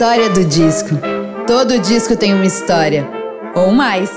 História 0.00 0.30
do 0.30 0.46
disco. 0.46 0.88
Todo 1.46 1.78
disco 1.78 2.16
tem 2.16 2.32
uma 2.32 2.46
história. 2.46 3.06
Ou 3.54 3.70
mais. 3.70 4.10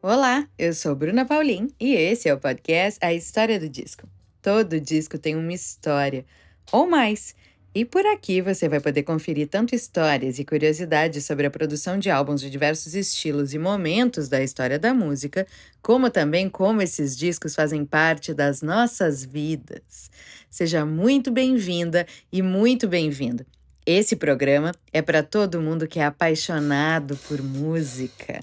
Olá, 0.00 0.46
eu 0.56 0.72
sou 0.72 0.94
Bruna 0.94 1.24
Paulin 1.24 1.66
e 1.80 1.96
esse 1.96 2.28
é 2.28 2.32
o 2.32 2.38
podcast 2.38 3.04
A 3.04 3.12
História 3.12 3.58
do 3.58 3.68
Disco. 3.68 4.06
Todo 4.40 4.80
disco 4.80 5.18
tem 5.18 5.34
uma 5.34 5.52
história. 5.52 6.24
Ou 6.70 6.88
mais. 6.88 7.34
E 7.74 7.84
por 7.84 8.06
aqui 8.06 8.40
você 8.40 8.68
vai 8.68 8.78
poder 8.78 9.02
conferir 9.02 9.48
tanto 9.48 9.74
histórias 9.74 10.38
e 10.38 10.44
curiosidades 10.44 11.24
sobre 11.24 11.44
a 11.44 11.50
produção 11.50 11.98
de 11.98 12.08
álbuns 12.08 12.40
de 12.40 12.48
diversos 12.48 12.94
estilos 12.94 13.52
e 13.52 13.58
momentos 13.58 14.28
da 14.28 14.40
história 14.40 14.78
da 14.78 14.94
música, 14.94 15.44
como 15.82 16.08
também 16.08 16.48
como 16.48 16.80
esses 16.80 17.16
discos 17.16 17.56
fazem 17.56 17.84
parte 17.84 18.32
das 18.32 18.62
nossas 18.62 19.24
vidas. 19.24 20.08
Seja 20.48 20.86
muito 20.86 21.32
bem-vinda 21.32 22.06
e 22.30 22.42
muito 22.42 22.86
bem-vindo. 22.86 23.44
Esse 23.84 24.14
programa 24.14 24.70
é 24.92 25.02
para 25.02 25.24
todo 25.24 25.60
mundo 25.60 25.88
que 25.88 25.98
é 25.98 26.04
apaixonado 26.04 27.18
por 27.26 27.42
música. 27.42 28.40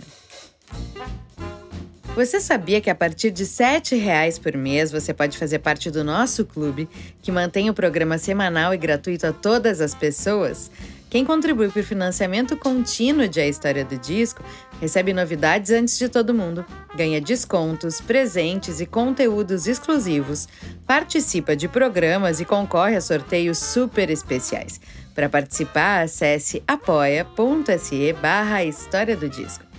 Você 2.13 2.41
sabia 2.41 2.81
que 2.81 2.89
a 2.89 2.95
partir 2.95 3.31
de 3.31 3.43
R$ 3.43 3.49
7,00 3.49 4.41
por 4.41 4.57
mês 4.57 4.91
você 4.91 5.13
pode 5.13 5.37
fazer 5.37 5.59
parte 5.59 5.89
do 5.89 6.03
nosso 6.03 6.43
clube, 6.43 6.89
que 7.21 7.31
mantém 7.31 7.69
o 7.69 7.73
programa 7.73 8.17
semanal 8.17 8.73
e 8.73 8.77
gratuito 8.77 9.25
a 9.27 9.31
todas 9.31 9.79
as 9.79 9.95
pessoas? 9.95 10.69
Quem 11.09 11.23
contribui 11.23 11.69
para 11.69 11.79
o 11.79 11.85
financiamento 11.85 12.57
contínuo 12.57 13.29
de 13.29 13.39
A 13.39 13.47
História 13.47 13.85
do 13.85 13.97
Disco 13.97 14.43
recebe 14.81 15.13
novidades 15.13 15.71
antes 15.71 15.97
de 15.97 16.09
todo 16.09 16.33
mundo, 16.33 16.65
ganha 16.93 17.21
descontos, 17.21 18.01
presentes 18.01 18.81
e 18.81 18.85
conteúdos 18.85 19.65
exclusivos, 19.65 20.49
participa 20.85 21.55
de 21.55 21.69
programas 21.69 22.41
e 22.41 22.45
concorre 22.45 22.97
a 22.97 23.01
sorteios 23.01 23.57
super 23.57 24.09
especiais. 24.09 24.81
Para 25.15 25.29
participar, 25.29 26.03
acesse 26.03 26.61
apoia.se 26.67 28.13
barra 28.21 28.65
História 28.65 29.15
do 29.15 29.29
Disco. 29.29 29.70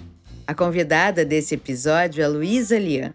A 0.45 0.55
convidada 0.55 1.25
desse 1.25 1.55
episódio 1.55 2.23
é 2.23 2.27
Luísa 2.27 2.77
Lian. 2.77 3.15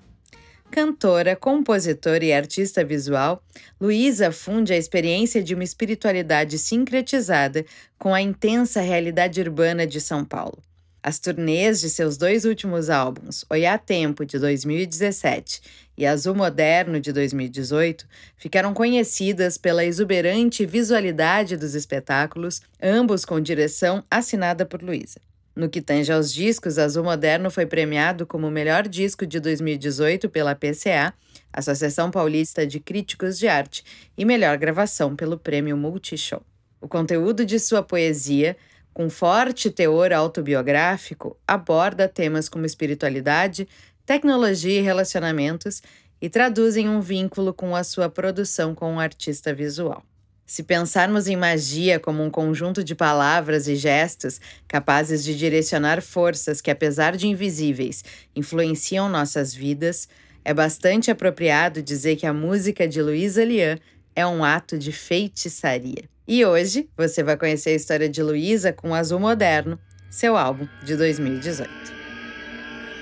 Cantora, 0.72 1.36
compositora 1.36 2.24
e 2.24 2.32
artista 2.32 2.86
visual, 2.86 3.44
Luísa 3.80 4.32
funde 4.32 4.72
a 4.72 4.78
experiência 4.78 5.44
de 5.44 5.54
uma 5.54 5.64
espiritualidade 5.64 6.58
sincretizada 6.58 7.66
com 8.00 8.14
a 8.14 8.22
intensa 8.22 8.80
realidade 8.80 9.42
urbana 9.42 9.86
de 9.86 10.00
São 10.00 10.24
Paulo. 10.24 10.58
As 11.04 11.20
turnês 11.20 11.82
de 11.82 11.90
seus 11.90 12.18
dois 12.18 12.46
últimos 12.46 12.90
álbuns, 12.90 13.46
Oiá 13.50 13.78
Tempo, 13.78 14.26
de 14.26 14.40
2017, 14.40 15.62
e 15.98 16.06
Azul 16.06 16.34
Moderno, 16.34 17.00
de 17.00 17.12
2018, 17.12 18.08
ficaram 18.38 18.74
conhecidas 18.74 19.58
pela 19.58 19.84
exuberante 19.84 20.66
visualidade 20.66 21.58
dos 21.58 21.76
espetáculos, 21.76 22.62
ambos 22.82 23.26
com 23.26 23.40
direção 23.40 24.04
assinada 24.10 24.66
por 24.66 24.82
Luísa. 24.82 25.20
No 25.58 25.70
que 25.70 25.82
tange 25.82 26.12
aos 26.12 26.32
discos, 26.32 26.78
Azul 26.78 27.04
Moderno 27.04 27.50
foi 27.50 27.66
premiado 27.66 28.28
como 28.28 28.46
o 28.46 28.52
melhor 28.52 28.88
disco 28.88 29.26
de 29.26 29.40
2018 29.40 30.30
pela 30.30 30.54
PCA, 30.54 31.12
Associação 31.52 32.12
Paulista 32.12 32.64
de 32.68 32.80
Críticos 32.80 33.40
de 33.40 33.48
Arte, 33.48 33.84
e 34.16 34.24
melhor 34.24 34.56
gravação 34.60 35.16
pelo 35.16 35.36
Prêmio 35.36 35.76
Multishow. 35.76 36.44
O 36.80 36.88
conteúdo 36.88 37.44
de 37.44 37.60
sua 37.60 37.82
poesia, 37.82 38.56
com 38.94 39.10
forte 39.10 39.72
teor 39.72 40.14
autobiográfico, 40.14 41.36
aborda 41.48 42.08
temas 42.08 42.48
como 42.48 42.68
espiritualidade, 42.68 43.68
tecnologia 44.06 44.80
e 44.80 44.84
relacionamentos 44.84 45.82
e 46.22 46.30
traduzem 46.30 46.88
um 46.88 47.02
vínculo 47.02 47.52
com 47.52 47.76
a 47.76 47.84
sua 47.84 48.08
produção 48.08 48.76
com 48.76 48.94
um 48.94 49.00
artista 49.00 49.56
visual. 49.56 50.04
Se 50.48 50.64
pensarmos 50.64 51.28
em 51.28 51.36
magia 51.36 52.00
como 52.00 52.24
um 52.24 52.30
conjunto 52.30 52.82
de 52.82 52.96
palavras 52.96 53.68
e 53.68 53.76
gestos 53.76 54.40
capazes 54.66 55.22
de 55.22 55.38
direcionar 55.38 56.02
forças 56.02 56.62
que, 56.62 56.72
apesar 56.72 57.18
de 57.18 57.28
invisíveis, 57.28 58.02
influenciam 58.34 59.10
nossas 59.10 59.54
vidas, 59.54 60.08
é 60.46 60.54
bastante 60.54 61.12
apropriado 61.12 61.82
dizer 61.82 62.16
que 62.16 62.26
a 62.26 62.34
música 62.34 62.88
de 62.88 63.02
Luísa 63.02 63.44
Lian 63.44 63.78
é 64.16 64.26
um 64.26 64.42
ato 64.42 64.78
de 64.78 64.94
feitiçaria. 64.94 66.06
E 66.26 66.46
hoje 66.46 66.90
você 66.96 67.22
vai 67.22 67.36
conhecer 67.36 67.72
a 67.72 67.76
história 67.76 68.08
de 68.08 68.24
Luísa 68.24 68.72
com 68.72 68.96
Azul 68.96 69.20
Moderno, 69.20 69.78
seu 70.10 70.38
álbum 70.38 70.66
de 70.82 70.96
2018. 70.96 71.70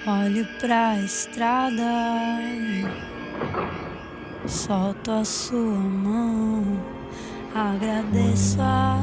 Olho 0.07 0.47
pra 0.59 0.99
estrada, 0.99 1.83
solto 4.47 5.11
a 5.11 5.23
sua 5.23 5.77
mão 5.77 6.94
Agradeço 7.55 8.57
a 8.59 9.01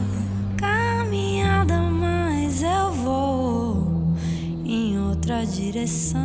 caminhada, 0.58 1.80
mas 1.84 2.62
eu 2.62 2.92
vou 2.92 4.14
em 4.62 5.00
outra 5.00 5.42
direção. 5.46 6.20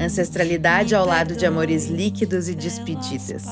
Ancestralidade 0.00 0.94
ao 0.94 1.04
lado 1.04 1.36
de 1.36 1.44
amores 1.44 1.84
líquidos 1.84 2.48
e 2.48 2.54
despedidas. 2.54 3.44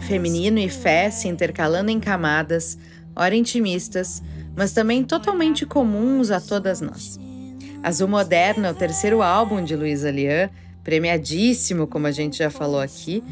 Feminino 0.00 0.58
e 0.58 0.68
fé 0.68 1.10
se 1.10 1.28
intercalando 1.28 1.90
em 1.90 1.98
camadas, 1.98 2.76
ora 3.16 3.34
intimistas, 3.34 4.22
mas 4.54 4.72
também 4.72 5.02
totalmente 5.02 5.64
comuns 5.64 6.30
a 6.30 6.42
todas 6.42 6.82
nós. 6.82 7.18
Azul 7.82 8.06
Moderno 8.06 8.66
é 8.66 8.70
o 8.70 8.74
terceiro 8.74 9.22
álbum 9.22 9.64
de 9.64 9.74
Luísa 9.74 10.10
Lian, 10.10 10.50
premiadíssimo, 10.84 11.86
como 11.86 12.06
a 12.06 12.12
gente 12.12 12.36
já 12.36 12.50
falou 12.50 12.80
aqui, 12.80 13.24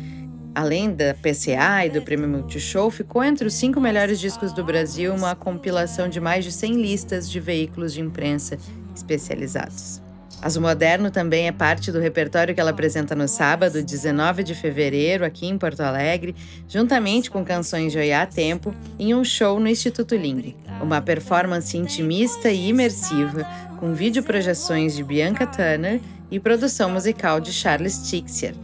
Além 0.55 0.95
da 0.95 1.15
PCA 1.15 1.85
e 1.85 1.91
do 1.91 2.01
Prêmio 2.01 2.29
Multishow, 2.29 2.89
ficou 2.89 3.25
entre 3.25 3.45
os 3.47 3.55
cinco 3.55 3.81
melhores 3.81 4.21
discos 4.21 4.53
do 4.53 4.63
Brasil 4.63 5.13
uma 5.13 5.35
compilação 5.35 6.09
de 6.09 6.21
mais 6.21 6.45
de 6.45 6.53
100 6.53 6.81
listas 6.81 7.29
de 7.29 7.41
veículos 7.41 7.93
de 7.93 8.01
imprensa 8.01 8.57
especializados. 8.95 10.01
Azul 10.41 10.63
Moderno 10.63 11.11
também 11.11 11.49
é 11.49 11.53
parte 11.53 11.91
do 11.91 11.99
repertório 11.99 12.55
que 12.55 12.61
ela 12.61 12.71
apresenta 12.71 13.17
no 13.17 13.27
sábado, 13.27 13.83
19 13.83 14.45
de 14.45 14.55
fevereiro, 14.55 15.25
aqui 15.25 15.47
em 15.47 15.59
Porto 15.59 15.81
Alegre, 15.81 16.37
juntamente 16.69 17.31
com 17.31 17.45
canções 17.45 17.91
de 17.91 17.99
Oiá 17.99 18.25
Tempo, 18.25 18.73
em 18.97 19.13
um 19.13 19.25
show 19.25 19.59
no 19.59 19.67
Instituto 19.67 20.15
Ling. 20.15 20.55
Uma 20.81 21.01
performance 21.01 21.77
intimista 21.77 22.51
e 22.51 22.69
imersiva, 22.69 23.45
com 23.81 23.93
videoprojeções 23.93 24.95
de 24.95 25.03
Bianca 25.03 25.47
Tanner 25.47 26.01
e 26.31 26.39
produção 26.39 26.91
musical 26.91 27.41
de 27.41 27.53
Charles 27.53 28.09
Tixier, 28.09 28.55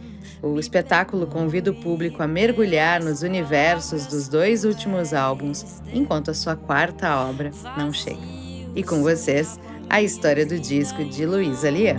o 0.41 0.59
espetáculo 0.59 1.27
convida 1.27 1.71
o 1.71 1.75
público 1.75 2.23
a 2.23 2.27
mergulhar 2.27 3.01
nos 3.03 3.21
universos 3.21 4.07
dos 4.07 4.27
dois 4.27 4.65
últimos 4.65 5.13
álbuns, 5.13 5.81
enquanto 5.93 6.31
a 6.31 6.33
sua 6.33 6.55
quarta 6.55 7.15
obra 7.15 7.51
não 7.77 7.93
chega. 7.93 8.21
E 8.75 8.83
com 8.83 9.01
vocês, 9.03 9.59
a 9.89 10.01
história 10.01 10.45
do 10.45 10.57
disco 10.57 11.03
de 11.05 11.25
Luísa 11.25 11.69
Lian. 11.69 11.97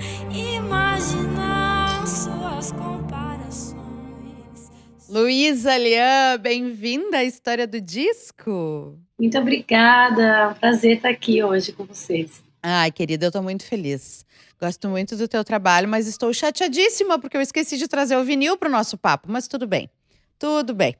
Luísa 5.08 5.76
Lian, 5.76 6.38
bem-vinda 6.40 7.18
à 7.18 7.24
história 7.24 7.66
do 7.66 7.80
disco. 7.80 8.98
Muito 9.18 9.38
obrigada, 9.38 10.22
é 10.22 10.46
um 10.48 10.54
prazer 10.54 10.96
estar 10.96 11.10
aqui 11.10 11.44
hoje 11.44 11.70
com 11.70 11.84
vocês. 11.84 12.42
Ai, 12.62 12.90
querida, 12.90 13.26
eu 13.26 13.28
estou 13.28 13.42
muito 13.42 13.64
feliz. 13.64 14.24
Gosto 14.62 14.88
muito 14.88 15.16
do 15.16 15.26
teu 15.26 15.42
trabalho, 15.42 15.88
mas 15.88 16.06
estou 16.06 16.32
chateadíssima 16.32 17.18
porque 17.18 17.36
eu 17.36 17.40
esqueci 17.40 17.76
de 17.76 17.88
trazer 17.88 18.16
o 18.16 18.22
vinil 18.22 18.56
para 18.56 18.68
o 18.68 18.70
nosso 18.70 18.96
papo, 18.96 19.26
mas 19.28 19.48
tudo 19.48 19.66
bem. 19.66 19.90
Tudo 20.38 20.72
bem. 20.72 20.94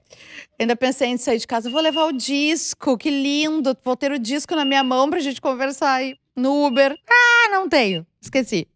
Ainda 0.58 0.74
pensei 0.74 1.10
em 1.10 1.16
sair 1.16 1.38
de 1.38 1.46
casa, 1.46 1.70
vou 1.70 1.80
levar 1.80 2.06
o 2.06 2.12
disco, 2.12 2.98
que 2.98 3.08
lindo. 3.08 3.78
Vou 3.84 3.96
ter 3.96 4.10
o 4.10 4.18
disco 4.18 4.56
na 4.56 4.64
minha 4.64 4.82
mão 4.82 5.08
para 5.08 5.20
a 5.20 5.22
gente 5.22 5.40
conversar 5.40 5.92
aí 5.92 6.16
no 6.34 6.66
Uber. 6.66 6.98
Ah, 7.08 7.50
não 7.52 7.68
tenho. 7.68 8.04
Esqueci. 8.20 8.66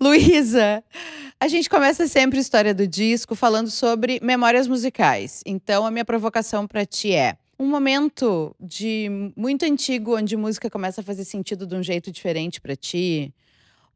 Luísa, 0.00 0.82
a 1.38 1.46
gente 1.46 1.70
começa 1.70 2.08
sempre 2.08 2.38
a 2.38 2.42
história 2.42 2.74
do 2.74 2.84
disco 2.84 3.36
falando 3.36 3.70
sobre 3.70 4.18
memórias 4.20 4.66
musicais. 4.66 5.40
Então, 5.46 5.86
a 5.86 5.90
minha 5.92 6.04
provocação 6.04 6.66
para 6.66 6.84
ti 6.84 7.14
é: 7.14 7.36
um 7.56 7.66
momento 7.66 8.56
de 8.58 9.08
muito 9.36 9.64
antigo 9.64 10.16
onde 10.16 10.36
música 10.36 10.68
começa 10.68 11.00
a 11.00 11.04
fazer 11.04 11.24
sentido 11.24 11.64
de 11.64 11.76
um 11.76 11.82
jeito 11.82 12.10
diferente 12.10 12.60
para 12.60 12.74
ti, 12.74 13.32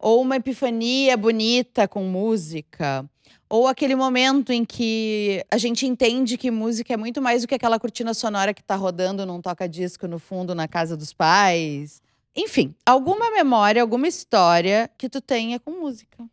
ou 0.02 0.20
uma 0.20 0.36
epifania 0.36 1.16
bonita 1.16 1.86
com 1.86 2.02
música, 2.02 3.08
ou 3.48 3.68
aquele 3.68 3.94
momento 3.94 4.52
em 4.52 4.64
que 4.64 5.44
a 5.50 5.56
gente 5.56 5.86
entende 5.86 6.36
que 6.36 6.50
música 6.50 6.92
é 6.92 6.96
muito 6.96 7.22
mais 7.22 7.42
do 7.42 7.48
que 7.48 7.54
aquela 7.54 7.78
cortina 7.78 8.12
sonora 8.12 8.52
que 8.52 8.60
está 8.60 8.74
rodando 8.74 9.24
num 9.24 9.40
toca-disco 9.40 10.08
no 10.08 10.18
fundo 10.18 10.54
na 10.54 10.66
casa 10.66 10.96
dos 10.96 11.12
pais. 11.12 12.02
Enfim, 12.34 12.74
alguma 12.84 13.30
memória, 13.30 13.80
alguma 13.80 14.08
história 14.08 14.90
que 14.98 15.08
tu 15.08 15.20
tenha 15.20 15.60
com 15.60 15.70
música. 15.70 16.24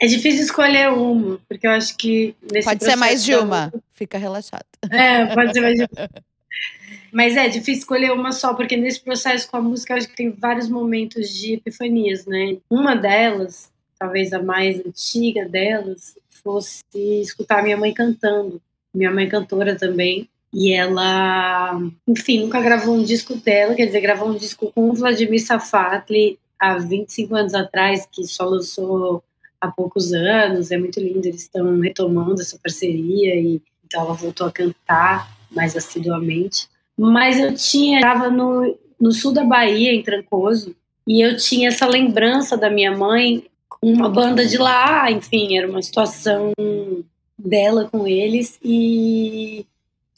É 0.00 0.06
difícil 0.06 0.44
escolher 0.44 0.92
uma, 0.92 1.40
porque 1.48 1.66
eu 1.66 1.72
acho 1.72 1.96
que 1.96 2.34
nesse 2.52 2.66
Pode 2.66 2.84
ser 2.84 2.94
mais 2.94 3.24
de 3.24 3.34
uma, 3.34 3.72
fica 3.90 4.16
relaxado. 4.16 4.64
É, 4.88 5.26
pode 5.34 5.52
ser 5.52 5.60
mais 5.60 5.74
de 5.74 5.82
uma. 5.82 6.08
Mas 7.12 7.36
é 7.36 7.48
difícil 7.48 7.80
escolher 7.80 8.12
uma 8.12 8.32
só, 8.32 8.54
porque 8.54 8.76
nesse 8.76 9.00
processo 9.00 9.50
com 9.50 9.56
a 9.56 9.62
música 9.62 9.94
acho 9.94 10.08
que 10.08 10.16
tem 10.16 10.30
vários 10.30 10.68
momentos 10.68 11.28
de 11.30 11.54
epifanias, 11.54 12.26
né? 12.26 12.58
Uma 12.70 12.94
delas, 12.94 13.70
talvez 13.98 14.32
a 14.32 14.42
mais 14.42 14.78
antiga 14.84 15.48
delas, 15.48 16.16
fosse 16.42 16.84
escutar 17.20 17.62
minha 17.62 17.76
mãe 17.76 17.92
cantando. 17.92 18.60
Minha 18.94 19.10
mãe 19.10 19.28
cantora 19.28 19.76
também. 19.76 20.28
E 20.52 20.72
ela, 20.72 21.78
enfim, 22.06 22.40
nunca 22.40 22.60
gravou 22.60 22.94
um 22.94 23.02
disco 23.02 23.34
dela, 23.36 23.74
quer 23.74 23.86
dizer, 23.86 24.00
gravou 24.00 24.30
um 24.30 24.36
disco 24.36 24.72
com 24.74 24.88
o 24.88 24.94
Vladimir 24.94 25.44
Safatli 25.44 26.38
há 26.58 26.78
25 26.78 27.36
anos 27.36 27.54
atrás, 27.54 28.08
que 28.10 28.26
só 28.26 28.46
lançou 28.46 29.22
há 29.60 29.68
poucos 29.68 30.12
anos, 30.12 30.70
é 30.70 30.78
muito 30.78 31.00
lindo, 31.00 31.26
eles 31.26 31.42
estão 31.42 31.78
retomando 31.80 32.40
essa 32.40 32.58
parceria 32.58 33.34
e 33.34 33.60
então 33.84 34.02
ela 34.02 34.14
voltou 34.14 34.46
a 34.46 34.52
cantar 34.52 35.34
mais 35.50 35.76
assiduamente. 35.76 36.68
Mas 36.98 37.38
eu 37.38 37.54
tinha, 37.54 37.98
estava 37.98 38.28
no, 38.28 38.76
no 39.00 39.12
sul 39.12 39.32
da 39.32 39.44
Bahia, 39.44 39.94
em 39.94 40.02
Trancoso, 40.02 40.74
e 41.06 41.20
eu 41.20 41.36
tinha 41.36 41.68
essa 41.68 41.86
lembrança 41.86 42.56
da 42.56 42.68
minha 42.68 42.96
mãe 42.96 43.44
com 43.68 43.92
uma 43.92 44.08
banda 44.08 44.44
de 44.44 44.58
lá, 44.58 45.10
enfim, 45.10 45.56
era 45.56 45.68
uma 45.68 45.80
situação 45.80 46.52
dela 47.38 47.88
com 47.88 48.06
eles 48.06 48.58
e, 48.62 49.64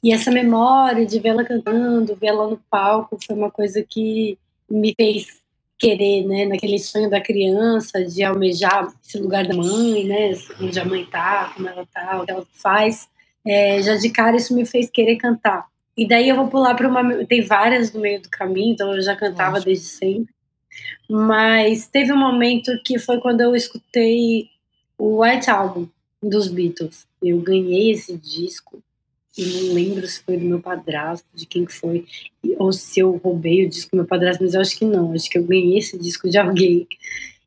e 0.02 0.12
essa 0.12 0.30
memória 0.30 1.04
de 1.04 1.20
vê-la 1.20 1.44
cantando, 1.44 2.16
vê-la 2.16 2.48
no 2.48 2.58
palco 2.70 3.18
foi 3.24 3.36
uma 3.36 3.50
coisa 3.50 3.84
que 3.86 4.38
me 4.68 4.94
fez 4.96 5.40
querer, 5.78 6.26
né, 6.26 6.44
naquele 6.44 6.78
sonho 6.78 7.08
da 7.08 7.20
criança, 7.20 8.04
de 8.04 8.22
almejar 8.22 8.92
esse 9.02 9.18
lugar 9.18 9.46
da 9.46 9.54
mãe, 9.54 10.04
né, 10.04 10.32
onde 10.60 10.78
a 10.78 10.84
mãe 10.84 11.04
tá, 11.06 11.52
como 11.54 11.68
ela 11.68 11.86
tá, 11.92 12.20
o 12.20 12.24
que 12.24 12.30
ela 12.30 12.46
faz. 12.52 13.08
É, 13.46 13.82
já 13.82 13.96
de 13.96 14.10
cara 14.10 14.36
isso 14.36 14.54
me 14.54 14.66
fez 14.66 14.90
querer 14.90 15.16
cantar. 15.16 15.66
E 16.00 16.08
daí 16.08 16.30
eu 16.30 16.36
vou 16.36 16.48
pular 16.48 16.74
para 16.74 16.88
uma. 16.88 17.26
Tem 17.26 17.42
várias 17.42 17.92
no 17.92 18.00
meio 18.00 18.22
do 18.22 18.30
caminho, 18.30 18.72
então 18.72 18.90
eu 18.96 19.02
já 19.02 19.14
cantava 19.14 19.56
Nossa. 19.56 19.66
desde 19.66 19.84
sempre. 19.84 20.32
Mas 21.06 21.86
teve 21.88 22.10
um 22.10 22.16
momento 22.16 22.72
que 22.82 22.98
foi 22.98 23.20
quando 23.20 23.42
eu 23.42 23.54
escutei 23.54 24.48
o 24.96 25.22
White 25.22 25.50
Album 25.50 25.86
dos 26.22 26.48
Beatles. 26.48 27.06
Eu 27.22 27.38
ganhei 27.40 27.90
esse 27.90 28.16
disco 28.16 28.82
e 29.36 29.44
não 29.44 29.74
lembro 29.74 30.08
se 30.08 30.22
foi 30.22 30.38
do 30.38 30.46
meu 30.46 30.58
padrasto, 30.58 31.26
de 31.34 31.44
quem 31.44 31.66
foi, 31.66 32.06
ou 32.56 32.72
se 32.72 33.00
eu 33.00 33.20
roubei 33.22 33.66
o 33.66 33.68
disco 33.68 33.90
do 33.90 33.96
meu 33.96 34.06
padrasto, 34.06 34.42
mas 34.42 34.54
eu 34.54 34.62
acho 34.62 34.78
que 34.78 34.86
não, 34.86 35.12
acho 35.12 35.28
que 35.28 35.36
eu 35.36 35.44
ganhei 35.44 35.76
esse 35.76 35.98
disco 35.98 36.30
de 36.30 36.38
alguém. 36.38 36.88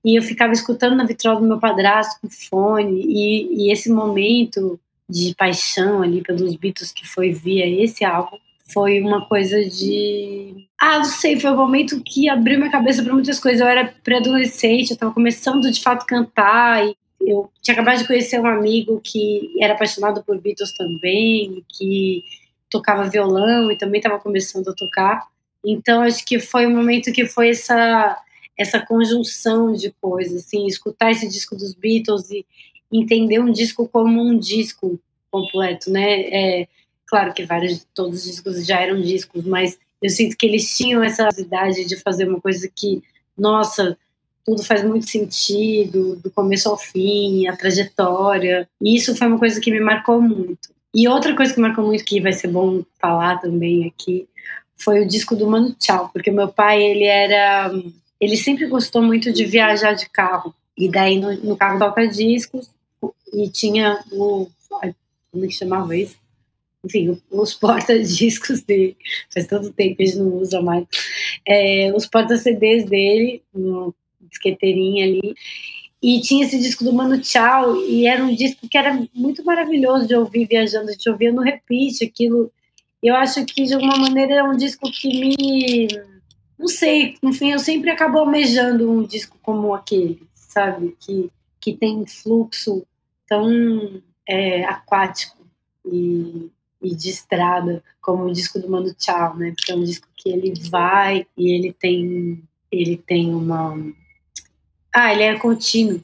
E 0.06 0.16
eu 0.16 0.22
ficava 0.22 0.54
escutando 0.54 0.96
na 0.96 1.06
vitrola 1.06 1.40
do 1.40 1.48
meu 1.48 1.60
padrasto 1.60 2.22
com 2.22 2.30
fone, 2.30 3.02
e, 3.04 3.66
e 3.66 3.72
esse 3.72 3.90
momento 3.90 4.80
de 5.13 5.36
paixão 5.36 6.01
ali 6.01 6.21
pelos 6.21 6.56
Beatles 6.56 6.92
que 6.92 7.07
foi 7.07 7.31
via 7.31 7.68
esse 7.68 8.04
álbum 8.04 8.38
foi 8.74 9.01
uma 9.01 9.25
coisa 9.25 9.63
de. 9.63 10.68
Ah, 10.80 10.98
não 10.98 11.06
sei, 11.06 11.39
foi 11.39 11.51
um 11.51 11.57
momento 11.57 12.01
que 12.01 12.30
abriu 12.30 12.57
minha 12.57 12.71
cabeça 12.71 13.04
para 13.04 13.13
muitas 13.13 13.39
coisas. 13.39 13.62
Eu 13.62 13.68
era 13.68 13.94
pré-adolescente, 14.04 14.89
eu 14.89 14.94
estava 14.95 15.13
começando 15.13 15.69
de 15.69 15.81
fato 15.81 16.06
cantar, 16.06 16.86
e 16.86 16.95
eu 17.19 17.51
tinha 17.62 17.74
acabado 17.74 18.00
de 18.00 18.07
conhecer 18.07 18.39
um 18.39 18.48
amigo 18.48 19.00
que 19.04 19.54
era 19.62 19.74
apaixonado 19.74 20.24
por 20.24 20.39
Beatles 20.39 20.74
também, 20.74 21.63
que 21.69 22.24
tocava 22.69 23.09
violão 23.09 23.71
e 23.71 23.77
também 23.77 24.00
estava 24.00 24.19
começando 24.19 24.69
a 24.69 24.74
tocar. 24.74 25.27
Então 25.63 26.01
acho 26.01 26.25
que 26.25 26.39
foi 26.39 26.66
um 26.66 26.75
momento 26.75 27.12
que 27.12 27.25
foi 27.25 27.50
essa 27.50 28.18
essa 28.56 28.80
conjunção 28.80 29.74
de 29.74 29.92
coisas, 30.00 30.45
assim, 30.45 30.68
escutar 30.68 31.12
esse 31.12 31.27
disco 31.27 31.56
dos 31.56 31.74
Beatles 31.74 32.30
e 32.30 32.45
entender 32.94 33.40
um 33.40 33.51
disco 33.51 33.88
como 33.88 34.22
um 34.22 34.38
disco 34.38 35.00
completo, 35.31 35.90
né? 35.90 36.22
É, 36.22 36.68
claro 37.07 37.34
que 37.34 37.45
vários 37.45 37.86
todos 37.94 38.19
os 38.19 38.25
discos 38.25 38.66
já 38.66 38.80
eram 38.80 39.01
discos, 39.01 39.44
mas 39.45 39.78
eu 40.01 40.10
sinto 40.10 40.38
que 40.38 40.45
eles 40.45 40.75
tinham 40.78 41.04
essa 41.04 41.28
idade 41.38 41.86
de 41.86 41.95
fazer 41.98 42.28
uma 42.28 42.40
coisa 42.40 42.69
que, 42.74 43.01
nossa, 43.38 43.98
tudo 44.45 44.63
faz 44.63 44.84
muito 44.84 45.10
sentido, 45.10 46.18
do 46.18 46.30
começo 46.30 46.69
ao 46.69 46.78
fim, 46.78 47.48
a 47.48 47.56
trajetória. 47.56 48.68
E 48.81 48.95
isso 48.95 49.16
foi 49.16 49.28
uma 49.28 49.40
coisa 49.40 49.60
que 49.60 49.72
me 49.72 49.80
marcou 49.80 50.22
muito. 50.22 50.69
E 50.94 51.07
outra 51.07 51.36
coisa 51.36 51.54
que 51.54 51.62
marcou 51.62 51.86
muito, 51.86 52.04
que 52.04 52.22
vai 52.22 52.34
ser 52.34 52.50
bom 52.50 52.84
falar 53.00 53.38
também 53.40 53.88
aqui, 53.88 54.28
foi 54.75 55.01
o 55.01 55.07
disco 55.07 55.36
do 55.36 55.48
Mano 55.48 55.74
Tchau, 55.80 56.10
porque 56.12 56.30
meu 56.30 56.50
pai, 56.50 56.84
ele 56.84 57.06
era. 57.06 57.72
Ele 58.19 58.38
sempre 58.38 58.68
gostou 58.68 59.01
muito 59.01 59.31
de 59.31 59.45
viajar 59.45 59.94
de 59.94 60.10
carro. 60.10 60.54
E 60.78 60.90
daí 60.90 61.19
no, 61.19 61.34
no 61.38 61.57
carro 61.57 61.80
toca 61.80 62.07
discos 62.07 62.69
e 63.34 63.50
tinha 63.50 64.04
o. 64.12 64.48
Como 65.32 65.46
é 65.46 65.48
que 65.48 65.54
chamava 65.54 65.96
isso? 65.96 66.16
Enfim, 66.86 67.20
os 67.32 67.54
porta-discos 67.56 68.62
dele. 68.62 68.96
Faz 69.34 69.48
tanto 69.48 69.72
tempo 69.72 69.98
que 69.98 70.04
a 70.04 70.06
gente 70.06 70.18
não 70.18 70.36
usa 70.36 70.62
mais. 70.62 70.86
É, 71.48 71.92
os 71.96 72.06
porta-CDs 72.06 72.86
dele, 72.86 73.42
no 73.54 73.94
disqueteirinha 74.22 75.06
ali. 75.06 75.36
E 76.02 76.20
tinha 76.20 76.46
esse 76.46 76.60
disco 76.60 76.84
do 76.84 76.92
Mano 76.92 77.20
Tchau, 77.22 77.78
e 77.78 78.06
era 78.06 78.22
um 78.22 78.36
disco 78.36 78.68
que 78.68 78.78
era 78.78 79.08
muito 79.14 79.44
maravilhoso 79.46 80.06
de 80.06 80.14
ouvir 80.14 80.46
viajando, 80.46 80.90
a 80.90 80.92
gente 80.92 81.10
ouvia 81.10 81.32
no 81.32 81.42
repeat 81.42 82.04
aquilo. 82.04 82.52
Eu 83.02 83.16
acho 83.16 83.46
que, 83.46 83.64
de 83.64 83.74
alguma 83.74 83.98
maneira, 83.98 84.34
é 84.36 84.44
um 84.44 84.58
disco 84.58 84.92
que 84.92 85.08
me. 85.08 85.88
Não 86.60 86.68
sei, 86.68 87.16
no 87.22 87.32
fim, 87.32 87.52
eu 87.52 87.60
sempre 87.60 87.90
acabo 87.90 88.20
almejando 88.20 88.90
um 88.92 89.04
disco 89.04 89.38
como 89.42 89.74
aquele, 89.74 90.22
sabe? 90.36 90.96
Que, 91.00 91.30
que 91.60 91.74
tem 91.74 92.06
fluxo 92.06 92.86
tão 93.28 94.02
é, 94.28 94.64
aquático 94.66 95.46
e, 95.86 96.50
e 96.81 96.96
de 96.96 97.10
estrada, 97.10 97.84
como 98.02 98.25
o 98.25 98.34
disco 98.34 98.60
do 98.60 98.70
Mano 98.70 98.94
Tchau, 98.94 99.36
né? 99.38 99.54
Porque 99.56 99.72
é 99.72 99.75
um 99.75 99.84
disco 99.84 100.08
que 100.16 100.30
ele 100.30 100.54
vai 100.70 101.25
e 101.38 101.52
ele 101.52 101.74
tem, 101.74 102.44
ele 102.72 102.98
tem 102.98 103.34
uma 103.34 103.75
ah, 104.94 105.12
ele 105.12 105.24
é 105.24 105.36
contínuo. 105.40 106.00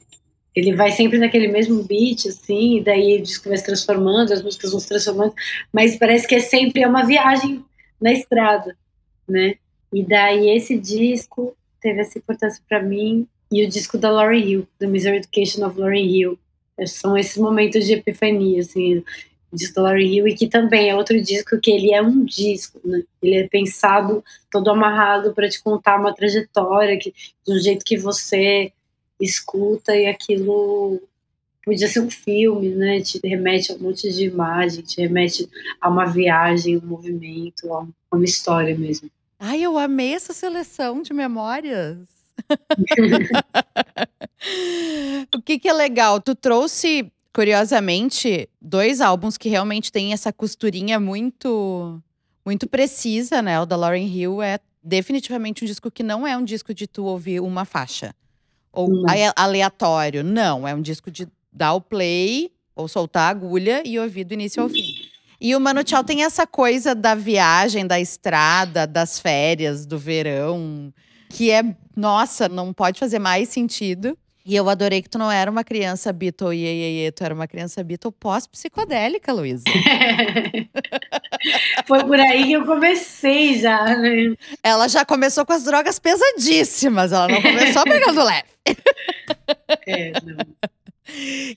Ele 0.54 0.74
vai 0.74 0.90
sempre 0.90 1.16
naquele 1.16 1.46
mesmo 1.46 1.84
beat, 1.84 2.26
assim, 2.26 2.78
e 2.78 2.84
daí 2.84 3.18
o 3.18 3.22
disco 3.22 3.48
vai 3.48 3.56
se 3.56 3.64
transformando, 3.64 4.32
as 4.32 4.42
músicas 4.42 4.72
vão 4.72 4.80
se 4.80 4.88
transformando, 4.88 5.32
mas 5.72 5.96
parece 5.96 6.26
que 6.26 6.34
é 6.34 6.40
sempre 6.40 6.84
uma 6.84 7.04
viagem 7.04 7.64
na 8.02 8.12
estrada, 8.12 8.76
né? 9.28 9.54
E 9.92 10.02
daí 10.02 10.50
esse 10.50 10.76
disco 10.76 11.56
teve 11.80 12.00
essa 12.00 12.18
importância 12.18 12.60
para 12.68 12.82
mim, 12.82 13.28
e 13.50 13.64
o 13.64 13.68
disco 13.68 13.96
da 13.96 14.10
Lauryn 14.10 14.44
Hill, 14.44 14.68
The 14.80 14.88
Misery 14.88 15.18
Education 15.18 15.64
of 15.64 15.78
Lauryn 15.78 16.06
Hill. 16.06 16.38
São 16.86 17.16
esses 17.16 17.36
momentos 17.36 17.84
de 17.84 17.94
epifania, 17.94 18.60
assim, 18.60 19.02
da 19.74 19.82
Lauryn 19.82 20.14
Hill, 20.14 20.28
e 20.28 20.34
que 20.34 20.48
também 20.48 20.90
é 20.90 20.96
outro 20.96 21.20
disco 21.20 21.58
que 21.60 21.70
ele 21.70 21.92
é 21.92 22.00
um 22.00 22.24
disco, 22.24 22.80
né? 22.84 23.02
Ele 23.22 23.36
é 23.36 23.48
pensado 23.48 24.24
todo 24.50 24.70
amarrado 24.70 25.34
para 25.34 25.48
te 25.48 25.62
contar 25.62 25.98
uma 25.98 26.14
trajetória, 26.14 26.98
que, 26.98 27.12
de 27.46 27.52
um 27.52 27.58
jeito 27.58 27.84
que 27.84 27.96
você 27.96 28.72
escuta 29.20 29.94
e 29.94 30.06
aquilo 30.06 31.00
podia 31.64 31.88
ser 31.88 32.00
um 32.00 32.10
filme, 32.10 32.70
né? 32.70 33.00
Te 33.00 33.20
remete 33.24 33.72
a 33.72 33.74
um 33.74 33.78
monte 33.78 34.10
de 34.10 34.24
imagem, 34.24 34.82
te 34.82 35.00
remete 35.00 35.48
a 35.80 35.88
uma 35.88 36.06
viagem, 36.06 36.76
um 36.76 36.86
movimento, 36.86 37.72
a 37.72 37.86
uma 38.16 38.24
história 38.24 38.76
mesmo. 38.76 39.10
Ai, 39.38 39.62
eu 39.62 39.78
amei 39.78 40.14
essa 40.14 40.32
seleção 40.32 41.02
de 41.02 41.12
memórias. 41.12 42.19
o 45.34 45.42
que, 45.42 45.58
que 45.58 45.68
é 45.68 45.72
legal? 45.72 46.20
Tu 46.20 46.34
trouxe, 46.34 47.10
curiosamente, 47.32 48.48
dois 48.60 49.00
álbuns 49.00 49.36
que 49.36 49.48
realmente 49.48 49.92
têm 49.92 50.12
essa 50.12 50.32
costurinha 50.32 51.00
muito, 51.00 52.00
muito 52.44 52.68
precisa, 52.68 53.42
né? 53.42 53.60
O 53.60 53.66
da 53.66 53.76
Lauryn 53.76 54.06
Hill 54.06 54.42
é 54.42 54.58
definitivamente 54.82 55.64
um 55.64 55.66
disco 55.66 55.90
que 55.90 56.02
não 56.02 56.26
é 56.26 56.36
um 56.36 56.44
disco 56.44 56.72
de 56.72 56.86
tu 56.86 57.04
ouvir 57.04 57.40
uma 57.40 57.64
faixa 57.64 58.14
ou 58.72 58.88
não. 58.88 59.04
aleatório. 59.36 60.22
Não, 60.22 60.66
é 60.66 60.74
um 60.74 60.82
disco 60.82 61.10
de 61.10 61.28
dar 61.52 61.74
o 61.74 61.80
play 61.80 62.50
ou 62.74 62.88
soltar 62.88 63.24
a 63.24 63.28
agulha 63.28 63.82
e 63.84 63.98
ouvir 63.98 64.24
do 64.24 64.34
início 64.34 64.62
ao 64.62 64.68
fim. 64.68 64.94
E 65.40 65.56
o 65.56 65.60
Mano 65.60 65.82
Tchau 65.82 66.04
tem 66.04 66.22
essa 66.22 66.46
coisa 66.46 66.94
da 66.94 67.14
viagem, 67.14 67.86
da 67.86 67.98
estrada, 67.98 68.86
das 68.86 69.18
férias, 69.18 69.86
do 69.86 69.98
verão, 69.98 70.92
que 71.30 71.50
é, 71.50 71.62
nossa, 71.96 72.48
não 72.48 72.72
pode 72.72 72.98
fazer 72.98 73.18
mais 73.18 73.48
sentido. 73.48 74.16
E 74.44 74.56
eu 74.56 74.68
adorei 74.70 75.02
que 75.02 75.08
tu 75.08 75.18
não 75.18 75.30
era 75.30 75.50
uma 75.50 75.62
criança 75.62 76.12
Beatle, 76.12 76.54
iê, 76.54 76.72
iê, 76.72 77.04
iê, 77.04 77.12
tu 77.12 77.22
era 77.22 77.34
uma 77.34 77.46
criança 77.46 77.84
Beatle 77.84 78.10
pós-psicodélica, 78.10 79.32
Luísa. 79.32 79.64
Foi 81.86 82.02
por 82.04 82.18
aí 82.18 82.46
que 82.46 82.52
eu 82.52 82.64
comecei 82.64 83.60
já, 83.60 83.96
né? 83.96 84.34
Ela 84.62 84.88
já 84.88 85.04
começou 85.04 85.44
com 85.44 85.52
as 85.52 85.64
drogas 85.64 85.98
pesadíssimas, 85.98 87.12
ela 87.12 87.28
não 87.28 87.42
começou 87.42 87.84
pegando 87.84 88.24
leve. 88.24 88.48
É, 89.86 90.12
não. 90.24 90.38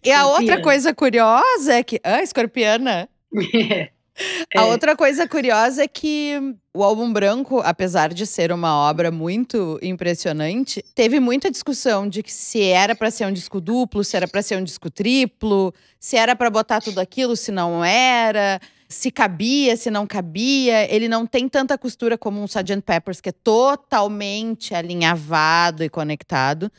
E 0.04 0.12
a 0.12 0.25
outra 0.25 0.62
coisa 0.62 0.94
curiosa 0.94 1.75
é 1.75 1.84
que. 1.84 2.02
Ah, 2.04 2.22
escorpiana? 2.22 3.08
É. 3.54 3.90
É. 4.53 4.60
A 4.60 4.65
outra 4.65 4.96
coisa 4.96 5.27
curiosa 5.27 5.84
é 5.84 5.88
que 5.88 6.55
o 6.74 6.84
álbum 6.84 7.12
branco, 7.12 7.60
apesar 7.62 8.13
de 8.13 8.25
ser 8.25 8.51
uma 8.51 8.75
obra 8.75 9.12
muito 9.12 9.79
impressionante, 9.82 10.84
teve 10.93 11.20
muita 11.20 11.50
discussão 11.50 12.08
de 12.08 12.22
que 12.22 12.32
se 12.32 12.62
era 12.62 12.96
para 12.96 13.10
ser 13.10 13.25
um 13.25 13.34
disco 13.34 13.60
duplo, 13.60 14.03
se 14.03 14.15
era 14.15 14.27
para 14.27 14.41
ser 14.41 14.58
um 14.58 14.63
disco 14.63 14.89
triplo, 14.89 15.74
se 16.00 16.15
era 16.15 16.36
para 16.36 16.50
botar 16.50 16.82
tudo 16.82 17.00
aquilo, 17.00 17.36
se 17.36 17.51
não 17.51 17.84
era, 17.84 18.60
se 18.88 19.10
cabia, 19.10 19.75
se 19.75 19.89
não 19.89 20.05
cabia. 20.05 20.93
Ele 20.93 21.08
não 21.08 21.25
tem 21.25 21.50
tanta 21.50 21.77
costura 21.77 22.17
como 22.17 22.39
um 22.39 22.46
Sgt. 22.46 22.82
Peppers, 22.86 23.20
que 23.20 23.29
é 23.29 23.34
totalmente 23.34 24.75
alinhavado 24.75 25.84
e 25.84 25.89
conectado, 25.89 26.72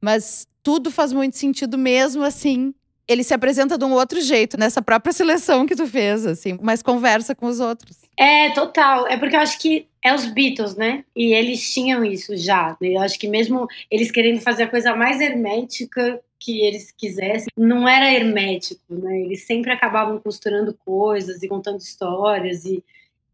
mas 0.00 0.46
tudo 0.62 0.90
faz 0.90 1.12
muito 1.12 1.36
sentido 1.36 1.78
mesmo 1.78 2.22
assim 2.24 2.74
ele 3.10 3.24
se 3.24 3.34
apresenta 3.34 3.76
de 3.76 3.84
um 3.84 3.92
outro 3.92 4.20
jeito, 4.20 4.56
nessa 4.56 4.80
própria 4.80 5.12
seleção 5.12 5.66
que 5.66 5.74
tu 5.74 5.84
fez, 5.84 6.24
assim, 6.24 6.56
mas 6.62 6.80
conversa 6.80 7.34
com 7.34 7.46
os 7.46 7.58
outros. 7.58 7.96
É, 8.16 8.50
total. 8.50 9.08
É 9.08 9.16
porque 9.16 9.34
eu 9.34 9.40
acho 9.40 9.58
que 9.58 9.88
é 10.00 10.14
os 10.14 10.26
Beatles, 10.26 10.76
né? 10.76 11.04
E 11.16 11.34
eles 11.34 11.72
tinham 11.72 12.04
isso 12.04 12.36
já. 12.36 12.76
Né? 12.80 12.90
Eu 12.90 13.00
acho 13.00 13.18
que 13.18 13.26
mesmo 13.26 13.66
eles 13.90 14.12
querendo 14.12 14.40
fazer 14.40 14.62
a 14.64 14.68
coisa 14.68 14.94
mais 14.94 15.20
hermética 15.20 16.20
que 16.38 16.60
eles 16.64 16.90
quisessem, 16.90 17.48
não 17.56 17.86
era 17.86 18.12
hermético, 18.12 18.80
né? 18.88 19.22
Eles 19.22 19.44
sempre 19.44 19.72
acabavam 19.72 20.18
costurando 20.20 20.72
coisas 20.84 21.42
e 21.42 21.48
contando 21.48 21.80
histórias 21.80 22.64
e, 22.64 22.82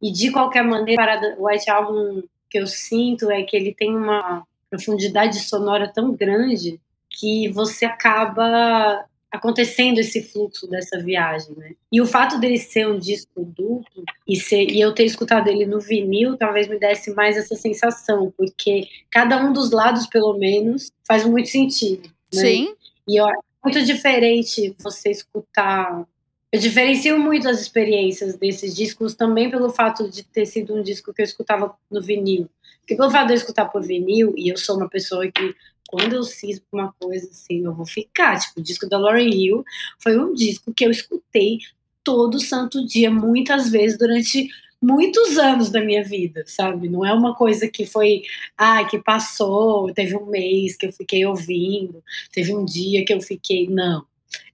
e 0.00 0.10
de 0.10 0.30
qualquer 0.32 0.64
maneira, 0.64 1.36
o 1.38 1.46
White 1.46 1.70
Album 1.70 2.22
que 2.48 2.58
eu 2.58 2.66
sinto 2.66 3.30
é 3.30 3.42
que 3.42 3.56
ele 3.56 3.74
tem 3.74 3.94
uma 3.94 4.42
profundidade 4.70 5.38
sonora 5.40 5.86
tão 5.92 6.14
grande 6.14 6.80
que 7.10 7.48
você 7.48 7.84
acaba 7.84 9.04
acontecendo 9.30 9.98
esse 9.98 10.22
fluxo 10.22 10.66
dessa 10.68 10.98
viagem, 11.02 11.54
né? 11.56 11.72
E 11.92 12.00
o 12.00 12.06
fato 12.06 12.38
dele 12.38 12.58
ser 12.58 12.88
um 12.88 12.98
disco 12.98 13.44
duplo 13.44 14.04
e, 14.26 14.36
ser, 14.36 14.70
e 14.70 14.80
eu 14.80 14.94
ter 14.94 15.04
escutado 15.04 15.48
ele 15.48 15.66
no 15.66 15.80
vinil 15.80 16.36
talvez 16.36 16.68
me 16.68 16.78
desse 16.78 17.12
mais 17.14 17.36
essa 17.36 17.54
sensação, 17.54 18.32
porque 18.36 18.88
cada 19.10 19.44
um 19.44 19.52
dos 19.52 19.70
lados, 19.70 20.06
pelo 20.06 20.38
menos, 20.38 20.90
faz 21.06 21.24
muito 21.24 21.48
sentido. 21.48 22.08
Né? 22.34 22.40
Sim. 22.40 22.74
E 23.08 23.20
eu, 23.20 23.28
é 23.28 23.34
muito 23.64 23.82
diferente 23.84 24.74
você 24.78 25.10
escutar. 25.10 26.06
Eu 26.52 26.60
diferencio 26.60 27.18
muito 27.18 27.48
as 27.48 27.60
experiências 27.60 28.36
desses 28.36 28.74
discos 28.74 29.14
também 29.14 29.50
pelo 29.50 29.70
fato 29.70 30.08
de 30.08 30.22
ter 30.22 30.46
sido 30.46 30.74
um 30.74 30.82
disco 30.82 31.12
que 31.12 31.20
eu 31.20 31.26
escutava 31.26 31.74
no 31.90 32.00
vinil. 32.00 32.48
Porque 32.80 32.96
pelo 32.96 33.10
fato 33.10 33.26
de 33.26 33.32
eu 33.32 33.38
escutar 33.38 33.66
por 33.66 33.82
vinil, 33.82 34.32
e 34.36 34.48
eu 34.48 34.56
sou 34.56 34.76
uma 34.76 34.88
pessoa 34.88 35.26
que 35.26 35.54
quando 35.88 36.14
eu 36.14 36.22
cismo 36.22 36.64
uma 36.72 36.92
coisa 37.00 37.28
assim, 37.30 37.64
eu 37.64 37.74
vou 37.74 37.86
ficar. 37.86 38.38
Tipo, 38.38 38.60
o 38.60 38.62
disco 38.62 38.88
da 38.88 38.98
Lauryn 38.98 39.30
Hill 39.30 39.64
foi 39.98 40.18
um 40.18 40.32
disco 40.34 40.72
que 40.74 40.84
eu 40.84 40.90
escutei 40.90 41.58
todo 42.02 42.40
santo 42.40 42.84
dia, 42.86 43.10
muitas 43.10 43.68
vezes, 43.68 43.98
durante 43.98 44.48
muitos 44.80 45.38
anos 45.38 45.70
da 45.70 45.80
minha 45.80 46.04
vida, 46.04 46.44
sabe? 46.46 46.88
Não 46.88 47.04
é 47.04 47.12
uma 47.12 47.34
coisa 47.34 47.68
que 47.68 47.86
foi, 47.86 48.22
ah, 48.56 48.84
que 48.84 48.98
passou, 48.98 49.92
teve 49.92 50.16
um 50.16 50.26
mês 50.26 50.76
que 50.76 50.86
eu 50.86 50.92
fiquei 50.92 51.24
ouvindo, 51.24 52.02
teve 52.32 52.54
um 52.54 52.64
dia 52.64 53.04
que 53.04 53.12
eu 53.12 53.20
fiquei, 53.20 53.68
não. 53.68 54.04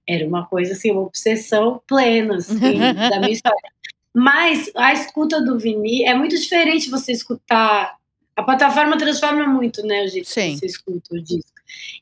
Era 0.07 0.27
uma 0.27 0.45
coisa 0.45 0.73
assim, 0.73 0.91
uma 0.91 1.01
obsessão 1.01 1.81
plena, 1.87 2.37
assim, 2.37 2.57
da 3.09 3.19
minha 3.19 3.31
história. 3.31 3.71
Mas 4.13 4.71
a 4.75 4.93
escuta 4.93 5.41
do 5.41 5.57
vinil 5.57 6.07
é 6.07 6.13
muito 6.13 6.35
diferente 6.35 6.89
você 6.89 7.11
escutar 7.11 7.97
a 8.35 8.43
plataforma 8.43 8.97
transforma 8.97 9.45
muito, 9.47 9.85
né, 9.85 10.03
o 10.03 10.07
jeito 10.07 10.27
Sim. 10.27 10.53
que 10.53 10.59
você 10.59 10.65
escuta 10.65 11.15
o 11.15 11.21
disco. 11.21 11.51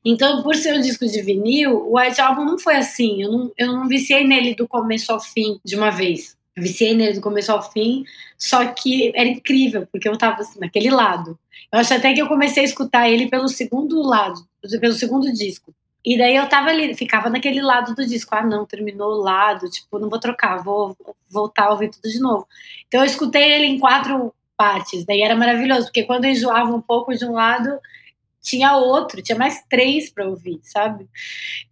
Então, 0.04 0.42
por 0.42 0.56
ser 0.56 0.76
um 0.76 0.82
disco 0.82 1.06
de 1.06 1.22
vinil, 1.22 1.88
o 1.88 1.98
White 1.98 2.20
Album 2.20 2.46
não 2.46 2.60
foi 2.60 2.76
assim. 2.76 3.22
Eu 3.22 3.32
não, 3.32 3.52
eu 3.58 3.68
não 3.68 3.88
viciei 3.88 4.26
nele 4.26 4.56
do 4.56 4.68
começo 4.68 5.12
ao 5.12 5.20
fim 5.20 5.60
de 5.64 5.76
uma 5.76 5.90
vez. 5.90 6.38
Eu 6.56 6.64
viciei 6.64 6.94
nele 6.94 7.14
do 7.14 7.22
começo 7.22 7.52
ao 7.52 7.72
fim, 7.72 8.04
só 8.38 8.66
que 8.66 9.12
era 9.16 9.30
incrível, 9.30 9.88
porque 9.92 10.10
eu 10.10 10.18
tava 10.18 10.42
assim, 10.42 10.60
naquele 10.60 10.90
lado. 10.90 11.38
Eu 11.72 11.80
acho 11.80 11.94
até 11.94 12.14
que 12.14 12.22
eu 12.22 12.28
comecei 12.28 12.64
a 12.64 12.66
escutar 12.66 13.10
ele 13.10 13.30
pelo 13.30 13.48
segundo 13.48 14.02
lado, 14.02 14.42
pelo 14.80 14.94
segundo 14.94 15.32
disco. 15.32 15.74
E 16.04 16.18
daí 16.18 16.36
eu 16.36 16.50
tava 16.50 16.70
ali, 16.70 16.96
ficava 16.96 17.30
naquele 17.30 17.62
lado 17.62 17.94
do 17.94 18.06
disco. 18.06 18.36
Ah, 18.36 18.44
não, 18.44 18.66
terminou 18.66 19.12
o 19.12 19.22
lado, 19.22 19.70
tipo, 19.70 20.00
não 20.00 20.10
vou 20.10 20.20
trocar, 20.20 20.64
vou 20.64 20.98
voltar 21.30 21.66
a 21.66 21.72
ouvir 21.72 21.92
tudo 21.92 22.10
de 22.10 22.20
novo. 22.20 22.48
Então 22.88 23.02
eu 23.02 23.06
escutei 23.06 23.54
ele 23.54 23.66
em 23.66 23.80
quatro 23.80 24.34
partes. 24.62 25.03
Daí 25.06 25.22
era 25.24 25.36
maravilhoso, 25.36 25.86
porque 25.86 26.03
quando 26.03 26.25
eu 26.25 26.32
enjoava 26.32 26.72
um 26.72 26.82
pouco 26.82 27.15
de 27.15 27.25
um 27.25 27.32
lado, 27.32 27.80
tinha 28.39 28.77
outro, 28.77 29.22
tinha 29.22 29.38
mais 29.38 29.63
três 29.68 30.12
para 30.12 30.30
ouvir, 30.30 30.60
sabe? 30.62 31.08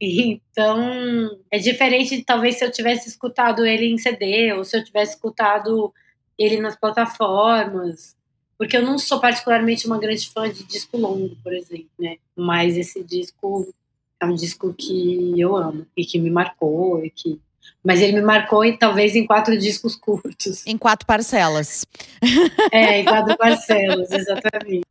Então, 0.01 1.39
é 1.51 1.57
diferente, 1.59 2.23
talvez, 2.23 2.57
se 2.57 2.65
eu 2.65 2.71
tivesse 2.71 3.07
escutado 3.07 3.65
ele 3.65 3.85
em 3.85 3.97
CD, 3.97 4.51
ou 4.53 4.63
se 4.65 4.75
eu 4.77 4.83
tivesse 4.83 5.13
escutado 5.13 5.93
ele 6.37 6.59
nas 6.59 6.75
plataformas, 6.75 8.15
porque 8.57 8.75
eu 8.75 8.81
não 8.81 8.97
sou 8.97 9.19
particularmente 9.21 9.87
uma 9.87 9.99
grande 9.99 10.29
fã 10.29 10.51
de 10.51 10.63
disco 10.63 10.97
longo, 10.97 11.35
por 11.43 11.53
exemplo, 11.53 11.89
né? 11.97 12.17
Mas 12.35 12.75
esse 12.75 13.03
disco 13.03 13.73
é 14.19 14.25
um 14.25 14.35
disco 14.35 14.73
que 14.73 15.39
eu 15.39 15.55
amo 15.55 15.85
e 15.95 16.05
que 16.05 16.19
me 16.19 16.29
marcou 16.29 17.05
e 17.05 17.09
que 17.09 17.39
mas 17.83 18.01
ele 18.01 18.13
me 18.13 18.21
marcou 18.21 18.63
e 18.65 18.77
talvez 18.77 19.15
em 19.15 19.25
quatro 19.25 19.57
discos 19.57 19.95
curtos. 19.95 20.65
Em 20.65 20.77
quatro 20.77 21.05
parcelas. 21.05 21.85
É, 22.71 22.99
em 22.99 23.05
quatro 23.05 23.37
parcelas, 23.37 24.11
exatamente. 24.11 24.85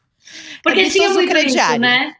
Porque 0.62 0.80
é 0.80 0.90
tinha 0.90 1.10
muito 1.10 1.30
crediário. 1.30 1.72
isso, 1.72 1.80
né? 1.80 2.16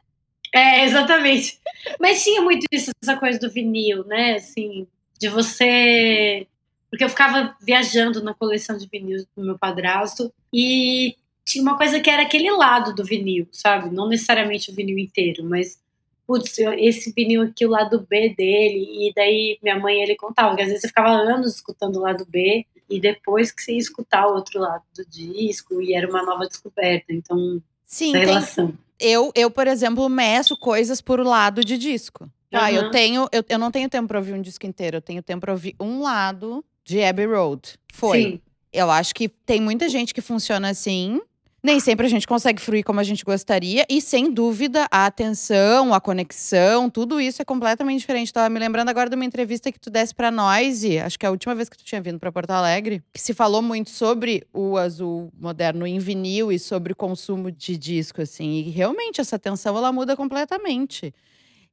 É, 0.55 0.85
exatamente. 0.85 1.59
Mas 1.99 2.23
tinha 2.23 2.41
muito 2.41 2.65
isso, 2.71 2.91
essa 3.03 3.17
coisa 3.17 3.39
do 3.39 3.51
vinil, 3.51 4.05
né? 4.05 4.35
Assim, 4.35 4.87
de 5.19 5.29
você. 5.29 6.47
Porque 6.91 7.05
eu 7.05 7.09
ficava 7.09 7.57
viajando 7.61 8.23
na 8.23 8.33
coleção 8.33 8.77
de 8.77 8.89
vinil 8.91 9.25
do 9.37 9.45
meu 9.45 9.59
padrasto 9.59 10.33
e 10.53 11.17
tinha 11.45 11.63
uma 11.63 11.77
coisa 11.77 12.01
que 12.01 12.09
era 12.09 12.23
aquele 12.23 12.51
lado 12.51 12.95
do 12.95 13.05
vinil, 13.05 13.47
sabe? 13.51 13.95
Não 13.95 14.09
necessariamente 14.09 14.71
o 14.71 14.75
vinil 14.75 14.99
inteiro, 14.99 15.45
mas 15.45 15.79
putz, 16.29 16.59
esse 16.59 17.11
vinil 17.17 17.41
aqui, 17.41 17.65
o 17.65 17.71
lado 17.71 18.07
B 18.07 18.35
dele, 18.37 19.09
e 19.09 19.13
daí 19.17 19.59
minha 19.63 19.81
mãe 19.81 20.03
ele 20.03 20.15
contava 20.15 20.55
que 20.55 20.61
às 20.61 20.69
vezes 20.69 20.83
você 20.83 20.89
ficava 20.89 21.09
anos 21.09 21.55
escutando 21.55 21.97
o 21.97 22.03
lado 22.03 22.27
B, 22.29 22.67
e 22.89 23.01
depois 23.01 23.51
que 23.51 23.63
você 23.63 23.73
ia 23.73 23.79
escutar 23.79 24.27
o 24.27 24.35
outro 24.35 24.61
lado 24.61 24.83
do 24.95 25.07
disco, 25.09 25.81
e 25.81 25.95
era 25.95 26.07
uma 26.07 26.23
nova 26.23 26.47
descoberta. 26.47 27.07
Então, 27.09 27.63
Sim, 27.87 28.15
essa 28.15 28.19
relação. 28.19 28.75
Eu, 29.01 29.33
eu, 29.35 29.51
por 29.51 29.67
exemplo, 29.67 30.07
meço 30.11 30.55
coisas 30.59 31.01
por 31.01 31.19
lado 31.25 31.65
de 31.65 31.79
disco. 31.79 32.31
Tá, 32.51 32.65
uhum. 32.65 32.75
eu 32.75 32.91
tenho, 32.91 33.29
eu, 33.33 33.43
eu 33.49 33.59
não 33.59 33.71
tenho 33.71 33.89
tempo 33.89 34.09
para 34.09 34.19
ouvir 34.19 34.35
um 34.35 34.43
disco 34.43 34.67
inteiro, 34.67 34.99
eu 34.99 35.03
tenho 35.03 35.23
tempo 35.23 35.41
para 35.41 35.53
ouvir 35.53 35.75
um 35.81 36.03
lado 36.03 36.63
de 36.85 37.03
Abbey 37.03 37.27
Road. 37.27 37.79
Foi. 37.91 38.23
Sim. 38.23 38.41
Eu 38.71 38.91
acho 38.91 39.15
que 39.15 39.29
tem 39.31 39.61
muita 39.63 39.89
gente 39.89 40.13
que 40.13 40.21
funciona 40.21 40.69
assim. 40.69 41.23
Nem 41.61 41.81
sempre 41.81 42.07
a 42.07 42.09
gente 42.09 42.27
consegue 42.27 42.63
fruir 42.63 42.85
como 42.85 43.01
a 43.01 43.03
gente 43.03 43.25
gostaria, 43.25 43.85
e 43.91 44.01
sem 44.01 44.31
dúvida 44.31 44.87
a 44.93 45.07
atenção, 45.07 45.93
a 45.93 46.01
conexão, 46.01 46.89
tudo 46.89 47.21
isso 47.21 47.43
é 47.43 47.45
completamente 47.45 47.99
diferente. 48.01 48.33
Tava 48.33 48.49
me 48.49 48.61
lembrando 48.61 48.89
agora 48.91 49.11
de 49.11 49.17
uma 49.17 49.25
entrevista 49.25 49.73
que 49.73 49.81
tu 49.81 49.91
desse 49.91 50.15
para 50.15 50.31
nós, 50.31 50.85
e 50.85 50.99
acho 50.99 51.19
que 51.19 51.27
é 51.27 51.29
a 51.29 51.33
última 51.33 51.57
vez 51.57 51.69
que 51.69 51.77
tu 51.77 51.85
tinha 51.85 52.01
vindo 52.01 52.19
para 52.19 52.31
Porto 52.31 52.51
Alegre, 52.51 53.03
que 53.13 53.21
se 53.21 53.35
falou 53.35 53.61
muito 53.61 53.91
sobre 53.91 54.47
o 54.53 54.77
azul 54.77 55.33
moderno 55.37 55.85
em 55.85 55.99
vinil 55.99 56.53
e 56.53 56.61
sobre 56.61 56.93
o 56.93 56.97
consumo 56.97 57.51
de 57.51 57.77
disco, 57.77 58.23
assim. 58.23 58.59
E 58.59 58.71
realmente 58.71 59.21
essa 59.21 59.35
atenção 59.35 59.77
ela 59.77 59.93
muda 59.93 60.17
completamente. 60.17 61.13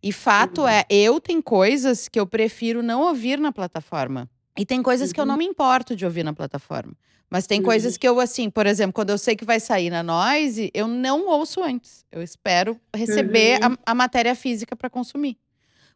E 0.02 0.12
fato 0.12 0.62
uhum. 0.62 0.68
é, 0.68 0.84
eu 0.90 1.20
tenho 1.20 1.44
coisas 1.44 2.08
que 2.08 2.20
eu 2.20 2.26
prefiro 2.26 2.82
não 2.82 3.02
ouvir 3.02 3.40
na 3.40 3.52
plataforma. 3.52 4.30
E 4.58 4.66
tem 4.66 4.82
coisas 4.82 5.10
uhum. 5.10 5.14
que 5.14 5.20
eu 5.20 5.26
não 5.26 5.34
uhum. 5.34 5.40
me 5.40 5.46
importo 5.46 5.96
de 5.96 6.06
ouvir 6.06 6.24
na 6.24 6.34
plataforma. 6.34 6.94
Mas 7.30 7.48
tem 7.48 7.60
uhum. 7.60 7.66
coisas 7.66 7.98
que 7.98 8.08
eu, 8.08 8.20
assim, 8.20 8.50
por 8.50 8.66
exemplo, 8.66 8.94
quando 8.94 9.10
eu 9.10 9.18
sei 9.18 9.36
que 9.36 9.44
vai 9.44 9.60
sair 9.60 9.90
na 9.90 10.04
Noise, 10.04 10.72
eu 10.74 10.88
não 10.88 11.28
ouço 11.28 11.62
antes. 11.64 12.06
Eu 12.12 12.22
espero 12.22 12.80
receber 12.96 13.60
uhum. 13.62 13.74
a, 13.86 13.92
a, 13.92 13.96
matéria 13.96 14.36
física 14.36 14.76
para 14.76 14.90
consumir. 14.90 15.38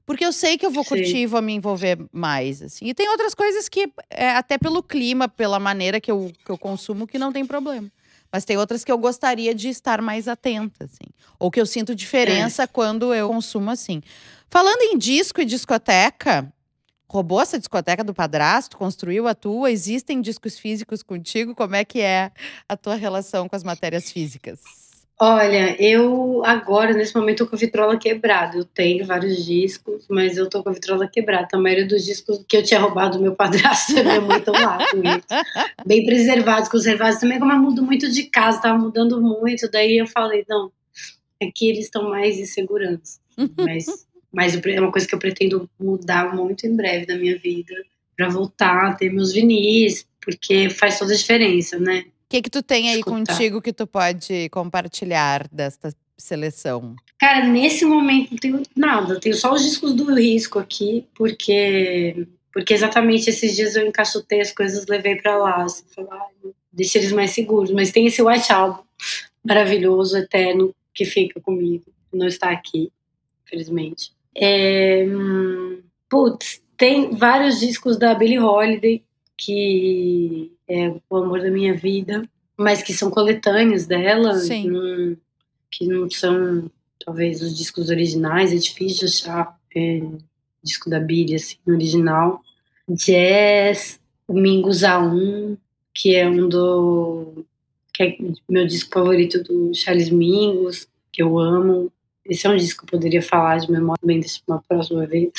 Porque 0.06 0.26
eu 0.26 0.34
sei 0.34 0.58
que 0.58 0.66
eu 0.66 0.72
vou 0.72 0.84
Sim. 0.84 0.90
curtir 0.90 1.18
e 1.18 1.26
vou 1.28 1.42
me 1.42 1.54
envolver 1.54 2.00
mais, 2.12 2.64
assim. 2.64 2.88
E 2.88 2.94
tem 2.96 3.08
outras 3.10 3.36
coisas 3.36 3.70
que, 3.70 3.92
é, 4.10 4.32
até 4.32 4.58
pelo 4.58 4.82
clima, 4.82 5.30
pela 5.30 5.60
maneira 5.60 6.02
que 6.02 6.10
eu, 6.10 6.32
que 6.44 6.52
eu 6.52 6.58
consumo, 6.58 7.06
que 7.06 7.20
não 7.20 7.32
tem 7.32 7.46
problema. 7.46 7.90
Mas 8.32 8.44
tem 8.44 8.58
outras 8.58 8.84
que 8.84 8.92
eu 8.92 8.98
gostaria 8.98 9.54
de 9.54 9.70
estar 9.70 10.02
mais 10.02 10.28
atenta, 10.28 10.86
assim. 10.86 11.12
Ou 11.40 11.50
que 11.50 11.62
eu 11.62 11.66
sinto 11.66 11.96
diferença 11.96 12.64
é. 12.64 12.68
quando 12.68 13.14
eu 13.14 13.30
consumo 13.30 13.70
assim. 13.70 14.02
Falando 14.50 14.82
em 14.82 14.98
disco 14.98 15.42
e 15.42 15.46
discoteca, 15.46 16.52
roubou 17.10 17.42
essa 17.42 17.58
discoteca 17.58 18.04
do 18.04 18.14
padrasto, 18.14 18.78
construiu 18.78 19.28
a 19.28 19.34
tua, 19.34 19.72
existem 19.72 20.22
discos 20.22 20.60
físicos 20.60 21.02
contigo? 21.02 21.56
Como 21.56 21.76
é 21.76 21.84
que 21.84 22.00
é 22.02 22.32
a 22.68 22.78
tua 22.78 22.96
relação 22.96 23.50
com 23.50 23.56
as 23.56 23.64
matérias 23.64 24.12
físicas? 24.12 24.60
Olha, 25.22 25.76
eu 25.84 26.42
agora, 26.46 26.94
nesse 26.94 27.14
momento, 27.14 27.40
tô 27.40 27.48
com 27.48 27.56
a 27.58 27.60
vitrola 27.60 27.98
quebrada. 27.98 28.58
Eu 28.58 28.64
tenho 28.64 29.06
vários 29.06 29.44
discos, 29.44 30.06
mas 30.10 30.38
eu 30.38 30.48
tô 30.48 30.64
com 30.64 30.70
a 30.70 30.72
vitrola 30.72 31.10
quebrada. 31.10 31.50
A 31.52 31.60
maioria 31.60 31.86
dos 31.86 32.06
discos 32.06 32.46
que 32.48 32.56
eu 32.56 32.64
tinha 32.64 32.80
roubado 32.80 33.18
do 33.18 33.24
meu 33.24 33.36
padrasto 33.36 33.92
e 33.92 34.02
minha 34.02 34.22
mãe 34.22 34.38
estão 34.38 34.54
lá. 34.54 34.78
Bem 35.86 36.06
preservados, 36.06 36.70
conservados. 36.70 37.20
Também, 37.20 37.38
como 37.38 37.52
eu 37.52 37.60
mudo 37.60 37.84
muito 37.84 38.10
de 38.10 38.24
casa, 38.24 38.62
tava 38.62 38.78
mudando 38.78 39.22
muito, 39.22 39.70
daí 39.70 39.98
eu 39.98 40.08
falei, 40.08 40.46
não, 40.48 40.72
aqui 41.44 41.70
eles 41.70 41.86
estão 41.86 42.10
mais 42.10 42.38
insegurantes. 42.40 43.20
Mas 43.58 44.08
mas 44.32 44.56
é 44.56 44.80
uma 44.80 44.92
coisa 44.92 45.08
que 45.08 45.16
eu 45.16 45.20
pretendo 45.20 45.70
mudar 45.80 46.36
muito 46.36 46.66
em 46.66 46.76
breve 46.76 47.06
na 47.08 47.18
minha 47.18 47.38
vida 47.38 47.74
para 48.16 48.30
voltar 48.30 48.88
a 48.88 48.94
ter 48.94 49.12
meus 49.12 49.32
vinis, 49.32 50.06
porque 50.22 50.70
faz 50.70 51.00
toda 51.00 51.14
a 51.14 51.18
diferença, 51.18 51.80
né? 51.80 52.06
O 52.08 52.30
que 52.30 52.42
que 52.44 52.50
tu 52.50 52.62
tem 52.62 52.90
aí 52.90 53.00
Escutar. 53.00 53.34
contigo 53.34 53.62
que 53.62 53.74
tu 53.74 53.88
pode 53.88 54.50
compartilhar 54.50 55.48
desta 55.52 55.94
seleção? 56.18 56.96
Cara, 57.18 57.48
nesse 57.48 57.86
momento 57.86 58.32
não 58.32 58.38
tenho 58.38 58.64
nada, 58.76 59.20
tenho 59.20 59.36
só 59.36 59.54
os 59.54 59.64
discos 59.64 59.94
do 59.94 60.14
Risco 60.14 60.60
aqui, 60.60 61.06
porque 61.16 62.28
porque 62.52 62.74
exatamente 62.74 63.30
esses 63.30 63.56
dias 63.56 63.76
eu 63.76 63.88
encaixotei 63.88 64.42
as 64.42 64.52
coisas, 64.52 64.86
levei 64.88 65.16
para 65.16 65.38
lá, 65.38 65.64
assim, 65.64 65.84
falar, 65.96 66.28
deixa 66.72 66.98
eles 66.98 67.12
mais 67.12 67.32
seguros, 67.32 67.72
mas 67.72 67.92
tem 67.92 68.08
esse 68.08 68.22
White 68.22 68.52
Album 68.52 68.84
maravilhoso, 69.44 70.18
eterno, 70.18 70.76
que 70.94 71.06
fica 71.06 71.40
comigo, 71.40 71.86
não 72.12 72.28
está 72.28 72.52
aqui, 72.52 72.92
infelizmente. 73.46 74.12
É, 74.36 75.06
Putz, 76.10 76.62
tem 76.78 77.12
vários 77.16 77.60
discos 77.60 77.98
da 77.98 78.14
Billie 78.14 78.40
Holiday, 78.40 79.04
que 79.38 80.52
é 80.68 80.94
o 81.10 81.18
amor 81.18 81.42
da 81.42 81.52
minha 81.52 81.74
vida, 81.74 82.28
mas 82.58 82.82
que 82.82 82.94
são 82.94 83.10
coletâneos 83.10 83.86
dela, 83.86 84.36
Sim. 84.36 84.70
Não, 84.70 85.18
que 85.72 85.86
não 85.86 86.10
são, 86.10 86.70
talvez, 87.06 87.42
os 87.42 87.56
discos 87.58 87.90
originais, 87.90 88.52
é 88.52 88.56
difícil 88.56 89.08
achar 89.08 89.58
é, 89.76 90.02
disco 90.64 90.90
da 90.90 91.00
Billie, 91.00 91.36
assim, 91.36 91.58
original. 91.68 92.42
Jazz, 92.90 94.00
Domingos 94.28 94.82
A1, 94.82 95.58
que 95.94 96.16
é 96.16 96.28
um 96.28 96.50
do... 96.50 97.46
que 97.94 98.04
é 98.04 98.18
meu 98.50 98.66
disco 98.66 98.94
favorito 98.94 99.42
do 99.44 99.74
Charles 99.74 100.10
Mingus, 100.10 100.88
que 101.12 101.22
eu 101.22 101.38
amo. 101.38 101.92
Esse 102.30 102.46
é 102.46 102.50
um 102.50 102.56
disco 102.56 102.86
que 102.86 102.94
eu 102.94 103.00
poderia 103.00 103.22
falar 103.22 103.58
de 103.58 103.72
memória 103.72 104.00
bem 104.06 104.20
dessa 104.20 104.40
uma 104.48 104.64
próxima 104.68 105.06
vez. 105.08 105.32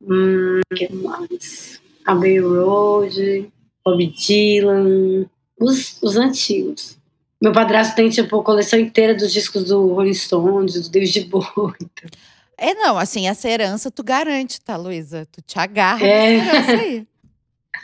Hum, 0.00 0.60
que 0.74 0.92
mais? 0.92 1.80
Abbey 2.04 2.40
Road, 2.40 3.52
Bob 3.84 4.06
Dylan, 4.06 5.26
os, 5.60 6.02
os 6.02 6.16
antigos. 6.16 6.98
Meu 7.40 7.52
padrasto 7.52 7.94
tem, 7.94 8.08
tipo, 8.08 8.40
a 8.40 8.44
coleção 8.44 8.78
inteira 8.78 9.14
dos 9.14 9.32
discos 9.32 9.64
do 9.64 9.94
Rolling 9.94 10.14
Stones, 10.14 10.80
do 10.80 10.88
David 10.88 11.24
Bowie. 11.26 11.74
Então. 11.80 12.10
É, 12.56 12.74
não, 12.74 12.96
assim, 12.96 13.28
essa 13.28 13.48
herança 13.48 13.90
tu 13.90 14.02
garante, 14.02 14.60
tá, 14.60 14.76
Luísa? 14.76 15.26
Tu 15.30 15.42
te 15.42 15.58
agarra 15.58 16.06
é. 16.06 16.36
herança 16.36 16.72
aí. 16.72 17.06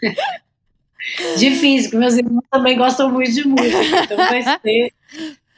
Difícil, 1.36 1.90
porque 1.90 1.96
meus 1.96 2.14
irmãos 2.14 2.44
também 2.50 2.76
gostam 2.76 3.10
muito 3.10 3.32
de 3.32 3.46
música, 3.46 4.04
então 4.04 4.16
vai 4.16 4.42
ser, 4.62 4.92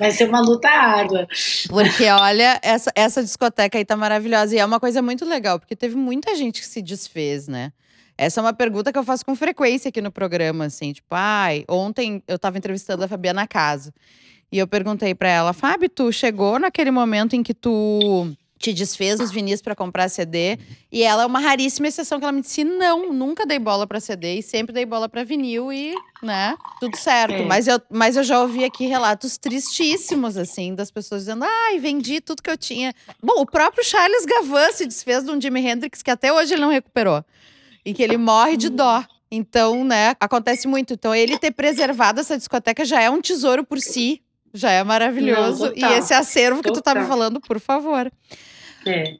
vai 0.00 0.11
ser 0.11 0.26
uma 0.28 0.40
luta 0.40 0.69
árdua. 0.69 1.28
Porque, 1.69 2.09
olha, 2.09 2.59
essa, 2.62 2.90
essa 2.97 3.23
discoteca 3.23 3.76
aí 3.76 3.85
tá 3.85 3.95
maravilhosa. 3.97 4.57
E 4.57 4.59
é 4.59 4.64
uma 4.64 4.80
coisa 4.80 5.02
muito 5.02 5.26
legal, 5.26 5.61
porque 5.61 5.76
teve 5.76 5.95
muita 5.95 6.35
gente 6.35 6.62
que 6.62 6.66
se 6.66 6.80
desfez, 6.80 7.47
né? 7.47 7.71
Essa 8.16 8.40
é 8.40 8.42
uma 8.42 8.52
pergunta 8.52 8.92
que 8.92 8.99
eu 8.99 9.04
faço 9.04 9.25
com 9.25 9.37
frequência 9.37 9.90
aqui 9.90 10.00
no 10.00 10.11
programa, 10.11 10.64
assim, 10.64 10.92
tipo, 10.92 11.09
ai, 11.11 11.64
ontem 11.69 12.23
eu 12.26 12.38
tava 12.38 12.59
entrevistando 12.59 13.04
a 13.04 13.09
Fabiana 13.09 13.47
Caso. 13.47 13.92
E 14.50 14.59
eu 14.59 14.66
perguntei 14.66 15.14
para 15.14 15.28
ela, 15.28 15.52
Fábio, 15.52 15.88
tu 15.88 16.11
chegou 16.11 16.59
naquele 16.59 16.90
momento 16.90 17.37
em 17.37 17.42
que 17.42 17.54
tu 17.54 18.30
te 18.61 18.75
desfez 18.75 19.19
os 19.19 19.33
vinis 19.33 19.62
para 19.62 19.75
comprar 19.75 20.11
CD. 20.11 20.59
E 20.93 21.02
ela 21.02 21.23
é 21.23 21.26
uma 21.26 21.40
raríssima 21.40 21.88
exceção 21.88 22.19
que 22.19 22.25
ela 22.26 22.33
me 22.33 22.43
disse: 22.43 22.62
não, 22.62 23.11
nunca 23.11 23.47
dei 23.47 23.59
bola 23.59 23.87
para 23.87 23.99
CD 23.99 24.35
e 24.35 24.43
sempre 24.43 24.75
dei 24.75 24.85
bola 24.85 25.09
para 25.09 25.25
vinil 25.25 25.73
e, 25.73 25.95
né, 26.23 26.55
tudo 26.79 26.95
certo. 26.97 27.43
Mas, 27.47 27.67
eu, 27.67 27.81
mas 27.90 28.17
eu 28.19 28.23
já 28.23 28.38
ouvi 28.38 28.62
aqui 28.62 28.85
relatos 28.85 29.38
tristíssimos, 29.38 30.37
assim, 30.37 30.75
das 30.75 30.90
pessoas 30.90 31.23
dizendo: 31.23 31.43
ai, 31.43 31.79
vendi 31.79 32.21
tudo 32.21 32.43
que 32.43 32.50
eu 32.50 32.59
tinha. 32.59 32.93
Bom, 33.23 33.40
o 33.40 33.47
próprio 33.47 33.83
Charles 33.83 34.26
Gavan 34.26 34.71
se 34.73 34.85
desfez 34.85 35.25
de 35.25 35.31
um 35.31 35.40
Jimi 35.40 35.67
Hendrix 35.67 36.02
que 36.02 36.11
até 36.11 36.31
hoje 36.31 36.52
ele 36.52 36.61
não 36.61 36.71
recuperou. 36.71 37.25
E 37.83 37.95
que 37.95 38.02
ele 38.02 38.19
morre 38.19 38.59
de 38.59 38.69
dó. 38.69 39.02
Então, 39.31 39.85
né, 39.85 40.14
acontece 40.21 40.69
muito. 40.69 40.93
Então, 40.93 41.14
ele 41.14 41.38
ter 41.38 41.52
preservado 41.52 42.21
essa 42.21 42.37
discoteca 42.37 42.85
já 42.85 43.00
é 43.00 43.09
um 43.09 43.23
tesouro 43.23 43.64
por 43.64 43.81
si. 43.81 44.21
Já 44.52 44.71
é 44.71 44.85
maravilhoso. 44.85 45.73
Não, 45.76 45.90
e 45.90 45.99
esse 45.99 46.12
acervo 46.12 46.62
que 46.62 46.73
tu 46.73 46.83
tá 46.83 46.95
me 46.95 47.07
falando, 47.07 47.40
por 47.40 47.59
favor. 47.59 48.11
É. 48.87 49.16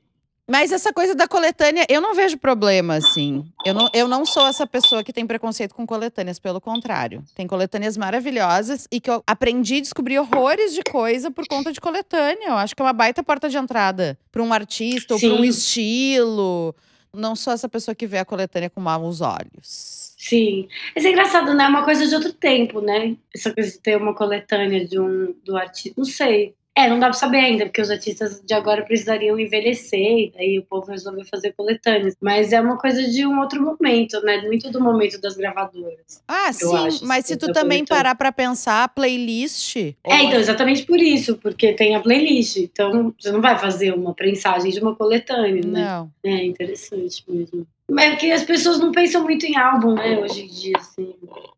Mas 0.51 0.73
essa 0.73 0.93
coisa 0.93 1.15
da 1.15 1.29
coletânea, 1.29 1.87
eu 1.89 2.01
não 2.01 2.13
vejo 2.13 2.37
problema, 2.37 2.95
assim. 2.97 3.45
Eu 3.65 3.73
não, 3.73 3.89
eu 3.95 4.09
não 4.09 4.27
sou 4.27 4.49
essa 4.49 4.67
pessoa 4.67 5.05
que 5.05 5.13
tem 5.13 5.25
preconceito 5.25 5.73
com 5.73 5.87
coletâneas, 5.87 6.41
pelo 6.41 6.61
contrário. 6.61 7.23
Tem 7.37 7.47
coletâneas 7.47 7.97
maravilhosas 7.97 8.89
e 8.91 9.01
que 9.01 9.09
eu 9.09 9.23
aprendi 9.25 9.77
a 9.77 9.81
descobrir 9.81 10.19
horrores 10.19 10.75
de 10.75 10.83
coisa 10.83 11.31
por 11.31 11.47
conta 11.47 11.73
de 11.73 11.81
coletânea. 11.81 12.49
Eu 12.49 12.55
acho 12.55 12.75
que 12.75 12.83
é 12.83 12.85
uma 12.85 12.93
baita 12.93 13.23
porta 13.23 13.49
de 13.49 13.57
entrada 13.57 14.19
para 14.33 14.43
um 14.43 14.53
artista 14.53 15.15
ou 15.15 15.21
para 15.21 15.29
um 15.35 15.45
estilo. 15.45 16.75
Não 17.15 17.37
sou 17.37 17.53
essa 17.53 17.69
pessoa 17.69 17.95
que 17.95 18.09
vê 18.09 18.19
a 18.19 18.25
coletânea 18.25 18.69
com 18.69 18.81
maus 18.81 19.21
olhos. 19.21 20.15
Sim. 20.19 20.67
Isso 20.97 21.07
é 21.07 21.11
engraçado, 21.11 21.55
né? 21.55 21.63
É 21.63 21.69
uma 21.69 21.85
coisa 21.85 22.05
de 22.09 22.15
outro 22.15 22.33
tempo, 22.33 22.81
né? 22.81 23.17
Essa 23.33 23.55
coisa 23.55 23.71
de 23.71 23.79
ter 23.79 23.97
uma 23.97 24.15
coletânea 24.15 24.85
de 24.85 24.99
um 24.99 25.33
do 25.45 25.57
artista. 25.57 25.95
Não 25.97 26.05
sei. 26.05 26.57
É, 26.81 26.89
não 26.89 26.99
dá 26.99 27.07
pra 27.07 27.13
saber 27.13 27.41
ainda, 27.41 27.67
porque 27.67 27.83
os 27.83 27.91
artistas 27.91 28.41
de 28.43 28.55
agora 28.55 28.83
precisariam 28.83 29.39
envelhecer, 29.39 30.01
e 30.01 30.33
daí 30.35 30.59
o 30.59 30.63
povo 30.63 30.91
resolveu 30.91 31.27
fazer 31.27 31.53
coletâneas. 31.53 32.17
Mas 32.19 32.55
é 32.55 32.61
uma 32.61 32.79
coisa 32.79 33.03
de 33.03 33.27
um 33.27 33.39
outro 33.39 33.63
momento, 33.63 34.19
né? 34.23 34.39
Muito 34.39 34.71
do 34.71 34.81
momento 34.81 35.21
das 35.21 35.37
gravadoras. 35.37 36.23
Ah, 36.27 36.51
sim, 36.51 36.75
acho, 36.75 37.07
mas 37.07 37.27
se 37.27 37.37
tu 37.37 37.53
também 37.53 37.85
parar 37.85 38.15
pra 38.15 38.33
pensar, 38.33 38.85
a 38.85 38.89
playlist. 38.89 39.77
É, 39.77 40.23
então, 40.23 40.41
exatamente 40.41 40.85
por 40.85 40.99
isso, 40.99 41.37
porque 41.37 41.75
tem 41.75 41.95
a 41.95 42.01
playlist. 42.01 42.57
Então, 42.57 43.15
você 43.21 43.31
não 43.31 43.43
vai 43.43 43.59
fazer 43.59 43.93
uma 43.93 44.15
prensagem 44.15 44.71
de 44.71 44.81
uma 44.81 44.97
coletânea, 44.97 45.63
né? 45.67 45.85
Não. 45.85 46.11
É 46.25 46.45
interessante 46.45 47.23
mesmo. 47.29 47.67
Mas 47.91 48.13
é 48.13 48.17
que 48.17 48.33
as 48.33 48.45
pessoas 48.45 48.79
não 48.79 48.91
pensam 48.91 49.23
muito 49.23 49.45
em 49.45 49.57
álbum, 49.57 49.95
né, 49.95 50.19
hoje 50.19 50.45
em 50.45 50.47
dia, 50.47 50.77
assim. 50.79 51.13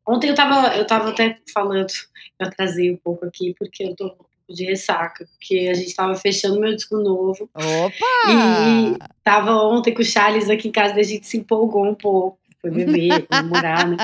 Ontem 0.04 0.30
eu 0.30 0.34
tava, 0.34 0.74
eu 0.76 0.86
tava 0.86 1.10
até 1.10 1.38
falando, 1.52 1.92
eu 2.40 2.46
atrasei 2.48 2.90
um 2.90 2.96
pouco 2.96 3.26
aqui, 3.26 3.54
porque 3.56 3.84
eu 3.84 3.94
tô 3.94 4.16
de 4.48 4.64
ressaca, 4.64 5.26
porque 5.32 5.68
a 5.70 5.74
gente 5.74 5.88
estava 5.88 6.14
fechando 6.14 6.60
meu 6.60 6.74
disco 6.74 6.96
novo. 6.96 7.48
Opa! 7.54 8.30
E 8.30 8.98
tava 9.22 9.52
ontem 9.64 9.94
com 9.94 10.02
o 10.02 10.04
Charles 10.04 10.50
aqui 10.50 10.68
em 10.68 10.72
casa, 10.72 10.94
a 10.94 11.02
gente 11.02 11.26
se 11.26 11.38
empolgou 11.38 11.86
um 11.86 11.94
pouco. 11.94 12.38
Foi 12.60 12.70
beber, 12.70 13.26
comemorar, 13.26 13.88
né? 13.88 13.96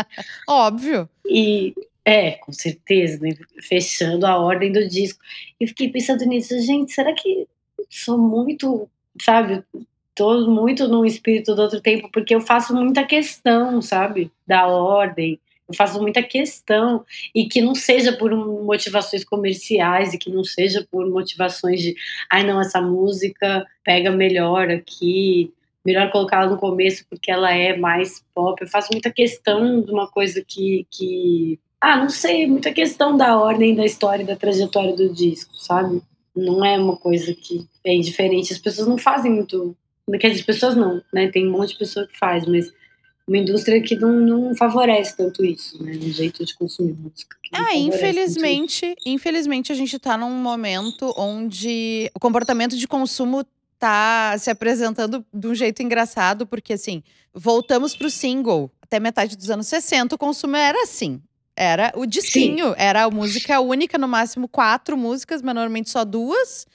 Óbvio. 0.49 1.09
E 1.27 1.75
é, 2.05 2.33
com 2.33 2.53
certeza, 2.53 3.19
né? 3.21 3.31
Fechando 3.63 4.27
a 4.27 4.39
ordem 4.39 4.73
do 4.73 4.89
disco. 4.89 5.21
E 5.61 5.67
fiquei 5.67 5.91
pensando 5.91 6.25
nisso, 6.25 6.59
gente, 6.61 6.93
será 6.93 7.13
que 7.13 7.47
sou 7.91 8.19
muito, 8.19 8.89
sabe? 9.21 9.63
Tô 10.15 10.51
muito 10.51 10.89
no 10.89 11.07
espírito 11.07 11.55
do 11.55 11.63
outro 11.63 11.81
tempo, 11.81 12.09
porque 12.11 12.35
eu 12.35 12.41
faço 12.41 12.75
muita 12.75 13.05
questão, 13.05 13.81
sabe? 13.81 14.33
Da 14.47 14.67
ordem 14.67 15.39
eu 15.69 15.75
faço 15.75 16.01
muita 16.01 16.23
questão 16.23 17.05
e 17.35 17.47
que 17.47 17.61
não 17.61 17.75
seja 17.75 18.13
por 18.13 18.35
motivações 18.35 19.23
comerciais 19.23 20.15
e 20.15 20.19
que 20.19 20.31
não 20.31 20.43
seja 20.43 20.87
por 20.91 21.09
motivações 21.11 21.81
de, 21.83 21.95
ai 22.31 22.43
não, 22.43 22.61
essa 22.61 22.81
música 22.81 23.67
pega 23.85 24.11
melhor 24.11 24.71
aqui, 24.71 25.53
melhor 25.85 26.11
colocá-la 26.11 26.51
no 26.51 26.57
começo 26.57 27.05
porque 27.09 27.31
ela 27.31 27.53
é 27.53 27.77
mais 27.77 28.25
pop. 28.35 28.61
Eu 28.63 28.69
faço 28.69 28.89
muita 28.93 29.11
questão 29.11 29.83
de 29.83 29.93
uma 29.93 30.11
coisa 30.11 30.43
que, 30.47 30.87
que 30.91 31.59
ah, 31.81 31.99
não 31.99 32.09
sei, 32.09 32.47
muita 32.47 32.73
questão 32.73 33.17
da 33.17 33.39
ordem 33.39 33.75
da 33.75 33.85
história 33.85 34.25
da 34.25 34.37
trajetória 34.37 34.97
do 34.97 35.13
disco, 35.13 35.55
sabe? 35.55 36.03
Não 36.35 36.65
é 36.65 36.79
uma 36.79 36.97
coisa 36.97 37.35
que 37.35 37.67
é 37.85 37.97
diferente. 37.99 38.53
As 38.53 38.59
pessoas 38.59 38.89
não 38.89 38.99
fazem 38.99 39.31
muito. 39.31 39.77
Quer 40.19 40.29
dizer, 40.29 40.41
as 40.41 40.47
pessoas 40.47 40.75
não, 40.75 41.03
né? 41.13 41.29
Tem 41.29 41.47
um 41.47 41.53
monte 41.53 41.71
de 41.71 41.79
pessoa 41.79 42.07
que 42.07 42.19
faz, 42.19 42.47
mas 42.47 42.73
uma 43.29 43.37
indústria 43.37 43.81
que 43.83 43.95
não, 43.95 44.13
não 44.13 44.57
favorece 44.57 45.17
tanto 45.17 45.45
isso, 45.45 45.83
né? 45.83 45.93
Um 45.93 46.11
jeito 46.11 46.45
de 46.45 46.57
consumir 46.57 46.95
música. 46.95 47.37
Ah, 47.53 47.75
infelizmente, 47.75 48.97
infelizmente 49.05 49.71
a 49.71 49.75
gente 49.75 49.97
está 49.97 50.17
num 50.17 50.31
momento 50.31 51.15
onde 51.17 52.11
o 52.15 52.19
comportamento 52.19 52.77
de 52.77 52.89
consumo 52.89 53.45
tá 53.79 54.35
se 54.39 54.51
apresentando 54.51 55.25
de 55.33 55.47
um 55.47 55.55
jeito 55.55 55.83
engraçado, 55.83 56.47
porque 56.47 56.73
assim, 56.73 57.03
voltamos 57.35 57.95
pro 57.95 58.11
single. 58.11 58.71
Até 58.81 58.99
metade 58.99 59.37
dos 59.37 59.51
anos 59.51 59.67
60, 59.67 60.15
o 60.15 60.19
consumo 60.19 60.57
era 60.57 60.83
assim. 60.83 61.21
Era 61.55 61.93
o 61.97 62.07
disquinho, 62.07 62.69
Sim. 62.69 62.75
era 62.79 63.05
a 63.05 63.11
música 63.11 63.61
única, 63.61 63.99
no 63.99 64.09
máximo 64.09 64.49
quatro 64.49 64.97
músicas, 64.97 65.43
mas 65.43 65.55
normalmente 65.55 65.91
só 65.91 66.05
duas. 66.05 66.67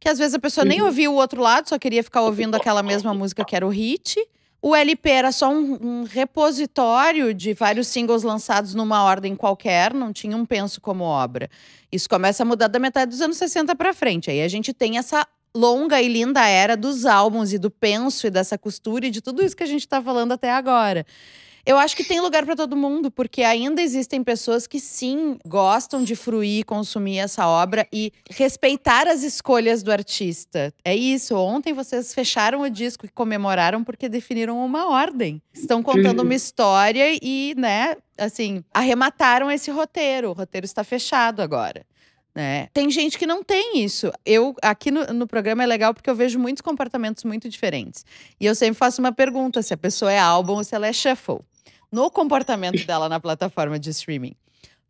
Que 0.00 0.08
às 0.08 0.16
vezes 0.16 0.34
a 0.34 0.38
pessoa 0.38 0.64
uhum. 0.64 0.68
nem 0.68 0.80
ouvia 0.80 1.10
o 1.10 1.14
outro 1.14 1.42
lado, 1.42 1.68
só 1.68 1.78
queria 1.78 2.02
ficar 2.02 2.22
ouvindo 2.22 2.54
aquela 2.54 2.82
mesma 2.82 3.12
música 3.12 3.44
que 3.44 3.54
era 3.54 3.66
o 3.66 3.70
hit. 3.70 4.16
O 4.60 4.74
LP 4.74 5.08
era 5.08 5.30
só 5.30 5.50
um, 5.50 5.78
um, 5.80 6.02
repositório 6.02 7.32
de 7.32 7.54
vários 7.54 7.86
singles 7.86 8.24
lançados 8.24 8.74
numa 8.74 9.04
ordem 9.04 9.36
qualquer, 9.36 9.94
não 9.94 10.12
tinha 10.12 10.36
um 10.36 10.44
penso 10.44 10.80
como 10.80 11.04
obra. 11.04 11.48
Isso 11.92 12.08
começa 12.08 12.42
a 12.42 12.46
mudar 12.46 12.66
da 12.66 12.78
metade 12.78 13.10
dos 13.10 13.20
anos 13.20 13.36
60 13.36 13.76
para 13.76 13.94
frente. 13.94 14.30
Aí 14.30 14.42
a 14.42 14.48
gente 14.48 14.72
tem 14.72 14.98
essa 14.98 15.24
longa 15.54 16.02
e 16.02 16.08
linda 16.08 16.44
era 16.46 16.76
dos 16.76 17.06
álbuns 17.06 17.52
e 17.52 17.58
do 17.58 17.70
penso 17.70 18.26
e 18.26 18.30
dessa 18.30 18.58
costura 18.58 19.06
e 19.06 19.10
de 19.10 19.20
tudo 19.20 19.44
isso 19.44 19.56
que 19.56 19.62
a 19.62 19.66
gente 19.66 19.82
está 19.82 20.02
falando 20.02 20.32
até 20.32 20.50
agora. 20.50 21.06
Eu 21.68 21.76
acho 21.76 21.94
que 21.94 22.02
tem 22.02 22.18
lugar 22.18 22.46
para 22.46 22.56
todo 22.56 22.74
mundo, 22.74 23.10
porque 23.10 23.42
ainda 23.42 23.82
existem 23.82 24.24
pessoas 24.24 24.66
que 24.66 24.80
sim 24.80 25.38
gostam 25.46 26.02
de 26.02 26.16
fruir, 26.16 26.64
consumir 26.64 27.18
essa 27.18 27.46
obra 27.46 27.86
e 27.92 28.10
respeitar 28.30 29.06
as 29.06 29.22
escolhas 29.22 29.82
do 29.82 29.92
artista. 29.92 30.72
É 30.82 30.96
isso. 30.96 31.36
Ontem 31.36 31.74
vocês 31.74 32.14
fecharam 32.14 32.62
o 32.62 32.70
disco 32.70 33.04
e 33.04 33.10
comemoraram 33.10 33.84
porque 33.84 34.08
definiram 34.08 34.64
uma 34.64 34.88
ordem. 34.88 35.42
Estão 35.52 35.82
contando 35.82 36.20
uma 36.20 36.34
história 36.34 37.18
e, 37.20 37.54
né, 37.54 37.96
assim, 38.16 38.64
arremataram 38.72 39.50
esse 39.50 39.70
roteiro. 39.70 40.30
O 40.30 40.32
roteiro 40.32 40.64
está 40.64 40.82
fechado 40.82 41.42
agora. 41.42 41.84
Né? 42.34 42.68
Tem 42.72 42.90
gente 42.90 43.18
que 43.18 43.26
não 43.26 43.44
tem 43.44 43.84
isso. 43.84 44.10
Eu 44.24 44.54
aqui 44.62 44.90
no, 44.90 45.04
no, 45.08 45.26
programa 45.26 45.64
é 45.64 45.66
legal 45.66 45.92
porque 45.92 46.08
eu 46.08 46.14
vejo 46.14 46.38
muitos 46.38 46.62
comportamentos 46.62 47.24
muito 47.24 47.46
diferentes. 47.46 48.06
E 48.40 48.46
eu 48.46 48.54
sempre 48.54 48.78
faço 48.78 49.02
uma 49.02 49.12
pergunta: 49.12 49.60
se 49.60 49.74
a 49.74 49.76
pessoa 49.76 50.10
é 50.10 50.18
álbum 50.18 50.54
ou 50.54 50.64
se 50.64 50.74
ela 50.74 50.86
é 50.86 50.92
shuffle 50.94 51.40
no 51.90 52.10
comportamento 52.10 52.84
dela 52.86 53.08
na 53.08 53.20
plataforma 53.20 53.78
de 53.78 53.90
streaming. 53.90 54.34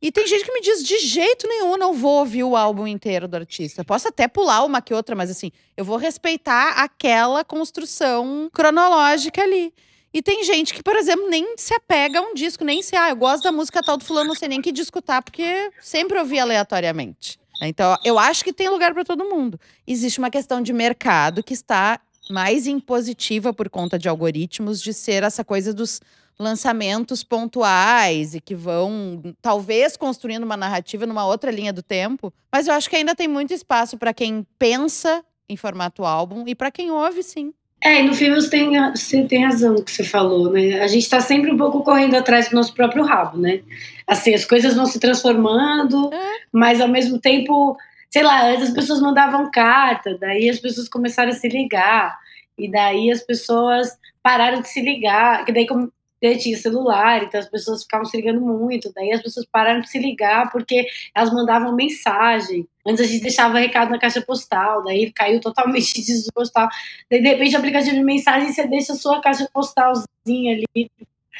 E 0.00 0.12
tem 0.12 0.26
gente 0.28 0.44
que 0.44 0.52
me 0.52 0.60
diz 0.60 0.84
de 0.84 0.98
jeito 0.98 1.48
nenhum, 1.48 1.76
não 1.76 1.92
vou 1.92 2.20
ouvir 2.20 2.44
o 2.44 2.56
álbum 2.56 2.86
inteiro 2.86 3.26
do 3.26 3.36
artista. 3.36 3.84
Posso 3.84 4.06
até 4.06 4.28
pular 4.28 4.64
uma 4.64 4.80
que 4.80 4.94
outra, 4.94 5.16
mas 5.16 5.28
assim, 5.28 5.50
eu 5.76 5.84
vou 5.84 5.96
respeitar 5.96 6.74
aquela 6.74 7.44
construção 7.44 8.48
cronológica 8.52 9.42
ali. 9.42 9.72
E 10.14 10.22
tem 10.22 10.44
gente 10.44 10.72
que, 10.72 10.82
por 10.82 10.94
exemplo, 10.94 11.28
nem 11.28 11.56
se 11.56 11.74
apega 11.74 12.20
a 12.20 12.22
um 12.22 12.32
disco, 12.32 12.64
nem 12.64 12.80
se, 12.80 12.96
ah, 12.96 13.10
eu 13.10 13.16
gosto 13.16 13.42
da 13.42 13.52
música 13.52 13.82
tal 13.82 13.96
do 13.96 14.04
fulano, 14.04 14.28
não 14.28 14.34
sei 14.34 14.48
nem 14.48 14.62
que 14.62 14.72
disco 14.72 15.02
tá, 15.02 15.20
porque 15.20 15.70
sempre 15.82 16.18
ouvi 16.18 16.38
aleatoriamente. 16.38 17.38
Então, 17.60 17.96
eu 18.04 18.18
acho 18.18 18.44
que 18.44 18.52
tem 18.52 18.68
lugar 18.68 18.94
para 18.94 19.04
todo 19.04 19.24
mundo. 19.24 19.58
Existe 19.86 20.20
uma 20.20 20.30
questão 20.30 20.62
de 20.62 20.72
mercado 20.72 21.42
que 21.42 21.52
está 21.52 22.00
mais 22.30 22.66
impositiva 22.66 23.52
por 23.52 23.68
conta 23.68 23.98
de 23.98 24.08
algoritmos 24.08 24.80
de 24.80 24.92
ser 24.92 25.22
essa 25.22 25.44
coisa 25.44 25.72
dos 25.72 26.00
lançamentos 26.38 27.24
pontuais 27.24 28.34
e 28.34 28.40
que 28.40 28.54
vão 28.54 29.34
talvez 29.42 29.96
construindo 29.96 30.44
uma 30.44 30.56
narrativa 30.56 31.04
numa 31.04 31.26
outra 31.26 31.50
linha 31.50 31.72
do 31.72 31.82
tempo, 31.82 32.32
mas 32.52 32.68
eu 32.68 32.74
acho 32.74 32.88
que 32.88 32.96
ainda 32.96 33.14
tem 33.14 33.26
muito 33.26 33.52
espaço 33.52 33.98
para 33.98 34.14
quem 34.14 34.46
pensa 34.58 35.24
em 35.48 35.56
formato 35.56 36.04
álbum 36.04 36.44
e 36.46 36.54
para 36.54 36.70
quem 36.70 36.90
ouve, 36.90 37.22
sim. 37.22 37.52
É, 37.80 38.00
e 38.00 38.02
no 38.02 38.12
fim 38.12 38.34
você 38.34 38.50
tem, 38.50 38.90
você 38.90 39.22
tem 39.24 39.44
razão 39.44 39.74
no 39.74 39.84
que 39.84 39.90
você 39.90 40.02
falou, 40.02 40.50
né? 40.50 40.80
A 40.80 40.88
gente 40.88 41.04
está 41.04 41.20
sempre 41.20 41.50
um 41.50 41.56
pouco 41.56 41.82
correndo 41.82 42.16
atrás 42.16 42.48
do 42.48 42.56
nosso 42.56 42.74
próprio 42.74 43.04
rabo, 43.04 43.38
né? 43.38 43.60
Assim, 44.06 44.34
as 44.34 44.44
coisas 44.44 44.74
vão 44.74 44.84
se 44.84 44.98
transformando, 44.98 46.12
é. 46.12 46.32
mas 46.52 46.80
ao 46.80 46.88
mesmo 46.88 47.20
tempo, 47.20 47.76
sei 48.10 48.22
lá, 48.22 48.48
antes 48.48 48.68
as 48.68 48.74
pessoas 48.74 49.00
mandavam 49.00 49.50
carta, 49.50 50.16
daí 50.18 50.48
as 50.48 50.58
pessoas 50.58 50.88
começaram 50.88 51.30
a 51.30 51.34
se 51.34 51.48
ligar, 51.48 52.18
e 52.56 52.70
daí 52.70 53.10
as 53.10 53.22
pessoas 53.22 53.96
pararam 54.22 54.60
de 54.60 54.68
se 54.68 54.80
ligar, 54.80 55.44
que 55.44 55.52
daí 55.52 55.66
como 55.66 55.92
tinha 56.20 56.56
celular, 56.56 57.22
então 57.22 57.38
as 57.38 57.48
pessoas 57.48 57.82
ficavam 57.82 58.04
se 58.04 58.16
ligando 58.16 58.40
muito, 58.40 58.92
daí 58.92 59.12
as 59.12 59.22
pessoas 59.22 59.46
pararam 59.46 59.80
de 59.80 59.88
se 59.88 59.98
ligar 59.98 60.50
porque 60.50 60.86
elas 61.14 61.32
mandavam 61.32 61.74
mensagem. 61.74 62.66
Antes 62.86 63.02
a 63.02 63.06
gente 63.06 63.22
deixava 63.22 63.58
recado 63.58 63.90
na 63.90 63.98
caixa 63.98 64.20
postal, 64.20 64.82
daí 64.82 65.12
caiu 65.12 65.40
totalmente 65.40 66.02
de 66.02 66.32
postal. 66.34 66.68
Daí 67.08 67.22
de 67.22 67.28
repente 67.28 67.54
o 67.54 67.58
aplicativo 67.58 67.94
de 67.94 68.02
mensagem 68.02 68.52
você 68.52 68.66
deixa 68.66 68.94
a 68.94 68.96
sua 68.96 69.20
caixa 69.20 69.48
postalzinha 69.52 70.56
ali 70.56 70.90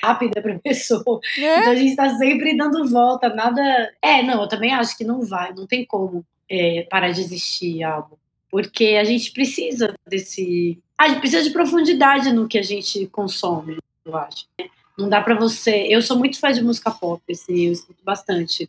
rápida 0.00 0.40
para 0.40 0.54
a 0.54 0.58
pessoa. 0.60 1.20
É? 1.36 1.58
Então 1.58 1.72
a 1.72 1.76
gente 1.76 1.90
está 1.90 2.08
sempre 2.16 2.56
dando 2.56 2.88
volta, 2.88 3.28
nada. 3.28 3.60
É, 4.00 4.22
não, 4.22 4.42
eu 4.42 4.48
também 4.48 4.72
acho 4.72 4.96
que 4.96 5.02
não 5.02 5.22
vai, 5.22 5.52
não 5.52 5.66
tem 5.66 5.84
como 5.84 6.24
é, 6.50 6.86
parar 6.90 7.10
de 7.10 7.20
existir 7.20 7.82
algo. 7.82 8.18
Porque 8.50 8.96
a 9.00 9.04
gente 9.04 9.32
precisa 9.32 9.94
desse. 10.06 10.78
A 10.96 11.08
gente 11.08 11.20
precisa 11.20 11.42
de 11.42 11.50
profundidade 11.50 12.32
no 12.32 12.48
que 12.48 12.58
a 12.58 12.62
gente 12.62 13.06
consome 13.08 13.78
eu 14.08 14.16
acho. 14.16 14.46
Não 14.98 15.08
dá 15.08 15.20
para 15.20 15.34
você. 15.34 15.86
Eu 15.88 16.02
sou 16.02 16.18
muito 16.18 16.40
fã 16.40 16.50
de 16.50 16.62
música 16.62 16.90
pop, 16.90 17.22
assim, 17.30 17.66
eu 17.66 17.72
escuto 17.72 18.02
bastante, 18.02 18.68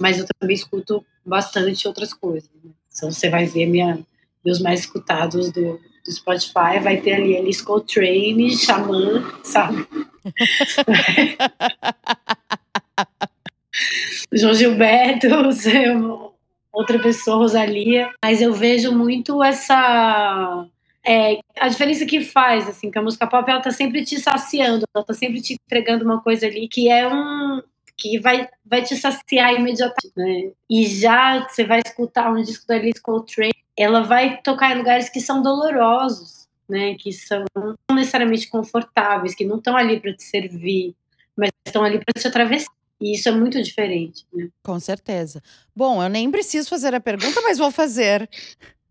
mas 0.00 0.18
eu 0.18 0.26
também 0.38 0.56
escuto 0.56 1.04
bastante 1.24 1.86
outras 1.86 2.12
coisas. 2.12 2.50
Né? 2.64 2.70
Então 2.92 3.10
você 3.10 3.28
vai 3.28 3.46
ver 3.46 3.66
minha, 3.66 4.00
meus 4.44 4.60
mais 4.60 4.80
escutados 4.80 5.52
do, 5.52 5.78
do 6.04 6.12
Spotify, 6.12 6.80
vai 6.82 7.00
ter 7.00 7.12
ali 7.12 7.36
Alice 7.36 7.62
Coltrane, 7.62 8.56
Xamã, 8.56 9.24
sabe? 9.44 9.86
João 14.32 14.54
Gilberto, 14.54 15.28
outra 16.72 16.98
pessoa, 16.98 17.38
Rosalia. 17.38 18.10
Mas 18.24 18.40
eu 18.42 18.52
vejo 18.52 18.92
muito 18.92 19.42
essa 19.42 20.66
é, 21.04 21.38
a 21.58 21.68
diferença 21.68 22.04
que 22.04 22.20
faz, 22.20 22.68
assim, 22.68 22.90
que 22.90 22.98
a 22.98 23.02
música 23.02 23.26
pop, 23.26 23.50
ela 23.50 23.62
tá 23.62 23.70
sempre 23.70 24.04
te 24.04 24.20
saciando, 24.20 24.84
ela 24.94 25.04
tá 25.04 25.14
sempre 25.14 25.40
te 25.40 25.54
entregando 25.54 26.04
uma 26.04 26.20
coisa 26.20 26.46
ali 26.46 26.68
que 26.68 26.90
é 26.90 27.08
um 27.08 27.62
que 27.96 28.18
vai, 28.20 28.48
vai 28.64 28.82
te 28.82 28.94
saciar 28.94 29.54
imediatamente, 29.54 30.12
né? 30.16 30.52
E 30.70 30.86
já 30.86 31.48
você 31.48 31.64
vai 31.64 31.80
escutar 31.84 32.30
um 32.30 32.40
disco 32.40 32.64
da 32.66 32.76
Alice 32.76 33.02
Coltrane, 33.02 33.52
ela 33.76 34.02
vai 34.02 34.40
tocar 34.40 34.72
em 34.72 34.78
lugares 34.78 35.08
que 35.08 35.20
são 35.20 35.42
dolorosos, 35.42 36.46
né? 36.68 36.94
Que 36.94 37.12
são 37.12 37.44
não 37.56 37.96
necessariamente 37.96 38.48
confortáveis, 38.48 39.34
que 39.34 39.44
não 39.44 39.56
estão 39.56 39.76
ali 39.76 39.98
para 39.98 40.14
te 40.14 40.22
servir, 40.22 40.94
mas 41.34 41.50
estão 41.66 41.82
ali 41.82 41.98
para 42.04 42.20
te 42.20 42.28
atravessar. 42.28 42.70
E 43.00 43.14
isso 43.14 43.28
é 43.28 43.32
muito 43.32 43.62
diferente, 43.62 44.26
né? 44.32 44.48
Com 44.62 44.78
certeza. 44.80 45.42
Bom, 45.74 46.02
eu 46.02 46.08
nem 46.08 46.30
preciso 46.30 46.68
fazer 46.68 46.94
a 46.94 47.00
pergunta, 47.00 47.40
mas 47.42 47.58
vou 47.58 47.70
fazer. 47.70 48.28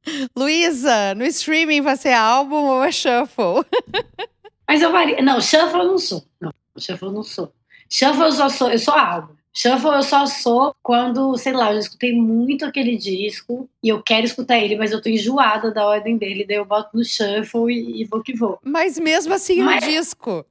Luísa, 0.36 1.14
no 1.16 1.26
streaming 1.26 1.82
vai 1.82 1.98
ser 1.98 2.14
álbum 2.14 2.64
ou 2.66 2.84
é 2.84 2.92
shuffle? 2.92 3.66
Mas 4.68 4.82
eu 4.82 4.92
vario. 4.92 5.24
Não, 5.24 5.40
shuffle 5.40 5.80
eu 5.80 5.88
não 5.88 5.98
sou. 5.98 6.26
Não, 6.42 6.52
shuffle 6.78 7.08
eu 7.08 7.14
não 7.14 7.24
sou. 7.24 7.54
Shuffle 7.90 8.24
eu 8.24 8.32
só 8.34 8.50
sou, 8.50 8.70
eu 8.70 8.80
sou 8.80 8.94
álbum. 8.94 9.34
Shuffle 9.54 9.96
eu 9.96 10.04
só 10.04 10.26
sou 10.26 10.76
quando, 10.84 11.36
sei 11.38 11.54
lá, 11.54 11.70
eu 11.70 11.76
já 11.76 11.80
escutei 11.80 12.14
muito 12.14 12.64
aquele 12.64 12.96
disco 12.96 13.68
e 13.82 13.90
eu 13.90 14.04
quero 14.04 14.26
escutar 14.26 14.60
ele, 14.60 14.76
mas 14.76 14.92
eu 14.92 15.02
tô 15.02 15.10
enjoada 15.10 15.72
da 15.72 15.88
ordem 15.88 16.16
dele, 16.16 16.46
daí 16.46 16.58
eu 16.58 16.66
boto 16.66 16.96
no 16.96 17.04
shuffle 17.04 17.74
e, 17.74 18.02
e 18.02 18.06
vou 18.06 18.22
que 18.22 18.36
vou. 18.36 18.60
Mas 18.64 19.00
mesmo 19.00 19.34
assim 19.34 19.62
mas, 19.62 19.82
é 19.84 19.88
o 19.88 19.90
disco. 19.90 20.46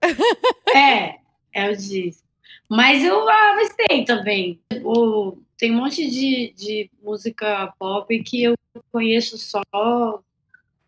É, 0.74 1.16
é 1.52 1.70
o 1.70 1.76
disco. 1.76 2.25
Mas 2.68 3.04
eu 3.04 3.28
ah, 3.28 3.54
mas 3.56 3.74
tem 3.74 4.04
também. 4.04 4.58
O, 4.82 5.36
tem 5.58 5.72
um 5.72 5.76
monte 5.76 6.08
de, 6.10 6.52
de 6.56 6.90
música 7.02 7.72
pop 7.78 8.22
que 8.22 8.42
eu 8.42 8.54
conheço 8.92 9.38
só, 9.38 9.62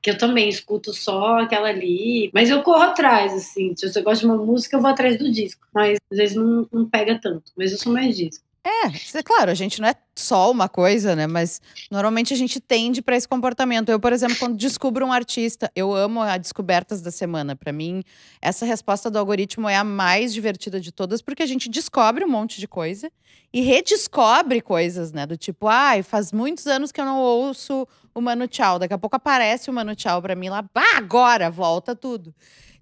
que 0.02 0.10
eu 0.10 0.18
também 0.18 0.48
escuto 0.48 0.92
só 0.92 1.40
aquela 1.40 1.68
ali, 1.68 2.30
mas 2.34 2.50
eu 2.50 2.62
corro 2.62 2.82
atrás, 2.82 3.32
assim, 3.32 3.74
se 3.76 3.88
você 3.88 4.02
gosta 4.02 4.26
de 4.26 4.32
uma 4.32 4.42
música, 4.42 4.76
eu 4.76 4.80
vou 4.80 4.90
atrás 4.90 5.18
do 5.18 5.30
disco, 5.30 5.66
mas 5.72 5.98
às 6.10 6.18
vezes 6.18 6.36
não, 6.36 6.66
não 6.72 6.88
pega 6.88 7.18
tanto, 7.20 7.52
mas 7.56 7.72
eu 7.72 7.78
sou 7.78 7.92
mais 7.92 8.16
disco. 8.16 8.44
É, 8.68 9.18
é 9.18 9.22
claro, 9.22 9.50
a 9.50 9.54
gente 9.54 9.80
não 9.80 9.88
é 9.88 9.94
só 10.14 10.50
uma 10.50 10.68
coisa, 10.68 11.16
né? 11.16 11.26
Mas 11.26 11.60
normalmente 11.90 12.34
a 12.34 12.36
gente 12.36 12.60
tende 12.60 13.00
para 13.00 13.16
esse 13.16 13.26
comportamento. 13.26 13.88
Eu, 13.88 13.98
por 13.98 14.12
exemplo, 14.12 14.36
quando 14.36 14.56
descubro 14.56 15.06
um 15.06 15.12
artista, 15.12 15.72
eu 15.74 15.94
amo 15.94 16.20
as 16.20 16.38
descobertas 16.38 17.00
da 17.00 17.10
semana. 17.10 17.56
Para 17.56 17.72
mim, 17.72 18.02
essa 18.42 18.66
resposta 18.66 19.10
do 19.10 19.18
algoritmo 19.18 19.68
é 19.68 19.76
a 19.76 19.84
mais 19.84 20.34
divertida 20.34 20.78
de 20.78 20.92
todas, 20.92 21.22
porque 21.22 21.42
a 21.42 21.46
gente 21.46 21.68
descobre 21.70 22.24
um 22.24 22.28
monte 22.28 22.60
de 22.60 22.68
coisa 22.68 23.10
e 23.52 23.62
redescobre 23.62 24.60
coisas, 24.60 25.12
né? 25.12 25.24
Do 25.24 25.36
tipo, 25.36 25.66
ai, 25.66 26.00
ah, 26.00 26.04
faz 26.04 26.30
muitos 26.30 26.66
anos 26.66 26.92
que 26.92 27.00
eu 27.00 27.06
não 27.06 27.18
ouço 27.18 27.88
o 28.14 28.20
Mano 28.20 28.46
Tchau. 28.46 28.78
Daqui 28.78 28.92
a 28.92 28.98
pouco 28.98 29.16
aparece 29.16 29.70
o 29.70 29.72
Mano 29.72 29.94
Tchau 29.96 30.20
para 30.20 30.34
mim 30.34 30.50
lá, 30.50 30.60
bah, 30.62 30.96
agora 30.96 31.50
volta 31.50 31.96
tudo. 31.96 32.34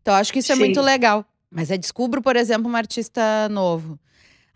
Então, 0.02 0.14
acho 0.14 0.32
que 0.32 0.40
isso 0.40 0.50
é 0.50 0.56
muito 0.56 0.80
legal. 0.80 1.24
Mas 1.48 1.70
é 1.70 1.76
descubro, 1.78 2.20
por 2.20 2.34
exemplo, 2.34 2.70
um 2.70 2.74
artista 2.74 3.48
novo. 3.48 3.98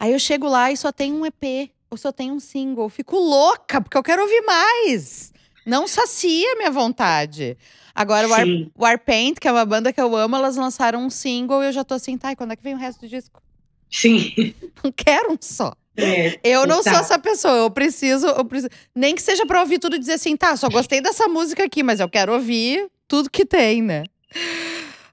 Aí 0.01 0.13
eu 0.13 0.19
chego 0.19 0.49
lá 0.49 0.73
e 0.73 0.77
só 0.79 0.91
tem 0.91 1.13
um 1.13 1.27
EP, 1.27 1.71
ou 1.91 1.99
só 1.99 2.11
tem 2.11 2.33
um 2.33 2.41
single. 2.41 2.89
fico 2.89 3.17
louca, 3.17 3.83
porque 3.83 3.99
eu 3.99 4.03
quero 4.03 4.23
ouvir 4.23 4.41
mais. 4.41 5.31
Não 5.67 5.87
sacia 5.87 6.57
minha 6.57 6.71
vontade. 6.71 7.59
Agora, 7.95 8.27
o, 8.27 8.31
War, 8.31 8.47
Warpaint, 8.79 9.39
que 9.39 9.47
é 9.47 9.53
uma 9.53 9.67
banda 9.67 9.93
que 9.93 10.01
eu 10.01 10.17
amo, 10.17 10.37
elas 10.37 10.57
lançaram 10.57 11.05
um 11.05 11.11
single 11.11 11.63
e 11.63 11.67
eu 11.67 11.73
já 11.73 11.85
tô 11.85 11.93
assim, 11.93 12.17
tá, 12.17 12.33
e 12.33 12.37
quando 12.37 12.53
é 12.53 12.57
que 12.57 12.63
vem 12.63 12.73
o 12.73 12.79
resto 12.79 13.01
do 13.03 13.09
disco? 13.09 13.43
Sim. 13.91 14.55
Não 14.83 14.91
quero 14.91 15.33
um 15.33 15.39
só. 15.39 15.75
É, 15.97 16.41
eu 16.43 16.67
não 16.67 16.83
tá. 16.83 16.93
sou 16.93 17.01
essa 17.01 17.19
pessoa, 17.19 17.55
eu 17.55 17.71
preciso, 17.71 18.27
eu 18.27 18.45
preciso. 18.45 18.71
Nem 18.95 19.15
que 19.15 19.21
seja 19.21 19.45
pra 19.45 19.61
ouvir 19.61 19.79
tudo 19.79 19.97
e 19.97 19.99
dizer 19.99 20.15
assim, 20.15 20.35
tá, 20.35 20.57
só 20.57 20.69
gostei 20.71 21.03
dessa 21.03 21.29
música 21.29 21.65
aqui, 21.65 21.83
mas 21.83 22.01
eu 22.01 22.09
quero 22.09 22.33
ouvir 22.33 22.89
tudo 23.07 23.29
que 23.29 23.45
tem, 23.45 23.83
né? 23.83 24.05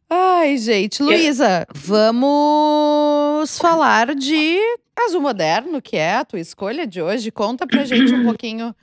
Ai, 0.10 0.58
gente. 0.58 1.04
Luísa, 1.04 1.68
vamos 1.76 3.58
falar 3.60 4.16
de 4.16 4.58
Azul 4.96 5.20
Moderno, 5.20 5.82
que 5.82 5.98
é 5.98 6.16
a 6.16 6.24
tua 6.24 6.40
escolha 6.40 6.88
de 6.88 7.02
hoje. 7.02 7.30
Conta 7.30 7.68
pra 7.68 7.84
gente 7.84 8.14
um 8.14 8.24
pouquinho, 8.32 8.74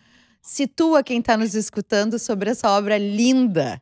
situa 0.42 1.02
quem 1.02 1.22
tá 1.22 1.36
nos 1.36 1.54
escutando 1.54 2.18
sobre 2.18 2.50
essa 2.50 2.70
obra 2.70 2.98
linda. 2.98 3.80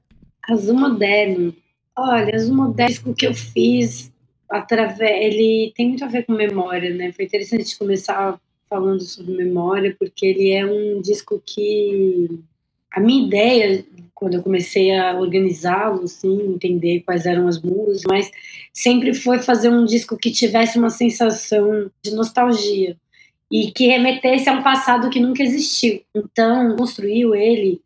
Azul 0.48 0.78
Moderno. 0.78 1.52
Olha, 1.98 2.36
Azul 2.36 2.54
Moderno, 2.54 3.10
o 3.10 3.14
que 3.14 3.26
eu 3.26 3.34
fiz 3.34 4.12
através. 4.48 5.24
Ele 5.24 5.72
tem 5.74 5.88
muito 5.88 6.04
a 6.04 6.08
ver 6.08 6.24
com 6.24 6.34
memória, 6.34 6.94
né? 6.94 7.10
Foi 7.10 7.24
interessante 7.24 7.76
começar 7.76 8.40
falando 8.70 9.00
sobre 9.02 9.34
memória, 9.34 9.96
porque 9.98 10.26
ele 10.26 10.52
é 10.52 10.64
um 10.64 11.00
disco 11.00 11.42
que. 11.44 12.28
A 12.92 13.00
minha 13.00 13.26
ideia 13.26 13.84
quando 14.22 14.34
eu 14.34 14.42
comecei 14.44 14.96
a 14.96 15.18
organizá-lo, 15.18 16.04
assim, 16.04 16.54
entender 16.54 17.00
quais 17.00 17.26
eram 17.26 17.48
as 17.48 17.60
músicas, 17.60 18.02
mas 18.06 18.30
sempre 18.72 19.12
foi 19.14 19.40
fazer 19.40 19.68
um 19.68 19.84
disco 19.84 20.16
que 20.16 20.30
tivesse 20.30 20.78
uma 20.78 20.90
sensação 20.90 21.90
de 22.00 22.12
nostalgia 22.12 22.96
e 23.50 23.72
que 23.72 23.88
remetesse 23.88 24.48
a 24.48 24.52
um 24.52 24.62
passado 24.62 25.10
que 25.10 25.18
nunca 25.18 25.42
existiu. 25.42 26.02
Então, 26.14 26.76
construiu 26.76 27.34
ele, 27.34 27.80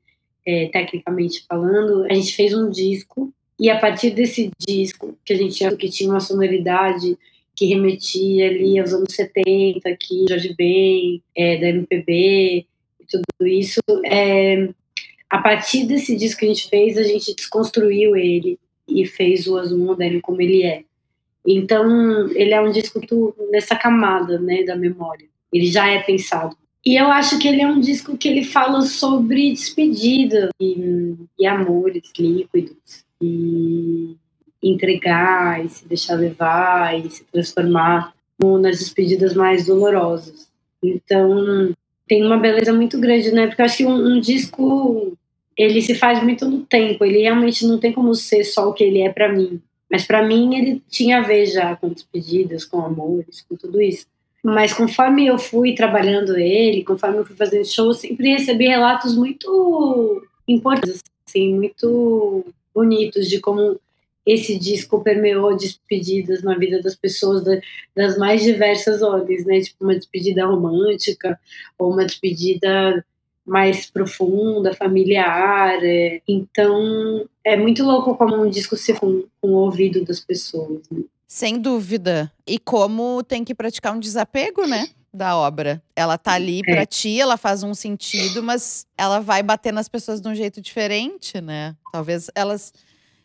é, 0.47 0.67
tecnicamente 0.67 1.43
falando, 1.49 2.05
a 2.05 2.13
gente 2.13 2.37
fez 2.37 2.53
um 2.53 2.69
disco 2.69 3.33
e 3.59 3.71
a 3.71 3.79
partir 3.79 4.11
desse 4.11 4.51
disco 4.61 5.17
que 5.25 5.33
a 5.33 5.37
gente 5.37 5.55
tinha, 5.55 5.75
que 5.75 5.89
tinha 5.89 6.11
uma 6.11 6.21
sonoridade 6.21 7.17
que 7.55 7.65
remetia 7.65 8.51
ali 8.51 8.79
aos 8.79 8.93
anos 8.93 9.15
70, 9.15 9.89
aqui, 9.89 10.27
Jorge 10.29 10.55
Ben, 10.55 11.23
é, 11.35 11.57
da 11.57 11.69
MPB, 11.71 12.67
tudo 13.09 13.47
isso, 13.47 13.81
é, 14.05 14.69
a 15.29 15.39
partir 15.39 15.87
desse 15.87 16.17
disco 16.17 16.41
que 16.41 16.47
a 16.47 16.49
gente 16.49 16.69
fez, 16.69 16.97
a 16.97 17.03
gente 17.03 17.35
desconstruiu 17.35 18.17
ele 18.17 18.59
e 18.89 19.05
fez 19.07 19.47
o 19.47 19.59
Azul 19.59 19.79
Moderno 19.79 20.21
como 20.21 20.41
ele 20.41 20.63
é. 20.63 20.85
Então, 21.47 22.29
ele 22.31 22.53
é 22.53 22.61
um 22.61 22.71
disco 22.71 23.01
nessa 23.51 23.77
camada, 23.77 24.39
né, 24.39 24.65
da 24.65 24.77
memória. 24.77 25.27
Ele 25.53 25.67
já 25.67 25.89
é 25.89 26.01
pensado. 26.01 26.57
E 26.85 26.97
eu 26.97 27.07
acho 27.07 27.39
que 27.39 27.49
ele 27.49 27.63
é 27.63 27.67
um 27.67 27.81
disco 27.81 28.17
que 28.17 28.29
ele 28.29 28.45
fala 28.45 28.83
sobre 28.83 29.53
despedida 29.53 30.51
e, 30.61 31.15
e 31.39 31.47
amores 31.47 32.13
líquidos 32.17 33.05
e 33.21 34.17
entregar 34.63 35.65
e 35.65 35.69
se 35.69 35.89
deixar 35.89 36.15
levar 36.15 36.99
e 36.99 37.11
se 37.11 37.25
transformar 37.25 38.15
nas 38.61 38.79
despedidas 38.79 39.35
mais 39.35 39.67
dolorosas. 39.67 40.49
Então, 40.83 41.75
tem 42.07 42.25
uma 42.25 42.39
beleza 42.39 42.73
muito 42.73 42.99
grande, 42.99 43.33
né? 43.33 43.47
Porque 43.47 43.61
eu 43.61 43.67
acho 43.67 43.77
que 43.79 43.87
um, 43.87 44.15
um, 44.17 44.21
disco 44.21 45.17
ele 45.57 45.81
se 45.83 45.95
faz 45.95 46.23
muito 46.23 46.49
no 46.49 46.65
tempo, 46.65 47.05
ele 47.05 47.23
realmente 47.23 47.67
não 47.67 47.79
tem 47.79 47.93
como 47.93 48.15
ser 48.15 48.45
só 48.45 48.69
o 48.69 48.73
que 48.73 48.85
ele 48.85 49.01
é 49.01 49.11
para 49.11 49.33
mim. 49.33 49.61
Mas 49.91 50.05
para 50.05 50.23
mim 50.23 50.57
ele 50.57 50.83
tinha 50.89 51.19
a 51.19 51.23
ver 51.23 51.47
já 51.47 51.77
com 51.77 51.89
despedidas, 51.89 52.65
com 52.65 52.81
amores, 52.81 53.45
com 53.49 53.57
tudo 53.57 53.81
isso. 53.81 54.07
Mas 54.43 54.73
conforme 54.73 55.27
eu 55.27 55.39
fui 55.39 55.75
trabalhando 55.75 56.37
ele, 56.37 56.85
conforme 56.85 57.19
eu 57.19 57.27
fui 57.27 57.35
fazendo 57.35 57.65
show, 57.65 57.93
sempre 57.93 58.33
recebi 58.33 58.67
relatos 58.67 59.17
muito 59.17 60.23
importantes, 60.47 61.03
assim, 61.27 61.55
muito 61.55 62.45
bonitos 62.75 63.29
de 63.29 63.41
como 63.41 63.81
esse 64.27 64.59
disco 64.59 65.01
permeou 65.01 65.57
despedidas 65.57 66.43
na 66.43 66.59
vida 66.59 66.83
das 66.83 66.97
pessoas 66.97 67.45
das 67.95 68.19
mais 68.19 68.43
diversas 68.43 69.01
ordens, 69.01 69.47
né? 69.47 69.61
Tipo 69.61 69.85
uma 69.85 69.95
despedida 69.95 70.45
romântica 70.45 71.39
ou 71.79 71.93
uma 71.93 72.05
despedida 72.05 73.05
mais 73.47 73.89
profunda, 73.89 74.75
familiar. 74.75 75.79
É. 75.85 76.21
Então 76.27 77.25
é 77.45 77.57
muito 77.57 77.85
louco 77.85 78.17
como 78.17 78.35
um 78.43 78.51
disco 78.51 78.77
se 78.77 78.95
com, 78.95 79.23
com 79.41 79.49
o 79.49 79.59
ouvido 79.59 80.05
das 80.05 80.19
pessoas. 80.19 80.83
Né? 80.91 81.05
Sem 81.29 81.61
dúvida. 81.61 82.33
E 82.45 82.59
como 82.59 83.23
tem 83.23 83.45
que 83.45 83.55
praticar 83.55 83.95
um 83.95 84.01
desapego, 84.01 84.67
né? 84.67 84.89
Da 85.15 85.37
obra. 85.37 85.81
Ela 85.95 86.19
tá 86.19 86.33
ali 86.33 86.63
é. 86.67 86.75
para 86.75 86.85
ti, 86.85 87.21
ela 87.21 87.37
faz 87.37 87.63
um 87.63 87.75
sentido, 87.75 88.43
mas 88.43 88.87
ela 88.99 89.21
vai 89.21 89.43
bater 89.43 89.73
nas 89.73 89.89
pessoas 89.89 90.21
de 90.21 90.29
um 90.29 90.35
jeito 90.35 90.61
diferente, 90.61 91.41
né? 91.41 91.77
Talvez 91.93 92.29
elas 92.35 92.73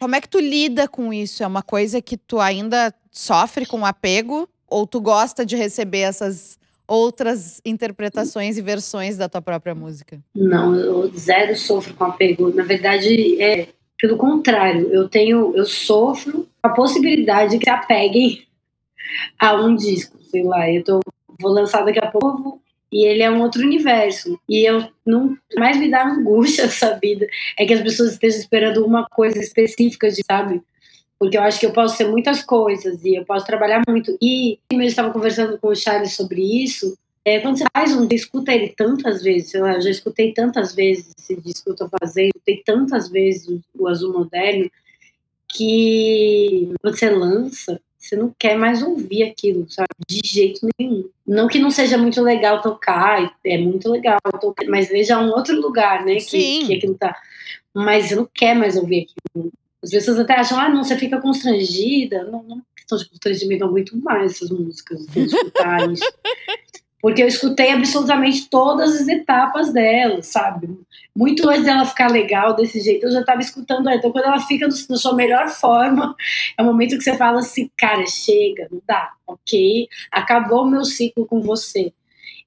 como 0.02 0.16
é 0.16 0.20
que 0.20 0.28
tu 0.28 0.40
lida 0.40 0.88
com 0.88 1.14
isso? 1.14 1.44
É 1.44 1.48
uma 1.48 1.62
coisa 1.62 2.02
que 2.02 2.18
tu 2.18 2.40
ainda 2.40 2.92
sofre 3.12 3.68
com 3.68 3.86
apego? 3.86 4.50
Ou 4.68 4.88
tu 4.88 5.00
gosta 5.00 5.46
de 5.46 5.56
receber 5.56 6.00
essas 6.00 6.58
outras 6.88 7.62
interpretações 7.64 8.58
e 8.58 8.64
versões 8.64 9.16
da 9.16 9.30
tua 9.30 9.44
própria 9.44 9.76
música? 9.76 10.20
Não, 10.34 10.74
eu 10.74 11.12
zero 11.16 11.56
sofro 11.56 11.94
com 11.94 12.06
apego. 12.06 12.52
Na 12.52 12.64
verdade, 12.64 13.40
é 13.40 13.68
pelo 14.00 14.18
contrário. 14.18 14.92
Eu 14.92 15.08
tenho, 15.08 15.56
eu 15.56 15.66
sofro 15.66 16.48
a 16.64 16.70
possibilidade 16.70 17.60
que 17.60 17.70
apeguem 17.70 18.48
a 19.38 19.54
um 19.54 19.76
disco. 19.76 20.18
Sei 20.24 20.42
lá, 20.44 20.68
eu 20.68 20.84
tô, 20.84 21.00
vou 21.40 21.52
lançar 21.52 21.86
daqui 21.86 22.00
a 22.00 22.10
pouco, 22.10 22.60
e 22.92 23.06
ele 23.06 23.24
é 23.24 23.32
um 23.32 23.42
outro 23.42 23.62
universo. 23.62 24.40
E 24.50 24.68
eu 24.68 24.88
não 25.06 25.38
mais 25.56 25.78
me 25.78 25.90
dá 25.90 26.06
angústia 26.06 26.64
essa 26.66 27.00
vida 27.02 27.26
é 27.58 27.66
que 27.66 27.74
as 27.74 27.82
pessoas 27.82 28.14
estejam 28.14 28.40
esperando 28.40 28.86
uma 28.86 29.08
coisa 29.08 29.40
específica 29.40 30.10
de, 30.10 30.22
sabe? 30.26 30.62
Porque 31.18 31.38
eu 31.38 31.42
acho 31.42 31.60
que 31.60 31.66
eu 31.66 31.72
posso 31.72 31.96
ser 31.96 32.08
muitas 32.08 32.44
coisas 32.44 33.04
e 33.06 33.16
eu 33.16 33.24
posso 33.26 33.46
trabalhar 33.46 33.82
muito. 33.88 34.18
E 34.22 34.60
eu 34.72 34.82
estava 34.82 35.12
conversando 35.12 35.58
com 35.60 35.68
o 35.68 35.76
Charles 35.76 36.16
sobre 36.16 36.64
isso. 36.64 36.98
É, 37.24 37.40
quando 37.40 37.60
você 37.60 37.66
faz 37.72 37.96
um, 37.96 38.08
escuta 38.12 38.52
ele 38.52 38.70
tantas 38.70 39.22
vezes, 39.22 39.54
eu 39.54 39.64
já 39.80 39.90
escutei 39.92 40.34
tantas 40.34 40.74
vezes 40.74 41.14
esse 41.16 41.40
disco 41.40 41.66
que 41.66 41.70
eu 41.70 41.74
estou 41.74 41.90
fazendo, 42.00 42.30
escutei 42.30 42.64
tantas 42.66 43.10
vezes 43.10 43.48
o, 43.48 43.62
o 43.78 43.88
Azul 43.88 44.12
Moderno, 44.12 44.70
que 45.48 46.74
você 46.82 47.12
lança, 47.12 47.80
você 48.02 48.16
não 48.16 48.34
quer 48.38 48.58
mais 48.58 48.82
ouvir 48.82 49.24
aquilo, 49.24 49.70
sabe? 49.70 49.90
De 50.08 50.22
jeito 50.26 50.68
nenhum. 50.78 51.08
Não 51.26 51.48
que 51.48 51.60
não 51.60 51.70
seja 51.70 51.98
muito 51.98 52.22
legal 52.22 52.62
tocar, 52.62 53.38
é 53.46 53.58
muito 53.60 53.90
legal 53.90 54.18
tocar, 54.40 54.66
mas 54.68 54.90
veja 54.90 55.20
um 55.20 55.30
outro 55.30 55.60
lugar, 55.62 56.04
né? 56.04 56.16
Que, 56.16 56.66
que 56.66 56.74
aquilo 56.76 56.96
tá. 56.96 57.16
Mas 57.74 58.08
você 58.08 58.16
não 58.16 58.28
quer 58.34 58.56
mais 58.56 58.76
ouvir 58.76 59.08
aquilo. 59.08 59.52
As 59.84 59.92
pessoas 59.92 60.20
até 60.20 60.34
acham, 60.34 60.60
ah, 60.60 60.70
não, 60.70 60.84
você 60.84 60.98
fica 60.98 61.22
constrangida. 61.22 62.24
Não, 62.24 62.44
não 62.44 62.62
questão 62.92 62.98
de 62.98 63.10
constrangimento, 63.10 63.64
eu 63.64 63.68
aguento 63.68 63.98
mais 63.98 64.34
essas 64.34 64.50
músicas, 64.50 65.06
escutar 65.16 65.92
isso. 65.92 66.04
porque 67.02 67.24
eu 67.24 67.28
escutei 67.28 67.72
absolutamente 67.72 68.48
todas 68.48 69.02
as 69.02 69.08
etapas 69.08 69.74
dela, 69.74 70.22
sabe? 70.22 70.70
Muito 71.16 71.50
antes 71.50 71.66
dela 71.66 71.86
ficar 71.86 72.12
legal 72.12 72.56
desse 72.56 72.80
jeito, 72.80 73.06
eu 73.06 73.12
já 73.12 73.22
estava 73.22 73.42
escutando 73.42 73.88
ela. 73.90 73.98
Então, 73.98 74.12
quando 74.12 74.26
ela 74.26 74.40
fica 74.40 74.68
na 74.68 74.98
sua 74.98 75.16
melhor 75.16 75.50
forma, 75.50 76.16
é 76.58 76.62
o 76.62 76.66
momento 76.66 76.98
que 76.98 77.04
você 77.04 77.18
fala 77.18 77.40
assim, 77.40 77.70
cara, 77.76 78.06
chega, 78.06 78.68
não 78.72 78.82
dá, 78.88 79.12
ok? 79.26 79.88
Acabou 80.12 80.64
o 80.64 80.70
meu 80.70 80.86
ciclo 80.86 81.26
com 81.26 81.42
você. 81.42 81.92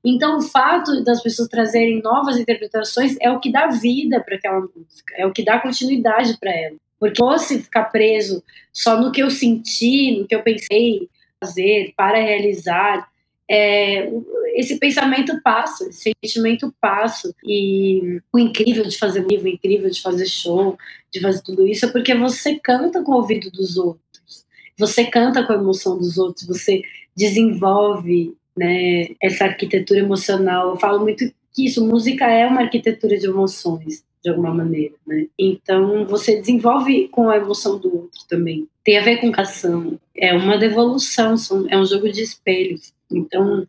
Então, 0.05 0.39
o 0.39 0.43
fato 0.43 1.03
das 1.03 1.23
pessoas 1.23 1.49
trazerem 1.49 2.01
novas 2.01 2.39
interpretações 2.39 3.17
é 3.21 3.31
o 3.31 3.41
que 3.41 3.51
dá 3.51 3.69
vida 3.69 4.23
para 4.23 4.37
aquela 4.37 4.61
música, 4.61 5.15
é 5.17 5.27
o 5.27 5.33
que 5.33 5.43
dá 5.43 5.59
continuidade 5.59 6.39
para 6.39 6.51
ela. 6.51 6.77
Porque 7.01 7.21
se 7.39 7.63
ficar 7.63 7.85
preso 7.85 8.43
só 8.73 9.01
no 9.01 9.11
que 9.11 9.23
eu 9.23 9.31
senti, 9.31 10.19
no 10.19 10.27
que 10.27 10.35
eu 10.35 10.43
pensei 10.43 11.09
fazer, 11.41 11.93
para 11.97 12.19
realizar, 12.19 13.09
é, 13.51 14.11
esse 14.55 14.79
pensamento 14.79 15.41
passa, 15.43 15.89
esse 15.89 16.13
sentimento 16.23 16.75
passa. 16.81 17.35
E 17.45 18.21
o 18.33 18.39
incrível 18.39 18.85
de 18.85 18.97
fazer 18.97 19.27
livro, 19.27 19.47
o 19.47 19.53
incrível 19.53 19.91
de 19.91 20.01
fazer 20.01 20.27
show, 20.27 20.79
de 21.13 21.21
fazer 21.21 21.43
tudo 21.43 21.67
isso, 21.67 21.87
é 21.87 21.93
porque 21.93 22.15
você 22.15 22.57
canta 22.57 23.03
com 23.03 23.13
o 23.13 23.17
ouvido 23.17 23.51
dos 23.51 23.77
outros, 23.77 24.47
você 24.79 25.05
canta 25.05 25.45
com 25.45 25.53
a 25.53 25.57
emoção 25.57 25.99
dos 25.99 26.19
outros, 26.19 26.47
você 26.47 26.83
desenvolve 27.17 28.35
né, 28.57 29.09
essa 29.23 29.45
arquitetura 29.45 30.01
emocional. 30.01 30.71
Eu 30.71 30.77
falo 30.77 31.01
muito 31.01 31.25
que 31.53 31.67
isso, 31.67 31.87
música 31.87 32.27
é 32.27 32.47
uma 32.47 32.63
arquitetura 32.63 33.17
de 33.17 33.27
emoções, 33.27 34.05
de 34.23 34.31
alguma 34.31 34.53
maneira, 34.53 34.95
né? 35.07 35.27
Então 35.39 36.05
você 36.07 36.37
desenvolve 36.41 37.09
com 37.09 37.29
a 37.29 37.37
emoção 37.37 37.79
do 37.79 37.95
outro 37.95 38.21
também. 38.29 38.67
Tem 38.83 38.99
a 38.99 39.03
ver 39.03 39.19
com 39.19 39.33
ação, 39.41 39.99
é 40.17 40.35
uma 40.35 40.59
devolução, 40.59 41.37
é 41.69 41.79
um 41.79 41.87
jogo 41.87 42.11
de 42.11 42.23
espelhos. 42.23 42.93
Então 43.17 43.67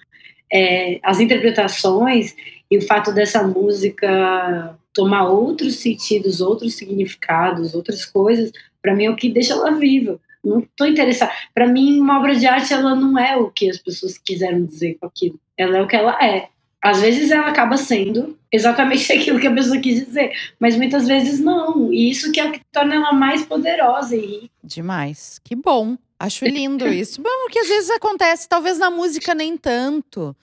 é, 0.52 1.00
as 1.04 1.20
interpretações 1.20 2.36
e 2.70 2.78
o 2.78 2.82
fato 2.82 3.12
dessa 3.12 3.44
música 3.44 4.78
tomar 4.94 5.28
outros 5.28 5.76
sentidos, 5.76 6.40
outros 6.42 6.76
significados, 6.76 7.76
outras 7.76 8.06
coisas, 8.06 8.52
para 8.82 8.96
mim 8.96 9.06
é 9.06 9.10
o 9.10 9.16
que 9.16 9.30
deixa 9.30 9.54
ela 9.54 9.72
viva. 9.72 10.20
Não 10.44 10.60
estou 10.60 10.88
interessada. 10.88 11.32
Para 11.54 11.68
mim, 11.68 12.00
uma 12.00 12.20
obra 12.20 12.36
de 12.36 12.46
arte 12.46 12.74
ela 12.74 12.96
não 12.96 13.18
é 13.18 13.36
o 13.36 13.50
que 13.50 13.70
as 13.70 13.78
pessoas 13.78 14.18
quiseram 14.18 14.64
dizer 14.64 14.98
com 15.00 15.08
aquilo. 15.08 15.40
Ela 15.58 15.80
é 15.80 15.82
o 15.82 15.88
que 15.88 15.96
ela 15.96 16.24
é. 16.24 16.50
Às 16.82 17.02
vezes 17.02 17.32
ela 17.32 17.48
acaba 17.48 17.78
sendo 17.78 18.38
exatamente 18.52 19.12
aquilo 19.12 19.40
que 19.40 19.48
a 19.48 19.54
pessoa 19.54 19.80
quis 19.80 20.06
dizer, 20.06 20.32
mas 20.60 20.78
muitas 20.78 21.08
vezes 21.08 21.40
não. 21.40 21.92
E 21.92 22.12
isso 22.12 22.32
que 22.32 22.40
é 22.40 22.46
o 22.46 22.52
que 22.52 22.62
torna 22.72 22.96
ela 22.96 23.12
mais 23.12 23.44
poderosa 23.44 24.16
e 24.16 24.50
Demais. 24.64 25.40
Que 25.44 25.56
bom. 25.56 25.98
Acho 26.20 26.46
lindo 26.46 26.88
isso. 26.88 27.22
Bom, 27.22 27.30
porque 27.44 27.60
às 27.60 27.68
vezes 27.68 27.90
acontece, 27.90 28.48
talvez 28.48 28.78
na 28.78 28.90
música 28.90 29.36
nem 29.36 29.58
tanto, 29.58 30.36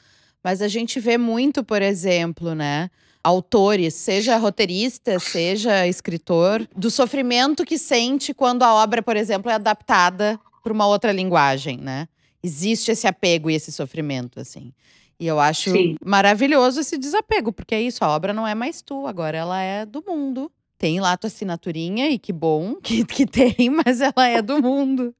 mas 0.45 0.61
a 0.61 0.69
gente 0.69 1.01
vê 1.01 1.17
muito, 1.17 1.65
por 1.65 1.81
exemplo, 1.81 2.55
né? 2.55 2.91
Autores, 3.25 3.95
seja 3.95 4.37
roteirista, 4.37 5.19
seja 5.19 5.87
escritor, 5.87 6.69
do 6.77 6.91
sofrimento 6.91 7.65
que 7.65 7.79
sente 7.79 8.35
quando 8.35 8.65
a 8.65 8.75
obra, 8.75 9.01
por 9.03 9.17
exemplo, 9.17 9.51
é 9.51 9.55
adaptada 9.55 10.39
para 10.63 10.73
uma 10.73 10.87
outra 10.87 11.13
linguagem, 11.13 11.79
né? 11.79 12.09
Existe 12.43 12.91
esse 12.91 13.07
apego 13.07 13.49
e 13.49 13.55
esse 13.55 13.71
sofrimento, 13.71 14.41
assim. 14.41 14.73
E 15.19 15.27
eu 15.27 15.39
acho 15.39 15.71
Sim. 15.71 15.97
maravilhoso 16.05 16.81
esse 16.81 16.99
desapego, 16.99 17.53
porque 17.53 17.77
é 17.77 17.81
isso, 17.81 18.05
a 18.05 18.09
obra 18.09 18.33
não 18.33 18.47
é 18.47 18.55
mais 18.55 18.83
tu, 18.83 19.07
agora 19.07 19.39
ela 19.39 19.63
é 19.63 19.87
do 19.87 20.03
mundo 20.05 20.51
tem 20.83 20.99
lá 20.99 21.17
tua 21.17 21.29
assinaturinha 21.29 22.11
e 22.11 22.19
que 22.19 22.33
bom 22.33 22.75
que, 22.83 23.05
que 23.05 23.25
tem, 23.25 23.71
mas 23.71 24.01
ela 24.01 24.27
é 24.27 24.43
do 24.43 24.61
mundo. 24.61 25.15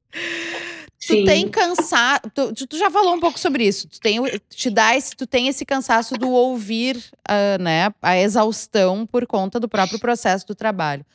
Sim. 0.99 1.21
Tu 1.21 1.25
tem 1.25 1.47
cansaço. 1.47 2.21
Tu, 2.33 2.67
tu, 2.67 2.77
já 2.77 2.91
falou 2.91 3.13
um 3.15 3.19
pouco 3.19 3.39
sobre 3.39 3.65
isso. 3.65 3.87
Tu 3.87 3.99
tem, 3.99 4.19
te 4.49 4.69
dá 4.69 4.95
esse, 4.95 5.15
tu 5.15 5.25
tem 5.25 5.47
esse 5.47 5.65
cansaço 5.65 6.15
do 6.15 6.29
ouvir, 6.29 6.97
uh, 7.29 7.61
né, 7.61 7.93
a 8.01 8.17
exaustão 8.17 9.05
por 9.05 9.25
conta 9.25 9.59
do 9.59 9.69
próprio 9.69 9.99
processo 9.99 10.45
do 10.45 10.55
trabalho. 10.55 11.05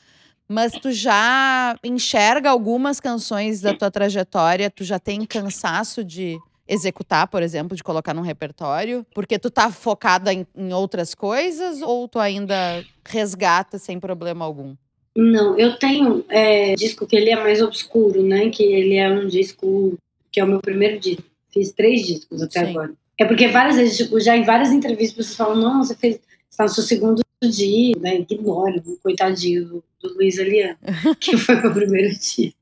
Mas 0.47 0.73
tu 0.73 0.91
já 0.93 1.77
enxerga 1.85 2.49
algumas 2.49 3.01
canções 3.01 3.61
da 3.61 3.75
tua 3.75 3.91
trajetória, 3.91 4.71
tu 4.71 4.83
já 4.83 4.99
tem 4.99 5.27
cansaço 5.27 6.03
de 6.03 6.39
executar, 6.69 7.27
por 7.29 7.43
exemplo, 7.43 7.77
de 7.77 7.83
colocar 7.83 8.13
num 8.13 8.23
repertório? 8.23 9.07
Porque 9.15 9.39
tu 9.39 9.51
tá 9.51 9.71
focada 9.71 10.33
em, 10.33 10.47
em 10.55 10.73
outras 10.73 11.15
coisas 11.15 11.81
ou 11.83 12.07
tu 12.07 12.19
ainda 12.19 12.85
resgata 13.05 13.79
sem 13.79 13.99
problema 13.99 14.45
algum? 14.45 14.77
Não, 15.17 15.59
eu 15.59 15.77
tenho 15.79 16.25
é, 16.29 16.75
disco 16.75 17.07
que 17.07 17.17
ele 17.17 17.31
é 17.31 17.37
mais 17.37 17.61
obscuro, 17.61 18.23
né? 18.23 18.51
Que 18.51 18.63
ele 18.63 18.95
é 18.95 19.11
um 19.11 19.27
disco 19.27 19.99
que 20.31 20.39
é 20.39 20.45
o 20.45 20.47
meu 20.47 20.61
primeiro 20.61 21.01
disco. 21.01 21.25
Fiz 21.53 21.73
três 21.73 22.07
discos 22.07 22.43
até 22.43 22.65
Sim. 22.65 22.71
agora. 22.71 22.93
É 23.19 23.25
porque 23.25 23.49
várias 23.49 23.77
vezes, 23.77 23.97
tipo, 23.97 24.21
já 24.21 24.37
em 24.37 24.45
várias 24.45 24.71
entrevistas, 24.71 25.17
pessoas 25.17 25.37
falam, 25.37 25.57
não, 25.57 25.83
você 25.83 25.97
fez, 25.97 26.21
está 26.49 26.65
no 26.65 26.71
seu 26.71 26.85
segundo 26.85 27.21
dia, 27.43 27.95
né? 27.99 28.19
Ignore 28.19 28.81
o 28.87 28.97
coitadinho 29.03 29.65
do, 29.65 29.85
do 30.01 30.15
Luiz 30.15 30.39
Aliano, 30.39 30.79
que 31.19 31.37
foi 31.37 31.57
o 31.57 31.63
meu 31.63 31.73
primeiro 31.73 32.17
dia. 32.17 32.53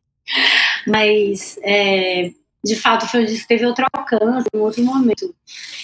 Mas 0.86 1.58
é, 1.62 2.32
de 2.66 2.76
fato 2.76 3.06
foi 3.06 3.22
um 3.22 3.26
que 3.26 3.46
teve 3.46 3.64
outro 3.64 3.86
alcance, 3.92 4.48
um 4.54 4.60
outro 4.60 4.84
momento. 4.84 5.34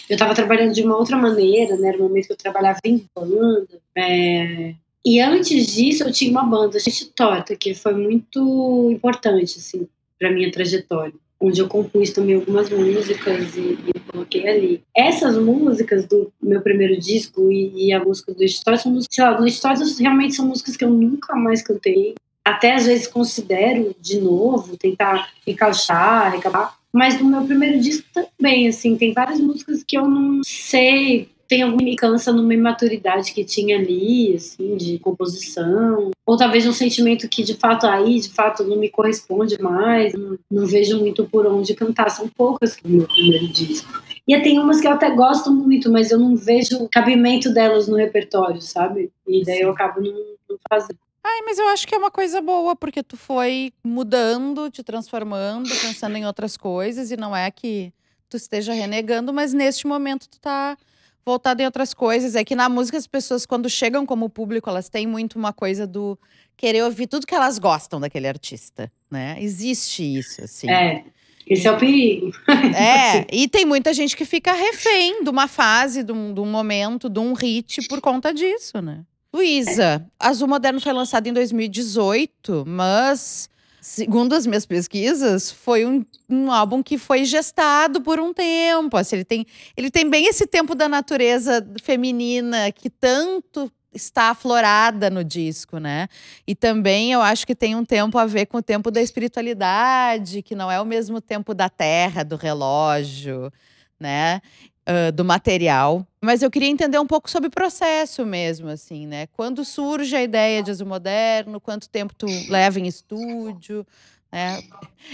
eu 0.08 0.14
estava 0.14 0.34
trabalhando 0.34 0.72
de 0.72 0.82
uma 0.82 0.96
outra 0.96 1.16
maneira, 1.16 1.76
né? 1.76 1.88
Era 1.88 1.98
o 1.98 2.02
momento 2.02 2.26
que 2.26 2.32
eu 2.32 2.36
trabalhava 2.36 2.78
em 2.84 3.04
banda. 3.14 3.80
É... 3.96 4.74
E 5.04 5.20
antes 5.20 5.66
disso, 5.66 6.04
eu 6.04 6.12
tinha 6.12 6.30
uma 6.30 6.44
banda, 6.44 6.78
Gente 6.78 7.06
Torta, 7.06 7.56
que 7.56 7.74
foi 7.74 7.94
muito 7.94 8.90
importante, 8.92 9.58
assim, 9.58 9.88
para 10.18 10.30
minha 10.30 10.50
trajetória. 10.50 11.14
Onde 11.40 11.60
eu 11.60 11.68
compus 11.68 12.12
também 12.12 12.36
algumas 12.36 12.70
músicas 12.70 13.56
e, 13.56 13.78
e 13.88 14.00
coloquei 14.12 14.48
ali. 14.48 14.82
Essas 14.96 15.36
músicas 15.36 16.06
do 16.06 16.32
meu 16.40 16.60
primeiro 16.60 16.96
disco 17.00 17.50
e, 17.50 17.88
e 17.88 17.92
a 17.92 17.98
música 17.98 18.32
do 18.32 18.44
História 18.44 18.78
são 18.78 18.92
músicas, 18.92 19.16
sei 19.16 19.24
lá, 19.24 19.40
no 19.40 19.46
História 19.46 19.84
realmente 19.98 20.34
são 20.34 20.46
músicas 20.46 20.76
que 20.76 20.84
eu 20.84 20.90
nunca 20.90 21.34
mais 21.34 21.62
cantei. 21.62 22.14
Até 22.44 22.74
às 22.74 22.86
vezes 22.86 23.06
considero 23.06 23.94
de 24.00 24.20
novo, 24.20 24.76
tentar 24.76 25.30
encaixar, 25.46 26.32
recabar. 26.32 26.76
Mas 26.92 27.18
no 27.20 27.30
meu 27.30 27.44
primeiro 27.44 27.80
disco 27.80 28.06
também, 28.12 28.68
assim, 28.68 28.96
tem 28.96 29.12
várias 29.12 29.40
músicas 29.40 29.82
que 29.82 29.96
eu 29.96 30.06
não 30.08 30.42
sei 30.44 31.32
tem 31.52 31.60
alguma 31.60 31.82
implicância 31.82 32.32
numa 32.32 32.54
imaturidade 32.54 33.34
que 33.34 33.44
tinha 33.44 33.76
ali, 33.76 34.34
assim, 34.34 34.74
de 34.74 34.98
composição, 34.98 36.10
ou 36.24 36.34
talvez 36.34 36.66
um 36.66 36.72
sentimento 36.72 37.28
que 37.28 37.42
de 37.42 37.52
fato 37.52 37.86
aí, 37.86 38.20
de 38.20 38.30
fato, 38.30 38.64
não 38.64 38.78
me 38.78 38.88
corresponde 38.88 39.60
mais, 39.60 40.14
não, 40.14 40.38
não 40.50 40.64
vejo 40.64 40.98
muito 40.98 41.26
por 41.26 41.46
onde 41.46 41.74
cantar. 41.74 42.08
São 42.08 42.26
poucas 42.26 42.78
no 42.82 42.96
meu 42.96 43.06
primeiro 43.06 43.48
disco. 43.48 44.02
E 44.26 44.40
tem 44.40 44.58
umas 44.58 44.80
que 44.80 44.86
eu 44.86 44.92
até 44.92 45.10
gosto 45.10 45.52
muito, 45.52 45.92
mas 45.92 46.10
eu 46.10 46.18
não 46.18 46.34
vejo 46.34 46.88
cabimento 46.90 47.52
delas 47.52 47.86
no 47.86 47.96
repertório, 47.96 48.62
sabe? 48.62 49.10
E 49.28 49.44
daí 49.44 49.60
eu 49.60 49.72
acabo 49.72 50.00
não, 50.00 50.14
não 50.48 50.56
fazendo. 50.70 51.01
Ai, 51.24 51.42
mas 51.42 51.58
eu 51.58 51.68
acho 51.68 51.86
que 51.86 51.94
é 51.94 51.98
uma 51.98 52.10
coisa 52.10 52.40
boa, 52.40 52.74
porque 52.74 53.02
tu 53.02 53.16
foi 53.16 53.72
mudando, 53.84 54.70
te 54.70 54.82
transformando, 54.82 55.68
pensando 55.68 56.16
em 56.16 56.26
outras 56.26 56.56
coisas, 56.56 57.10
e 57.10 57.16
não 57.16 57.34
é 57.34 57.50
que 57.50 57.92
tu 58.28 58.36
esteja 58.36 58.72
renegando, 58.72 59.32
mas 59.32 59.52
neste 59.52 59.86
momento 59.86 60.28
tu 60.28 60.40
tá 60.40 60.76
voltado 61.24 61.62
em 61.62 61.64
outras 61.64 61.94
coisas. 61.94 62.34
É 62.34 62.44
que 62.44 62.56
na 62.56 62.68
música 62.68 62.98
as 62.98 63.06
pessoas, 63.06 63.46
quando 63.46 63.70
chegam 63.70 64.04
como 64.04 64.28
público, 64.28 64.68
elas 64.68 64.88
têm 64.88 65.06
muito 65.06 65.38
uma 65.38 65.52
coisa 65.52 65.86
do 65.86 66.18
querer 66.56 66.82
ouvir 66.82 67.06
tudo 67.06 67.26
que 67.26 67.34
elas 67.34 67.58
gostam 67.58 68.00
daquele 68.00 68.26
artista, 68.26 68.90
né? 69.10 69.36
Existe 69.38 70.02
isso, 70.02 70.42
assim. 70.42 70.70
É. 70.70 71.04
Esse 71.46 71.66
é 71.66 71.72
o 71.72 71.76
perigo. 71.76 72.30
É, 72.74 73.26
e 73.34 73.48
tem 73.48 73.64
muita 73.64 73.92
gente 73.92 74.16
que 74.16 74.24
fica 74.24 74.52
refém 74.52 75.24
de 75.24 75.28
uma 75.28 75.48
fase, 75.48 76.02
de 76.02 76.12
um, 76.12 76.32
de 76.32 76.40
um 76.40 76.46
momento, 76.46 77.10
de 77.10 77.18
um 77.18 77.32
hit 77.32 77.86
por 77.88 78.00
conta 78.00 78.32
disso, 78.32 78.80
né? 78.80 79.04
Luísa, 79.32 80.06
Azul 80.18 80.46
Moderno 80.46 80.80
foi 80.80 80.92
lançado 80.92 81.26
em 81.26 81.32
2018, 81.32 82.64
mas 82.66 83.48
segundo 83.82 84.34
as 84.34 84.46
minhas 84.46 84.64
pesquisas, 84.64 85.50
foi 85.50 85.84
um, 85.84 86.06
um, 86.30 86.52
álbum 86.52 86.82
que 86.82 86.96
foi 86.96 87.24
gestado 87.24 88.00
por 88.00 88.20
um 88.20 88.32
tempo. 88.32 88.96
Assim, 88.96 89.16
ele, 89.16 89.24
tem, 89.24 89.46
ele 89.76 89.90
tem 89.90 90.08
bem 90.08 90.26
esse 90.26 90.46
tempo 90.46 90.74
da 90.74 90.88
natureza 90.88 91.66
feminina 91.82 92.70
que 92.70 92.88
tanto 92.88 93.70
está 93.92 94.30
aflorada 94.30 95.10
no 95.10 95.24
disco, 95.24 95.78
né? 95.78 96.08
E 96.46 96.54
também 96.54 97.12
eu 97.12 97.20
acho 97.20 97.46
que 97.46 97.54
tem 97.54 97.74
um 97.74 97.84
tempo 97.84 98.16
a 98.18 98.24
ver 98.24 98.46
com 98.46 98.58
o 98.58 98.62
tempo 98.62 98.90
da 98.90 99.02
espiritualidade, 99.02 100.42
que 100.42 100.54
não 100.54 100.70
é 100.70 100.80
o 100.80 100.86
mesmo 100.86 101.20
tempo 101.20 101.52
da 101.52 101.68
terra, 101.68 102.22
do 102.22 102.36
relógio, 102.36 103.52
né? 103.98 104.40
Uh, 104.88 105.12
do 105.12 105.24
material. 105.24 106.06
Mas 106.20 106.42
eu 106.42 106.50
queria 106.50 106.68
entender 106.68 106.98
um 106.98 107.06
pouco 107.06 107.30
sobre 107.30 107.48
o 107.48 107.50
processo 107.50 108.24
mesmo, 108.24 108.68
assim, 108.68 109.06
né? 109.06 109.26
Quando 109.28 109.64
surge 109.64 110.14
a 110.14 110.22
ideia 110.22 110.62
de 110.62 110.70
azul 110.70 110.86
moderno, 110.86 111.60
quanto 111.60 111.88
tempo 111.88 112.14
tu 112.14 112.26
leva 112.48 112.78
em 112.78 112.86
estúdio, 112.86 113.86
né? 114.30 114.62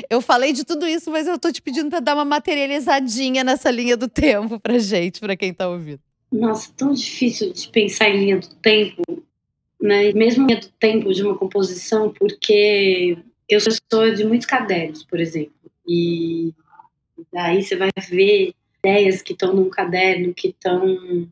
Eu 0.09 0.21
falei 0.21 0.53
de 0.53 0.65
tudo 0.65 0.87
isso, 0.87 1.11
mas 1.11 1.27
eu 1.27 1.39
tô 1.39 1.51
te 1.51 1.63
pedindo 1.63 1.91
para 1.91 2.01
dar 2.01 2.15
uma 2.15 2.25
materializadinha 2.25 3.43
nessa 3.43 3.71
linha 3.71 3.97
do 3.97 4.09
tempo 4.09 4.61
pra 4.61 4.79
gente, 4.79 5.21
para 5.21 5.37
quem 5.37 5.53
tá 5.53 5.69
ouvindo. 5.69 6.01
Nossa, 6.31 6.71
tão 6.77 6.93
difícil 6.93 7.53
de 7.53 7.69
pensar 7.69 8.11
em 8.11 8.19
linha 8.19 8.39
do 8.39 8.49
tempo, 8.57 9.03
né? 9.81 10.13
Mesmo 10.13 10.47
linha 10.47 10.61
do 10.61 10.69
tempo 10.79 11.13
de 11.13 11.23
uma 11.23 11.37
composição, 11.37 12.13
porque 12.13 13.17
eu 13.49 13.61
sou 13.61 14.15
de 14.15 14.25
muitos 14.25 14.47
cadernos, 14.47 15.03
por 15.03 15.19
exemplo, 15.19 15.55
e 15.87 16.53
daí 17.33 17.63
você 17.63 17.77
vai 17.77 17.89
ver 18.11 18.53
ideias 18.79 19.23
que 19.23 19.33
estão 19.33 19.55
num 19.55 19.69
caderno, 19.69 20.35
que 20.35 20.49
estão 20.49 21.29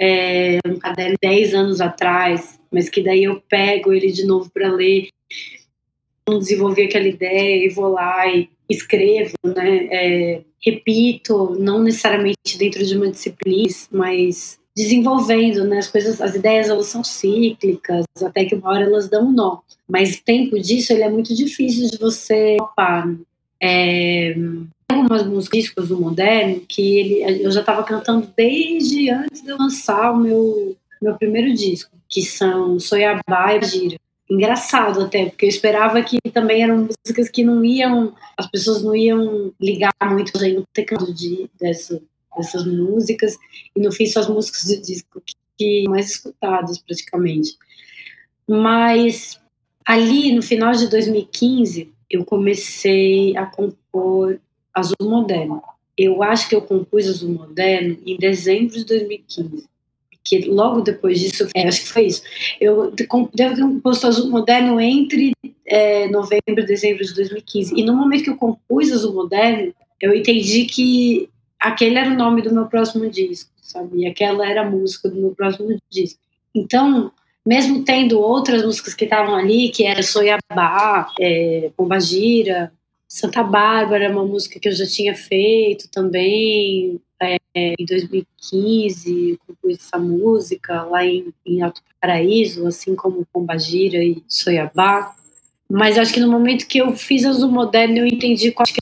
é, 0.00 0.58
um 0.66 0.78
caderno 0.78 1.16
10 1.20 1.54
anos 1.54 1.80
atrás, 1.80 2.58
mas 2.70 2.88
que 2.88 3.02
daí 3.02 3.24
eu 3.24 3.42
pego 3.48 3.92
ele 3.92 4.10
de 4.10 4.24
novo 4.24 4.50
para 4.50 4.72
ler, 4.72 5.08
não 6.28 6.38
desenvolvi 6.38 6.82
aquela 6.82 7.08
ideia 7.08 7.64
e 7.64 7.68
vou 7.68 7.88
lá 7.88 8.26
e 8.26 8.48
escrevo, 8.68 9.34
né? 9.44 9.88
É, 9.90 10.42
repito, 10.64 11.56
não 11.58 11.82
necessariamente 11.82 12.56
dentro 12.56 12.84
de 12.84 12.96
uma 12.96 13.10
disciplina, 13.10 13.74
mas 13.90 14.58
desenvolvendo, 14.76 15.64
né? 15.64 15.78
As 15.78 15.88
coisas, 15.88 16.20
as 16.20 16.34
ideias 16.34 16.68
elas 16.68 16.86
são 16.86 17.02
cíclicas, 17.02 18.04
até 18.22 18.44
que 18.44 18.54
uma 18.54 18.70
hora 18.70 18.84
elas 18.84 19.08
dão 19.08 19.26
um 19.26 19.32
nó. 19.32 19.58
Mas 19.88 20.16
o 20.16 20.24
tempo 20.24 20.58
disso 20.58 20.92
ele 20.92 21.02
é 21.02 21.10
muito 21.10 21.34
difícil 21.34 21.90
de 21.90 21.98
você 21.98 22.56
topar. 22.58 23.12
É, 23.62 24.34
algumas 24.90 25.26
músicas 25.26 25.60
discos 25.60 25.88
do 25.88 26.00
moderno 26.00 26.60
que 26.68 26.98
ele, 26.98 27.44
eu 27.44 27.50
já 27.50 27.60
estava 27.60 27.82
cantando 27.82 28.32
desde 28.36 29.10
antes 29.10 29.42
de 29.42 29.50
eu 29.50 29.56
lançar 29.56 30.12
o 30.12 30.18
meu, 30.18 30.76
meu 31.00 31.14
primeiro 31.16 31.52
disco, 31.54 31.90
que 32.08 32.22
são 32.22 32.78
Soiabá 32.78 33.56
e 33.56 33.62
Gira. 33.62 33.96
Engraçado 34.28 35.02
até, 35.02 35.26
porque 35.26 35.44
eu 35.44 35.48
esperava 35.48 36.00
que 36.02 36.18
também 36.32 36.62
eram 36.62 36.88
músicas 36.88 37.28
que 37.28 37.42
não 37.42 37.64
iam, 37.64 38.14
as 38.36 38.46
pessoas 38.48 38.82
não 38.82 38.94
iam 38.94 39.52
ligar 39.60 39.92
muito 40.04 40.32
no 40.38 40.64
teclado 40.72 41.12
de, 41.12 41.50
dessa, 41.58 42.00
dessas 42.36 42.64
músicas, 42.64 43.36
e 43.74 43.80
no 43.80 43.90
fim 43.90 44.06
são 44.06 44.22
as 44.22 44.28
músicas 44.28 44.64
do 44.64 44.82
disco 44.82 45.20
que, 45.24 45.34
que 45.58 45.88
mais 45.88 46.10
escutadas 46.10 46.78
praticamente. 46.78 47.56
Mas 48.48 49.40
ali 49.84 50.32
no 50.32 50.42
final 50.42 50.72
de 50.72 50.88
2015 50.88 51.92
eu 52.08 52.24
comecei 52.24 53.36
a 53.36 53.46
compor 53.46 54.40
Azul 54.74 54.96
Moderno. 55.02 55.62
Eu 55.96 56.22
acho 56.22 56.48
que 56.48 56.54
eu 56.54 56.62
compus 56.62 57.06
Azul 57.06 57.30
Moderno 57.30 57.98
em 58.06 58.16
dezembro 58.16 58.74
de 58.74 58.84
2015. 58.84 59.64
Que 60.22 60.42
logo 60.42 60.82
depois 60.82 61.18
disso, 61.18 61.48
é, 61.54 61.66
acho 61.66 61.82
que 61.82 61.88
foi 61.88 62.06
isso. 62.06 62.22
Eu 62.60 62.90
devo 63.34 63.54
ter 63.54 63.62
composto 63.62 64.06
Azul 64.06 64.30
Moderno 64.30 64.80
entre 64.80 65.32
é, 65.66 66.08
novembro 66.08 66.62
e 66.62 66.66
dezembro 66.66 67.04
de 67.04 67.14
2015. 67.14 67.74
E 67.76 67.84
no 67.84 67.94
momento 67.94 68.24
que 68.24 68.30
eu 68.30 68.36
compus 68.36 68.92
Azul 68.92 69.14
Moderno, 69.14 69.72
eu 70.00 70.14
entendi 70.14 70.64
que 70.64 71.28
aquele 71.58 71.98
era 71.98 72.10
o 72.10 72.16
nome 72.16 72.42
do 72.42 72.54
meu 72.54 72.66
próximo 72.66 73.08
disco, 73.10 73.50
sabe? 73.60 74.00
E 74.00 74.06
aquela 74.06 74.48
era 74.48 74.62
a 74.62 74.70
música 74.70 75.08
do 75.08 75.16
meu 75.16 75.30
próximo 75.34 75.76
disco. 75.90 76.18
Então, 76.54 77.12
mesmo 77.46 77.84
tendo 77.84 78.18
outras 78.20 78.64
músicas 78.64 78.94
que 78.94 79.04
estavam 79.04 79.34
ali, 79.34 79.70
que 79.70 79.84
era 79.84 80.02
Soiabá, 80.02 81.12
é, 81.18 81.70
Pombagira, 81.76 82.72
Santa 83.12 83.42
Bárbara, 83.42 84.08
uma 84.08 84.24
música 84.24 84.60
que 84.60 84.68
eu 84.68 84.72
já 84.72 84.86
tinha 84.86 85.16
feito 85.16 85.88
também 85.90 87.00
é, 87.20 87.38
em 87.56 87.84
2015, 87.84 89.36
compus 89.44 89.78
essa 89.80 89.98
música 89.98 90.84
lá 90.84 91.04
em, 91.04 91.34
em 91.44 91.60
Alto 91.60 91.82
Paraíso, 92.00 92.68
assim 92.68 92.94
como 92.94 93.26
Pombagira 93.32 93.98
e 93.98 94.22
Soiabá. 94.28 95.16
Mas 95.68 95.98
acho 95.98 96.14
que 96.14 96.20
no 96.20 96.30
momento 96.30 96.68
que 96.68 96.78
eu 96.78 96.96
fiz 96.96 97.24
Azul 97.24 97.50
Moderno, 97.50 97.98
eu 97.98 98.06
entendi 98.06 98.52
qual 98.52 98.64
que 98.64 98.80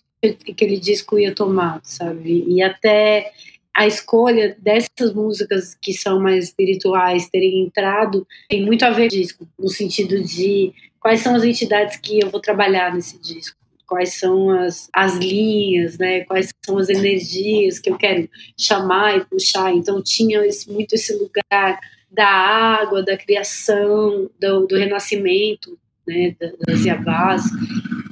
aquele 0.51 0.79
disco 0.79 1.19
ia 1.19 1.35
tomar, 1.35 1.81
sabe? 1.83 2.45
E 2.47 2.63
até 2.63 3.33
a 3.75 3.87
escolha 3.87 4.55
dessas 4.61 5.15
músicas 5.15 5.75
que 5.75 5.95
são 5.95 6.21
mais 6.21 6.45
espirituais 6.45 7.31
terem 7.31 7.63
entrado 7.63 8.27
tem 8.47 8.63
muito 8.63 8.85
a 8.85 8.91
ver 8.91 9.09
com 9.09 9.17
o 9.17 9.21
disco, 9.21 9.49
no 9.59 9.69
sentido 9.71 10.23
de 10.23 10.75
quais 11.01 11.21
são 11.21 11.35
as 11.35 11.45
entidades 11.45 11.97
que 11.97 12.21
eu 12.21 12.29
vou 12.29 12.41
trabalhar 12.41 12.95
nesse 12.95 13.19
disco 13.19 13.57
quais 13.89 14.15
são 14.15 14.51
as, 14.51 14.89
as 14.93 15.17
linhas, 15.17 15.99
né, 15.99 16.21
quais 16.21 16.51
são 16.65 16.77
as 16.77 16.91
energias 16.91 17.79
que 17.79 17.91
eu 17.91 17.97
quero 17.97 18.29
chamar 18.57 19.17
e 19.17 19.25
puxar. 19.25 19.73
Então 19.75 20.03
tinha 20.03 20.45
esse, 20.47 20.71
muito 20.71 20.95
esse 20.95 21.15
lugar 21.15 21.81
da 22.11 22.29
água, 22.29 23.03
da 23.03 23.17
criação, 23.17 24.31
do, 24.39 24.67
do 24.67 24.77
renascimento, 24.77 25.79
né, 26.07 26.37
das 26.67 26.85
Yavás, 26.85 27.43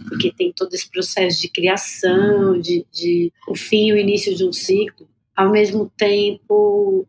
porque 0.08 0.32
tem 0.32 0.52
todo 0.52 0.72
esse 0.74 0.90
processo 0.90 1.40
de 1.40 1.48
criação, 1.48 2.58
de, 2.58 2.84
de 2.90 3.32
o 3.46 3.54
fim 3.54 3.88
e 3.88 3.92
o 3.92 3.98
início 3.98 4.34
de 4.34 4.44
um 4.44 4.52
ciclo, 4.52 5.06
ao 5.36 5.50
mesmo 5.50 5.92
tempo 5.96 7.06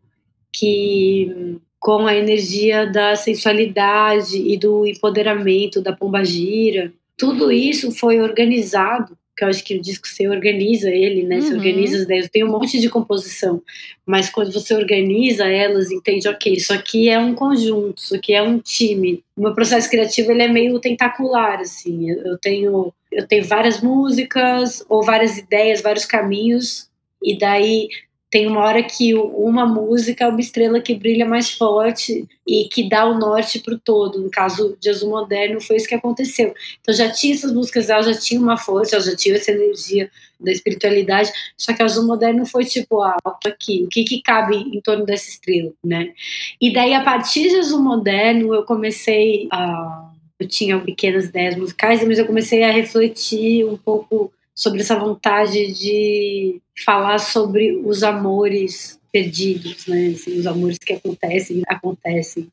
que 0.52 1.58
com 1.80 2.06
a 2.06 2.14
energia 2.14 2.86
da 2.90 3.14
sensualidade 3.14 4.36
e 4.36 4.58
do 4.58 4.86
empoderamento 4.86 5.80
da 5.80 5.92
pombagira, 5.92 6.92
tudo 7.18 7.50
isso 7.50 7.90
foi 7.90 8.20
organizado, 8.20 9.18
que 9.36 9.44
eu 9.44 9.48
acho 9.48 9.62
que 9.62 9.76
o 9.76 9.82
disco 9.82 10.06
você 10.08 10.28
organiza 10.28 10.88
ele, 10.90 11.24
né? 11.24 11.40
Você 11.40 11.50
uhum. 11.50 11.58
organiza 11.58 11.96
as 11.96 12.02
ideias. 12.02 12.28
Tem 12.28 12.44
um 12.44 12.50
monte 12.50 12.80
de 12.80 12.88
composição, 12.88 13.60
mas 14.06 14.30
quando 14.30 14.52
você 14.52 14.74
organiza 14.74 15.46
elas, 15.46 15.90
entende, 15.90 16.28
ok, 16.28 16.54
isso 16.54 16.72
aqui 16.72 17.08
é 17.08 17.18
um 17.18 17.34
conjunto, 17.34 17.98
isso 17.98 18.14
aqui 18.14 18.34
é 18.34 18.42
um 18.42 18.58
time. 18.58 19.22
O 19.36 19.42
meu 19.42 19.54
processo 19.54 19.90
criativo 19.90 20.30
ele 20.30 20.42
é 20.42 20.48
meio 20.48 20.78
tentacular, 20.78 21.60
assim. 21.60 22.10
Eu 22.10 22.38
tenho, 22.38 22.92
eu 23.12 23.26
tenho 23.26 23.44
várias 23.44 23.80
músicas 23.80 24.84
ou 24.88 25.04
várias 25.04 25.36
ideias, 25.36 25.82
vários 25.82 26.04
caminhos, 26.04 26.88
e 27.22 27.36
daí 27.36 27.88
tem 28.30 28.46
uma 28.46 28.60
hora 28.60 28.82
que 28.82 29.14
uma 29.14 29.64
música 29.64 30.24
é 30.24 30.28
uma 30.28 30.40
estrela 30.40 30.80
que 30.80 30.94
brilha 30.94 31.24
mais 31.24 31.50
forte 31.50 32.26
e 32.46 32.68
que 32.68 32.88
dá 32.88 33.06
o 33.06 33.18
norte 33.18 33.58
para 33.58 33.74
o 33.74 33.78
todo. 33.78 34.20
No 34.20 34.30
caso 34.30 34.76
de 34.78 34.90
Azul 34.90 35.10
Moderno, 35.10 35.60
foi 35.60 35.76
isso 35.76 35.88
que 35.88 35.94
aconteceu. 35.94 36.54
Então 36.80 36.94
já 36.94 37.10
tinha 37.10 37.34
essas 37.34 37.52
músicas, 37.52 37.88
ela 37.88 38.02
já 38.02 38.14
tinha 38.14 38.40
uma 38.40 38.58
força, 38.58 39.00
já 39.00 39.16
tinha 39.16 39.34
essa 39.36 39.50
energia 39.50 40.10
da 40.38 40.52
espiritualidade, 40.52 41.32
só 41.56 41.72
que 41.72 41.82
Azul 41.82 42.06
Moderno 42.06 42.46
foi 42.46 42.64
tipo, 42.64 43.02
ah, 43.02 43.16
aqui, 43.44 43.82
o 43.84 43.88
que, 43.88 44.04
que 44.04 44.22
cabe 44.22 44.56
em 44.56 44.80
torno 44.80 45.04
dessa 45.04 45.28
estrela, 45.28 45.72
né? 45.82 46.12
E 46.60 46.72
daí, 46.72 46.94
a 46.94 47.02
partir 47.02 47.48
de 47.48 47.56
Azul 47.56 47.82
Moderno, 47.82 48.54
eu 48.54 48.62
comecei 48.64 49.48
a. 49.50 50.04
Eu 50.38 50.46
tinha 50.46 50.78
pequenas 50.78 51.24
ideias 51.24 51.56
musicais, 51.56 52.06
mas 52.06 52.16
eu 52.16 52.24
comecei 52.24 52.62
a 52.62 52.70
refletir 52.70 53.64
um 53.64 53.76
pouco 53.76 54.32
sobre 54.58 54.80
essa 54.80 54.98
vontade 54.98 55.72
de 55.72 56.60
falar 56.84 57.20
sobre 57.20 57.76
os 57.76 58.02
amores 58.02 58.98
perdidos, 59.12 59.86
né? 59.86 60.08
Assim, 60.08 60.36
os 60.36 60.48
amores 60.48 60.78
que 60.78 60.94
acontecem, 60.94 61.62
acontecem 61.68 62.48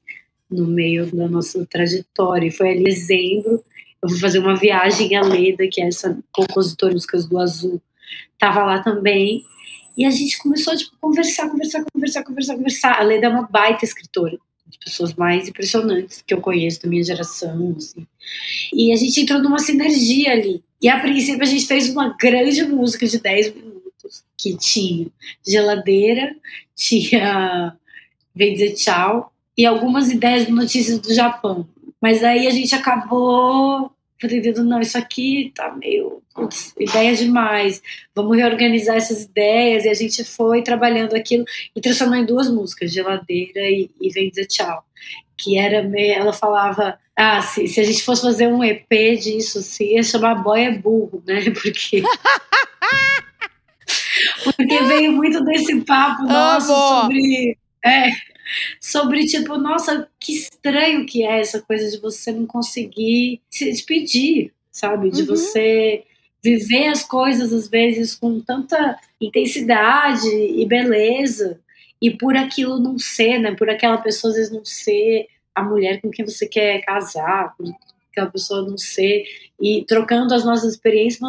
no 0.47 0.67
meio 0.67 1.07
da 1.11 1.27
nossa 1.27 1.65
trajetória. 1.65 2.47
E 2.47 2.51
foi 2.51 2.69
ali 2.69 2.81
em 2.81 2.83
dezembro, 2.83 3.63
eu 4.03 4.07
fui 4.07 4.19
fazer 4.19 4.37
uma 4.37 4.55
viagem 4.55 5.15
a 5.15 5.23
Leda, 5.23 5.67
que 5.67 5.81
é 5.81 5.87
essa 5.87 6.15
compositora 6.31 6.91
de 6.91 6.97
músicas 6.97 7.25
do 7.25 7.39
Azul, 7.39 7.81
tava 8.37 8.63
lá 8.63 8.83
também. 8.83 9.43
E 9.97 10.05
a 10.05 10.11
gente 10.11 10.37
começou 10.37 10.73
a 10.73 10.77
tipo, 10.77 10.95
conversar, 11.01 11.49
conversar, 11.49 11.83
conversar, 11.91 12.23
conversar, 12.23 12.55
conversar. 12.55 12.99
A 12.99 13.03
Leda 13.03 13.25
é 13.25 13.29
uma 13.29 13.47
baita 13.49 13.83
escritora, 13.83 14.37
pessoas 14.77 15.13
mais 15.13 15.47
impressionantes 15.47 16.21
que 16.25 16.33
eu 16.33 16.41
conheço 16.41 16.81
da 16.81 16.89
minha 16.89 17.03
geração, 17.03 17.75
assim. 17.77 18.05
E 18.73 18.91
a 18.91 18.95
gente 18.95 19.21
entrou 19.21 19.41
numa 19.41 19.59
sinergia 19.59 20.31
ali. 20.31 20.63
E 20.81 20.89
a 20.89 20.99
princípio 20.99 21.41
a 21.41 21.45
gente 21.45 21.65
fez 21.65 21.89
uma 21.89 22.15
grande 22.17 22.63
música 22.65 23.05
de 23.07 23.19
10 23.19 23.55
minutos, 23.55 24.23
que 24.37 24.57
tinha 24.57 25.07
geladeira, 25.45 26.35
tinha 26.75 27.75
Vem 28.35 28.53
Dizer 28.53 28.73
Tchau, 28.73 29.31
e 29.57 29.65
algumas 29.65 30.11
ideias 30.11 30.45
de 30.45 30.51
notícias 30.51 30.99
do 30.99 31.13
Japão. 31.13 31.67
Mas 32.01 32.23
aí 32.23 32.47
a 32.47 32.51
gente 32.51 32.75
acabou 32.75 33.91
entendendo, 34.23 34.63
não, 34.63 34.79
isso 34.79 34.97
aqui 34.97 35.51
tá 35.55 35.75
meio 35.75 36.21
putz, 36.33 36.73
ideia 36.77 37.15
demais, 37.15 37.81
vamos 38.13 38.35
reorganizar 38.35 38.97
essas 38.97 39.23
ideias, 39.23 39.85
e 39.85 39.89
a 39.89 39.93
gente 39.93 40.23
foi 40.23 40.61
trabalhando 40.61 41.15
aquilo 41.15 41.45
e 41.75 41.81
transformou 41.81 42.17
em 42.17 42.25
duas 42.25 42.49
músicas, 42.49 42.91
Geladeira 42.91 43.61
e, 43.61 43.89
e 44.01 44.09
Vem 44.09 44.29
Dizer 44.29 44.45
Tchau, 44.47 44.83
que 45.37 45.57
era 45.57 45.81
meio, 45.81 46.13
ela 46.13 46.33
falava, 46.33 46.99
ah, 47.15 47.41
se, 47.41 47.67
se 47.67 47.79
a 47.79 47.83
gente 47.83 48.03
fosse 48.03 48.21
fazer 48.21 48.47
um 48.47 48.63
EP 48.63 48.89
disso, 49.21 49.61
se 49.61 49.93
ia 49.93 50.03
chamar 50.03 50.35
Boy 50.35 50.61
é 50.61 50.71
Burro, 50.71 51.23
né, 51.25 51.41
porque... 51.61 52.03
porque 54.43 54.83
veio 54.83 55.11
muito 55.13 55.43
desse 55.43 55.81
papo 55.81 56.23
nosso 56.23 56.67
sobre... 56.67 57.57
É, 57.83 58.09
sobre 58.79 59.25
tipo, 59.25 59.57
nossa, 59.57 60.07
que 60.19 60.33
estranho 60.33 61.05
que 61.05 61.23
é 61.23 61.39
essa 61.39 61.61
coisa 61.61 61.89
de 61.89 61.99
você 61.99 62.31
não 62.31 62.45
conseguir 62.45 63.41
se 63.49 63.65
despedir, 63.65 64.51
sabe? 64.71 65.09
De 65.09 65.21
uhum. 65.21 65.27
você 65.27 66.03
viver 66.43 66.87
as 66.87 67.03
coisas 67.03 67.51
às 67.51 67.67
vezes 67.67 68.13
com 68.13 68.39
tanta 68.39 68.99
intensidade 69.19 70.29
e 70.29 70.65
beleza 70.65 71.59
e 72.01 72.11
por 72.11 72.37
aquilo 72.37 72.79
não 72.79 72.99
ser, 72.99 73.39
né? 73.39 73.55
Por 73.55 73.69
aquela 73.69 73.97
pessoa 73.97 74.31
às 74.31 74.37
vezes 74.37 74.51
não 74.51 74.63
ser 74.63 75.27
a 75.53 75.63
mulher 75.63 76.01
com 76.01 76.11
quem 76.11 76.25
você 76.25 76.45
quer 76.45 76.81
casar, 76.81 77.55
por 77.57 77.73
aquela 78.11 78.29
pessoa 78.29 78.61
não 78.61 78.77
ser 78.77 79.23
e 79.59 79.83
trocando 79.85 80.33
as 80.33 80.45
nossas 80.45 80.73
experiências, 80.73 81.19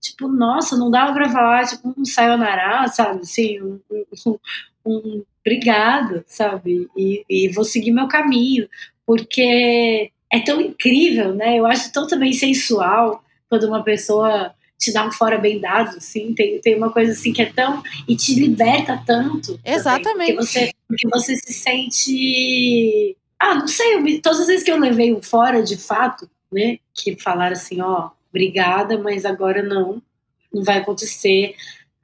tipo, 0.00 0.28
nossa, 0.28 0.76
não 0.76 0.90
dava 0.90 1.12
para 1.12 1.30
falar 1.30 1.66
tipo 1.66 1.94
um 1.96 2.04
sayonara, 2.04 2.88
sabe? 2.88 3.20
Assim, 3.20 3.60
um, 3.60 3.80
um, 4.26 4.38
um 4.86 5.24
obrigada, 5.40 6.24
sabe? 6.26 6.88
E, 6.96 7.24
e 7.28 7.48
vou 7.48 7.64
seguir 7.64 7.92
meu 7.92 8.08
caminho, 8.08 8.68
porque 9.06 10.10
é 10.30 10.40
tão 10.40 10.60
incrível, 10.60 11.34
né? 11.34 11.58
Eu 11.58 11.66
acho 11.66 11.92
tão 11.92 12.06
também 12.06 12.32
sensual 12.32 13.22
quando 13.48 13.64
uma 13.64 13.82
pessoa 13.84 14.52
te 14.78 14.92
dá 14.92 15.06
um 15.06 15.12
fora 15.12 15.38
bem 15.38 15.60
dado, 15.60 15.96
assim, 15.96 16.34
tem, 16.34 16.60
tem 16.60 16.76
uma 16.76 16.90
coisa 16.90 17.12
assim 17.12 17.32
que 17.32 17.40
é 17.40 17.46
tão. 17.46 17.82
e 18.06 18.16
te 18.16 18.34
liberta 18.34 19.02
tanto. 19.06 19.58
Exatamente. 19.64 20.04
Também, 20.12 20.36
porque, 20.36 20.46
você, 20.46 20.72
porque 20.88 21.08
você 21.08 21.36
se 21.36 21.52
sente. 21.52 23.16
Ah, 23.38 23.54
não 23.54 23.68
sei, 23.68 24.20
todas 24.20 24.40
as 24.40 24.46
vezes 24.46 24.62
que 24.62 24.70
eu 24.70 24.78
levei 24.78 25.14
um 25.14 25.22
fora 25.22 25.62
de 25.62 25.76
fato, 25.76 26.28
né, 26.50 26.78
que 26.94 27.16
falaram 27.16 27.52
assim, 27.52 27.80
ó, 27.80 28.10
obrigada, 28.30 28.98
mas 28.98 29.24
agora 29.24 29.62
não, 29.62 30.02
não 30.52 30.64
vai 30.64 30.78
acontecer 30.78 31.54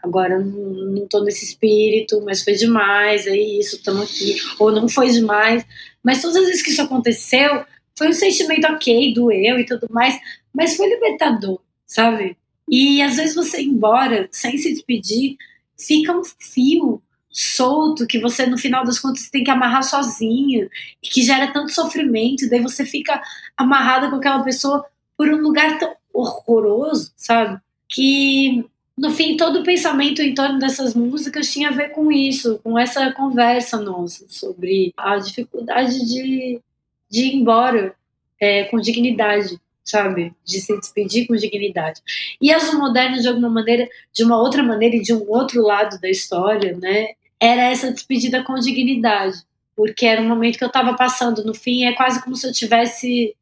agora 0.03 0.39
não, 0.39 1.05
estou 1.05 1.25
nesse 1.25 1.45
espírito, 1.45 2.21
mas 2.25 2.43
foi 2.43 2.55
demais, 2.55 3.27
é 3.27 3.37
isso, 3.37 3.77
estamos 3.77 4.03
aqui, 4.03 4.37
ou 4.59 4.73
não 4.73 4.89
foi 4.89 5.11
demais. 5.11 5.65
Mas 6.03 6.21
todas 6.21 6.37
as 6.37 6.47
vezes 6.47 6.63
que 6.63 6.71
isso 6.71 6.83
aconteceu, 6.83 7.65
foi 7.97 8.09
um 8.09 8.13
sentimento 8.13 8.67
ok, 8.67 9.15
doeu 9.15 9.61
e 9.61 9.65
tudo 9.65 9.87
mais, 9.91 10.19
mas 10.53 10.77
foi 10.77 10.89
libertador, 10.89 11.61
sabe? 11.87 12.37
E 12.69 13.01
às 13.01 13.17
vezes 13.17 13.35
você 13.35 13.63
ir 13.63 13.67
embora 13.67 14.29
sem 14.33 14.59
se 14.59 14.73
despedir, 14.73 15.37
fica 15.79 16.13
um 16.13 16.23
fio 16.25 17.03
solto 17.31 18.07
que 18.07 18.19
você 18.19 18.47
no 18.47 18.59
final 18.59 18.85
das 18.85 18.99
contas 18.99 19.31
tem 19.31 19.43
que 19.43 19.51
amarrar 19.51 19.83
sozinho 19.83 20.69
e 21.03 21.09
que 21.09 21.23
gera 21.23 21.53
tanto 21.53 21.73
sofrimento, 21.73 22.45
e 22.45 22.51
daí 22.51 22.61
você 22.61 22.85
fica 22.85 23.23
amarrada 23.57 24.11
com 24.11 24.17
aquela 24.17 24.43
pessoa 24.43 24.85
por 25.17 25.29
um 25.29 25.41
lugar 25.41 25.79
tão 25.79 25.95
horroroso, 26.13 27.13
sabe? 27.17 27.61
Que 27.89 28.65
no 28.97 29.11
fim, 29.11 29.37
todo 29.37 29.61
o 29.61 29.65
pensamento 29.65 30.21
em 30.21 30.35
torno 30.35 30.59
dessas 30.59 30.95
músicas 30.95 31.51
tinha 31.51 31.69
a 31.69 31.73
ver 31.73 31.91
com 31.91 32.13
isso, 32.13 32.61
com 32.63 32.79
essa 32.79 33.11
conversa 33.13 33.81
nossa 33.81 34.27
sobre 34.29 34.93
a 34.97 35.17
dificuldade 35.17 35.99
de, 36.07 36.61
de 37.09 37.25
ir 37.25 37.35
embora 37.37 37.95
é, 38.39 38.65
com 38.65 38.79
dignidade, 38.79 39.59
sabe? 39.83 40.35
De 40.45 40.61
se 40.61 40.77
despedir 40.79 41.27
com 41.27 41.35
dignidade. 41.35 42.03
E 42.41 42.53
as 42.53 42.73
modernas, 42.75 43.23
de 43.23 43.29
alguma 43.29 43.49
maneira, 43.49 43.89
de 44.13 44.25
uma 44.25 44.39
outra 44.39 44.63
maneira 44.63 44.97
e 44.97 45.03
de 45.03 45.15
um 45.15 45.29
outro 45.29 45.63
lado 45.63 45.99
da 45.99 46.11
história, 46.11 46.77
né? 46.77 47.15
Era 47.41 47.63
essa 47.63 47.91
despedida 47.91 48.45
com 48.45 48.55
dignidade, 48.55 49.39
porque 49.75 50.05
era 50.05 50.21
um 50.21 50.29
momento 50.29 50.59
que 50.59 50.65
eu 50.65 50.69
estava 50.69 50.95
passando. 50.95 51.45
No 51.45 51.55
fim, 51.55 51.85
é 51.85 51.93
quase 51.93 52.23
como 52.23 52.37
se 52.37 52.47
eu 52.47 52.53
tivesse 52.53 53.35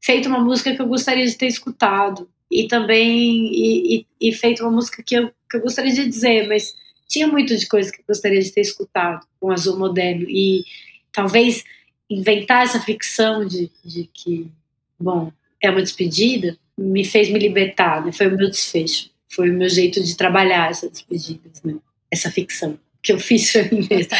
feito 0.00 0.28
uma 0.28 0.40
música 0.40 0.74
que 0.74 0.82
eu 0.82 0.86
gostaria 0.86 1.26
de 1.26 1.36
ter 1.36 1.46
escutado 1.46 2.28
e 2.50 2.68
também 2.68 3.46
e, 3.52 4.06
e, 4.20 4.28
e, 4.28 4.32
feito 4.32 4.62
uma 4.62 4.70
música 4.70 5.02
que 5.02 5.14
eu, 5.14 5.30
que 5.50 5.56
eu 5.56 5.60
gostaria 5.60 5.92
de 5.92 6.06
dizer, 6.06 6.48
mas 6.48 6.74
tinha 7.08 7.26
muito 7.26 7.56
de 7.56 7.66
coisa 7.66 7.90
que 7.90 8.00
eu 8.00 8.04
gostaria 8.06 8.40
de 8.40 8.52
ter 8.52 8.60
escutado 8.60 9.26
com 9.40 9.50
Azul 9.50 9.78
Moderno 9.78 10.26
e 10.28 10.64
talvez 11.12 11.64
inventar 12.08 12.64
essa 12.64 12.80
ficção 12.80 13.46
de, 13.46 13.70
de 13.84 14.08
que, 14.12 14.50
bom, 14.98 15.32
é 15.60 15.70
uma 15.70 15.82
despedida, 15.82 16.56
me 16.76 17.04
fez 17.04 17.30
me 17.30 17.38
libertar, 17.38 18.04
né? 18.04 18.12
foi 18.12 18.28
o 18.28 18.36
meu 18.36 18.50
desfecho, 18.50 19.10
foi 19.28 19.50
o 19.50 19.54
meu 19.54 19.68
jeito 19.68 20.02
de 20.02 20.16
trabalhar 20.16 20.70
essa 20.70 20.88
despedida, 20.88 21.50
né? 21.64 21.76
essa 22.10 22.30
ficção 22.30 22.78
que 23.02 23.12
eu 23.12 23.18
fiz 23.18 23.52
para 23.52 23.64
mim 23.64 23.86
mesma. 23.88 24.16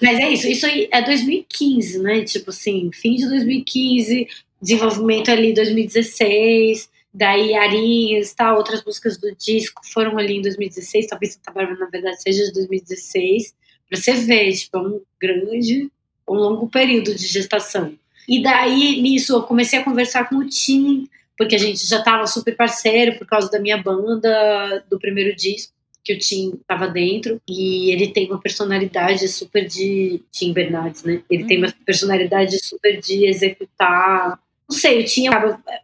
Mas 0.00 0.18
é 0.18 0.30
isso, 0.30 0.46
isso 0.46 0.66
aí 0.66 0.88
é 0.92 1.02
2015, 1.02 1.98
né? 2.00 2.22
Tipo 2.22 2.50
assim, 2.50 2.90
fim 2.92 3.16
de 3.16 3.26
2015, 3.28 4.28
desenvolvimento 4.60 5.30
ali 5.30 5.52
2016, 5.52 6.88
Daí 7.18 7.52
Arinhas, 7.56 8.32
tá, 8.32 8.54
outras 8.54 8.84
músicas 8.84 9.18
do 9.18 9.34
disco 9.34 9.82
foram 9.92 10.16
ali 10.16 10.36
em 10.36 10.42
2016, 10.42 11.08
talvez 11.08 11.34
Santa 11.34 11.50
Bárbara 11.50 11.76
na 11.76 11.86
verdade 11.86 12.22
seja 12.22 12.44
de 12.44 12.52
2016, 12.52 13.56
para 13.88 13.98
você 13.98 14.12
ver, 14.12 14.52
tipo, 14.52 14.78
é 14.78 14.80
um 14.80 15.00
grande, 15.20 15.90
um 16.28 16.34
longo 16.34 16.68
período 16.68 17.12
de 17.12 17.26
gestação. 17.26 17.92
E 18.28 18.40
daí, 18.40 19.02
nisso, 19.02 19.34
eu 19.34 19.42
comecei 19.42 19.80
a 19.80 19.84
conversar 19.84 20.28
com 20.28 20.36
o 20.36 20.46
Tim, 20.46 21.08
porque 21.36 21.56
a 21.56 21.58
gente 21.58 21.84
já 21.88 22.00
tava 22.00 22.24
super 22.28 22.54
parceiro 22.54 23.18
por 23.18 23.26
causa 23.26 23.50
da 23.50 23.58
minha 23.58 23.82
banda, 23.82 24.84
do 24.88 24.96
primeiro 25.00 25.34
disco, 25.34 25.72
que 26.04 26.14
o 26.14 26.18
Tim 26.20 26.52
tava 26.68 26.86
dentro, 26.86 27.42
e 27.48 27.90
ele 27.90 28.12
tem 28.12 28.28
uma 28.28 28.40
personalidade 28.40 29.26
super 29.26 29.66
de 29.66 30.22
Tim 30.30 30.52
Bernardes, 30.52 31.02
né? 31.02 31.20
Ele 31.28 31.42
uhum. 31.42 31.48
tem 31.48 31.58
uma 31.58 31.74
personalidade 31.84 32.64
super 32.64 33.00
de 33.00 33.26
executar 33.26 34.38
não 34.68 34.76
sei, 34.76 35.00
eu 35.00 35.04
tinha 35.06 35.30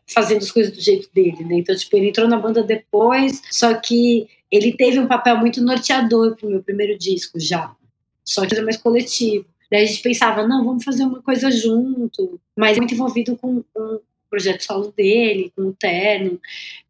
fazendo 0.07 0.43
as 0.43 0.51
coisas 0.51 0.73
do 0.75 0.81
jeito 0.81 1.09
dele, 1.15 1.43
né? 1.45 1.57
Então, 1.57 1.75
tipo, 1.75 1.97
ele 1.97 2.09
entrou 2.09 2.29
na 2.29 2.39
banda 2.39 2.63
depois, 2.63 3.41
só 3.51 3.73
que 3.75 4.29
ele 4.51 4.77
teve 4.77 4.99
um 4.99 5.07
papel 5.07 5.39
muito 5.39 5.63
norteador 5.63 6.37
pro 6.37 6.51
meu 6.51 6.63
primeiro 6.63 6.99
disco 6.99 7.41
já. 7.41 7.75
Só 8.23 8.47
que 8.47 8.55
era 8.55 8.63
mais 8.63 8.77
coletivo. 8.77 9.47
Daí 9.71 9.85
a 9.85 9.87
gente 9.87 10.03
pensava, 10.03 10.47
não, 10.47 10.65
vamos 10.65 10.85
fazer 10.85 11.05
uma 11.05 11.23
coisa 11.23 11.51
junto, 11.51 12.39
mas 12.57 12.77
muito 12.77 12.93
envolvido 12.93 13.37
com, 13.37 13.63
com 13.73 13.81
o 13.81 14.03
projeto 14.29 14.61
solo 14.61 14.93
dele, 14.95 15.51
com 15.57 15.63
o 15.63 15.73
terno, 15.73 16.39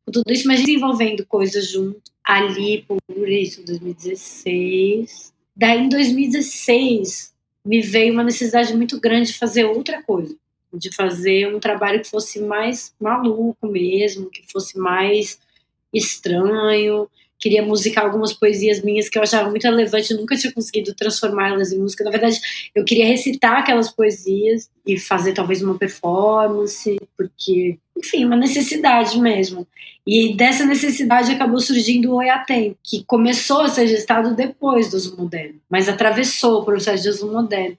com 0.05 0.11
tudo 0.11 0.33
isso, 0.33 0.49
mas 0.49 0.61
desenvolvendo 0.61 1.25
coisas 1.25 1.71
junto 1.71 2.03
ali 2.25 2.85
por 2.87 3.29
isso, 3.29 3.65
2016. 3.65 5.33
Daí 5.57 5.79
em 5.79 5.89
2016 5.89 7.33
me 7.65 7.81
veio 7.81 8.13
uma 8.13 8.25
necessidade 8.25 8.75
muito 8.75 9.01
grande 9.01 9.29
de 9.29 9.39
fazer 9.39 9.65
outra 9.65 10.03
coisa 10.03 10.37
de 10.79 10.95
fazer 10.95 11.55
um 11.55 11.61
trabalho 11.61 12.01
que 12.01 12.09
fosse 12.09 12.41
mais 12.41 12.95
maluco 13.01 13.67
mesmo, 13.67 14.31
que 14.31 14.43
fosse 14.51 14.79
mais 14.79 15.39
estranho, 15.93 17.09
queria 17.45 17.63
musicar 17.63 18.07
algumas 18.07 18.33
poesias 18.33 18.83
minhas 18.83 19.09
que 19.09 19.19
eu 19.19 19.23
achava 19.23 19.51
muito 19.51 19.65
relevante, 19.65 20.15
nunca 20.15 20.35
tinha 20.35 20.51
conseguido 20.51 20.95
transformá-las 20.95 21.73
em 21.73 21.79
música. 21.79 22.03
Na 22.03 22.11
verdade, 22.11 22.41
eu 22.75 22.83
queria 22.85 23.07
recitar 23.07 23.59
aquelas 23.59 23.91
poesias 23.91 24.71
e 24.87 24.99
fazer 24.99 25.35
talvez 25.35 25.61
uma 25.61 25.77
performance, 25.77 26.97
porque, 27.17 27.79
enfim, 27.97 28.25
uma 28.25 28.37
necessidade 28.37 29.21
mesmo. 29.21 29.67
E 30.07 30.35
dessa 30.35 30.65
necessidade 30.65 31.33
acabou 31.33 31.61
surgindo 31.61 32.13
o 32.13 32.17
Oiatem, 32.17 32.77
que 32.83 33.05
começou 33.05 33.61
a 33.61 33.69
ser 33.69 33.89
gestado 33.89 34.35
depois 34.35 34.91
do 34.91 34.99
Zoom 34.99 35.17
Moderno, 35.17 35.61
mas 35.69 35.87
atravessou 35.87 36.63
o 36.63 36.65
processo 36.65 37.03
de 37.03 37.13
Zoom 37.13 37.33
Moderno. 37.33 37.77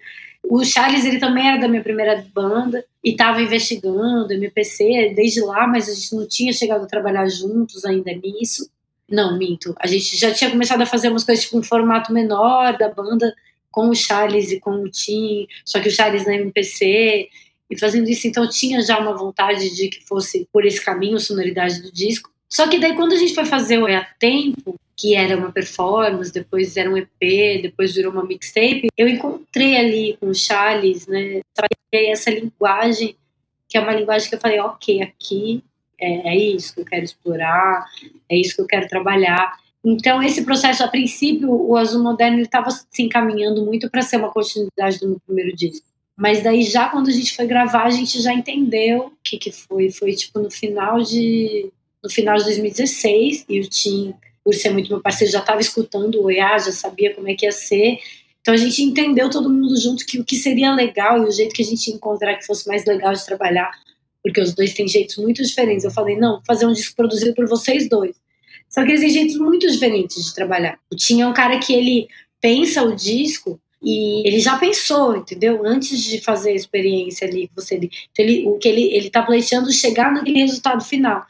O 0.50 0.64
Charles, 0.64 1.06
ele 1.06 1.20
também 1.20 1.48
era 1.48 1.58
da 1.60 1.68
minha 1.68 1.84
primeira 1.84 2.26
banda 2.34 2.86
e 3.04 3.12
estava 3.12 3.42
investigando 3.42 4.34
MPC 4.34 5.14
desde 5.16 5.42
lá, 5.42 5.68
mas 5.68 5.90
a 5.90 5.94
gente 5.94 6.16
não 6.16 6.28
tinha 6.28 6.54
chegado 6.54 6.84
a 6.84 6.88
trabalhar 6.88 7.28
juntos 7.28 7.86
ainda 7.86 8.12
nisso. 8.14 8.70
Não, 9.10 9.38
minto. 9.38 9.76
A 9.80 9.88
gente 9.88 10.18
já 10.18 10.34
tinha 10.34 10.50
começado 10.50 10.82
a 10.82 10.86
fazer 10.86 11.10
umas 11.10 11.24
coisas 11.24 11.46
tipo 11.46 11.58
um 11.58 11.64
formato 11.64 12.12
menor 12.12 12.78
da 12.78 12.90
banda 12.90 13.34
com 13.72 13.90
o 13.90 13.96
Charles 13.96 14.52
e 14.52 14.60
com 14.60 14.72
o 14.84 14.90
Tim, 14.90 15.48
só 15.66 15.80
que 15.80 15.90
o 15.90 15.92
Charles 15.92 16.26
na 16.26 16.36
MPC 16.36 17.28
e 17.70 17.80
fazendo 17.80 18.08
isso, 18.10 18.28
então 18.28 18.48
tinha 18.48 18.82
já 18.82 19.00
uma 19.00 19.16
vontade 19.18 19.76
de 19.76 19.90
que 19.90 20.06
fosse 20.06 20.48
por 20.52 20.66
esse 20.66 20.84
caminho 20.84 21.18
a 21.18 21.20
sonoridade 21.20 21.82
do 21.82 21.92
disco. 21.92 22.32
Só 22.48 22.68
que 22.68 22.80
daí 22.80 22.96
quando 22.96 23.14
a 23.14 23.18
gente 23.18 23.34
foi 23.34 23.46
fazer 23.46 23.80
o 23.80 23.88
É 23.88 23.98
a 23.98 24.06
Tempo, 24.20 24.80
que 24.96 25.16
era 25.16 25.38
uma 25.38 25.52
performance, 25.52 26.32
depois 26.32 26.78
era 26.78 26.90
um 26.90 26.98
EP, 26.98 27.62
depois 27.62 27.94
virou 27.94 28.12
uma 28.12 28.24
mixtape, 28.24 28.88
eu 28.98 29.08
encontrei 29.08 29.78
ali 29.78 30.18
com 30.20 30.28
o 30.28 30.36
Charles, 30.36 31.06
né, 31.08 31.42
essa 31.92 32.30
linguagem, 32.30 33.16
que 33.68 33.78
é 33.78 33.82
uma 33.82 33.94
linguagem 33.94 34.30
que 34.30 34.36
eu 34.36 34.40
falei, 34.40 34.60
ok, 34.60 35.02
aqui 35.02 35.64
é, 36.00 36.30
é 36.30 36.38
isso 36.38 36.74
que 36.74 36.82
eu 36.82 36.86
quero 36.86 37.04
explorar, 37.04 37.86
é 38.30 38.38
isso 38.38 38.56
que 38.56 38.62
eu 38.62 38.68
quero 38.68 38.88
trabalhar. 38.88 39.58
Então, 39.84 40.22
esse 40.24 40.44
processo, 40.44 40.84
a 40.84 40.88
princípio, 40.88 41.52
o 41.52 41.76
Azul 41.76 42.02
Moderno 42.02 42.40
estava 42.40 42.70
se 42.72 43.04
encaminhando 43.04 43.64
muito 43.66 43.90
para 43.90 44.02
ser 44.02 44.18
uma 44.18 44.32
continuidade 44.32 45.00
do 45.00 45.10
meu 45.10 45.20
primeiro 45.26 45.56
disco. 45.56 45.86
Mas 46.18 46.42
daí, 46.42 46.64
já 46.64 46.90
quando 46.90 47.10
a 47.10 47.12
gente 47.12 47.36
foi 47.36 47.46
gravar, 47.46 47.84
a 47.84 47.90
gente 47.90 48.22
já 48.22 48.34
entendeu 48.34 49.08
o 49.08 49.14
que, 49.24 49.38
que 49.38 49.52
foi. 49.52 49.92
Foi, 49.92 50.14
tipo, 50.14 50.40
no 50.40 50.50
final 50.50 51.02
de 51.02 51.72
no 52.02 52.10
final 52.10 52.38
de 52.38 52.44
2016, 52.44 53.46
e 53.50 53.60
o 53.60 53.68
Tim, 53.68 54.14
por 54.46 54.54
ser 54.54 54.70
muito 54.70 54.90
meu 54.90 55.02
parceiro, 55.02 55.34
já 55.34 55.40
estava 55.40 55.60
escutando 55.60 56.22
o 56.22 56.26
OEA, 56.26 56.60
já 56.60 56.72
sabia 56.72 57.14
como 57.14 57.28
é 57.28 57.34
que 57.34 57.46
ia 57.46 57.52
ser. 57.52 57.98
Então, 58.40 58.54
a 58.54 58.58
gente 58.58 58.82
entendeu 58.82 59.30
todo 59.30 59.50
mundo 59.50 59.76
junto 59.76 60.06
que 60.06 60.20
o 60.20 60.24
que 60.24 60.36
seria 60.36 60.74
legal 60.74 61.18
e 61.24 61.28
o 61.28 61.32
jeito 61.32 61.54
que 61.54 61.64
a 61.64 61.66
gente 61.66 61.88
ia 61.88 61.96
encontrar 61.96 62.36
que 62.36 62.46
fosse 62.46 62.68
mais 62.68 62.86
legal 62.86 63.12
de 63.12 63.26
trabalhar 63.26 63.72
porque 64.26 64.42
os 64.42 64.56
dois 64.56 64.74
têm 64.74 64.88
jeitos 64.88 65.18
muito 65.18 65.44
diferentes. 65.44 65.86
Eu 65.86 65.92
falei, 65.92 66.18
não, 66.18 66.42
fazer 66.48 66.66
um 66.66 66.74
disco 66.74 66.96
produzido 66.96 67.36
por 67.36 67.48
vocês 67.48 67.88
dois. 67.88 68.16
Só 68.68 68.84
que 68.84 68.90
eles 68.90 69.02
têm 69.02 69.10
jeitos 69.12 69.38
muito 69.38 69.70
diferentes 69.72 70.26
de 70.26 70.34
trabalhar. 70.34 70.80
Tinha 70.96 71.28
um 71.28 71.34
cara 71.34 71.60
que 71.60 71.72
ele 71.72 72.08
pensa 72.42 72.82
o 72.82 72.96
disco 72.96 73.60
e 73.84 74.28
ele 74.28 74.40
já 74.40 74.58
pensou, 74.58 75.16
entendeu? 75.16 75.62
Antes 75.64 76.04
de 76.04 76.20
fazer 76.22 76.50
a 76.50 76.56
experiência 76.56 77.28
ali, 77.28 77.52
você 77.56 77.76
então 77.76 77.92
ele, 78.18 78.48
o 78.48 78.58
que 78.58 78.68
ele 78.68 78.92
ele 78.96 79.12
tá 79.12 79.22
pleiteando 79.22 79.72
chegar 79.72 80.12
naquele 80.12 80.40
resultado 80.40 80.84
final. 80.84 81.24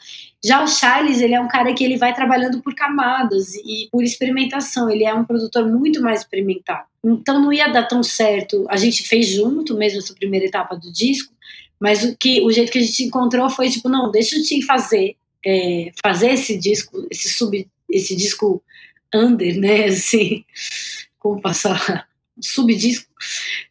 Já 0.46 0.64
o 0.64 0.68
Charles, 0.68 1.22
ele 1.22 1.34
é 1.34 1.42
um 1.42 1.48
cara 1.48 1.74
que 1.74 1.84
ele 1.84 1.98
vai 1.98 2.14
trabalhando 2.14 2.62
por 2.62 2.76
camadas 2.76 3.56
e 3.56 3.90
por 3.92 4.04
experimentação. 4.04 4.88
Ele 4.88 5.04
é 5.04 5.12
um 5.12 5.26
produtor 5.26 5.66
muito 5.66 6.00
mais 6.04 6.20
experimentado. 6.20 6.86
Então 7.04 7.42
não 7.42 7.52
ia 7.52 7.68
dar 7.68 7.88
tão 7.88 8.04
certo. 8.04 8.64
A 8.70 8.78
gente 8.78 9.08
fez 9.08 9.28
junto 9.28 9.76
mesmo 9.76 9.98
essa 9.98 10.14
primeira 10.14 10.46
etapa 10.46 10.76
do 10.76 10.94
disco, 10.94 11.34
mas 11.80 12.04
o 12.04 12.16
que 12.16 12.42
o 12.42 12.52
jeito 12.52 12.72
que 12.72 12.78
a 12.78 12.82
gente 12.82 13.06
encontrou 13.06 13.50
foi 13.50 13.72
tipo, 13.72 13.90
não, 13.90 14.12
deixa 14.12 14.36
eu 14.36 14.44
te 14.44 14.62
fazer, 14.62 15.16
é, 15.44 15.92
fazer 16.04 16.34
esse 16.34 16.56
disco, 16.56 17.08
esse 17.10 17.28
sub, 17.30 17.68
esse 17.90 18.16
disco 18.16 18.62
under, 19.12 19.60
né? 19.60 19.86
Assim, 19.90 20.46
como 21.18 21.42
passar 21.42 22.08
subdisco, 22.40 23.08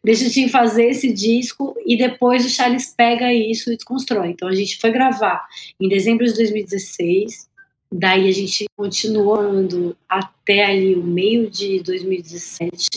deixa 0.03 0.25
eu 0.25 0.31
te 0.31 0.49
fazer 0.49 0.89
esse 0.89 1.11
disco 1.13 1.75
e 1.85 1.97
depois 1.97 2.45
o 2.45 2.49
Charles 2.49 2.93
pega 2.95 3.33
isso 3.33 3.71
e 3.71 3.75
desconstrói. 3.75 4.29
Então 4.29 4.47
a 4.47 4.55
gente 4.55 4.77
foi 4.77 4.91
gravar 4.91 5.45
em 5.79 5.87
dezembro 5.87 6.25
de 6.25 6.33
2016, 6.33 7.47
daí 7.91 8.27
a 8.27 8.31
gente 8.31 8.65
continuou 8.75 9.39
andando 9.39 9.95
até 10.09 10.65
ali 10.65 10.95
o 10.95 11.03
meio 11.03 11.49
de 11.49 11.81
2017, 11.81 12.89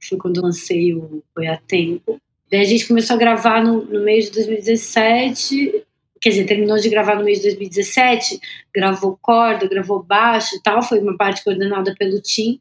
que 0.00 0.08
foi 0.08 0.18
quando 0.18 0.42
lancei 0.42 0.94
o 0.94 1.22
Foi 1.34 1.46
a 1.46 1.56
Tempo. 1.56 2.20
Daí 2.50 2.60
a 2.60 2.64
gente 2.64 2.86
começou 2.86 3.16
a 3.16 3.18
gravar 3.18 3.64
no, 3.64 3.84
no 3.84 4.00
mês 4.00 4.26
de 4.26 4.32
2017, 4.32 5.84
quer 6.20 6.30
dizer, 6.30 6.44
terminou 6.44 6.78
de 6.78 6.88
gravar 6.88 7.16
no 7.16 7.24
mês 7.24 7.38
de 7.38 7.44
2017, 7.44 8.38
gravou 8.74 9.18
corda, 9.20 9.66
gravou 9.66 10.02
baixo 10.02 10.56
e 10.56 10.62
tal, 10.62 10.82
foi 10.82 11.00
uma 11.00 11.16
parte 11.16 11.42
coordenada 11.42 11.94
pelo 11.98 12.20
Tim. 12.20 12.58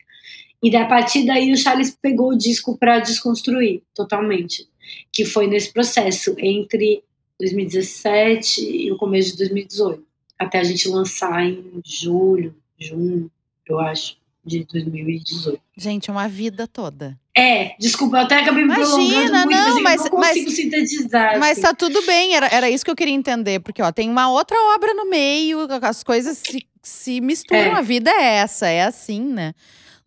E 0.63 0.75
a 0.75 0.85
partir 0.85 1.25
daí 1.25 1.51
o 1.51 1.57
Charles 1.57 1.97
pegou 1.99 2.29
o 2.29 2.37
disco 2.37 2.77
para 2.77 2.99
desconstruir 2.99 3.81
totalmente, 3.95 4.67
que 5.11 5.25
foi 5.25 5.47
nesse 5.47 5.73
processo 5.73 6.35
entre 6.37 7.03
2017 7.39 8.61
e 8.61 8.91
o 8.91 8.97
começo 8.97 9.31
de 9.31 9.37
2018, 9.37 10.03
até 10.37 10.59
a 10.59 10.63
gente 10.63 10.87
lançar 10.87 11.43
em 11.43 11.81
julho, 11.83 12.55
junho, 12.79 13.31
eu 13.67 13.79
acho 13.79 14.17
de 14.45 14.65
2018. 14.65 15.59
Gente, 15.77 16.11
uma 16.11 16.27
vida 16.27 16.67
toda. 16.67 17.17
É, 17.35 17.75
desculpa, 17.79 18.17
eu 18.17 18.21
até 18.21 18.39
acabei 18.39 18.63
me 18.63 18.73
Imagina, 18.73 19.45
muito, 19.45 19.55
não, 19.55 19.81
mas, 19.81 20.05
eu 20.05 20.11
não 20.11 20.17
consigo 20.17 20.45
mas, 20.47 20.55
sintetizar. 20.55 21.39
Mas 21.39 21.51
assim. 21.51 21.61
tá 21.61 21.73
tudo 21.73 22.05
bem, 22.05 22.35
era, 22.35 22.47
era 22.47 22.69
isso 22.69 22.83
que 22.83 22.91
eu 22.91 22.95
queria 22.95 23.13
entender, 23.13 23.61
porque 23.61 23.81
ó, 23.81 23.91
tem 23.91 24.09
uma 24.09 24.29
outra 24.29 24.57
obra 24.75 24.93
no 24.93 25.09
meio, 25.09 25.59
as 25.81 26.03
coisas 26.03 26.39
se, 26.39 26.67
se 26.81 27.21
misturam, 27.21 27.59
é. 27.59 27.71
a 27.71 27.81
vida 27.81 28.11
é 28.11 28.35
essa, 28.37 28.67
é 28.67 28.83
assim, 28.83 29.21
né? 29.21 29.53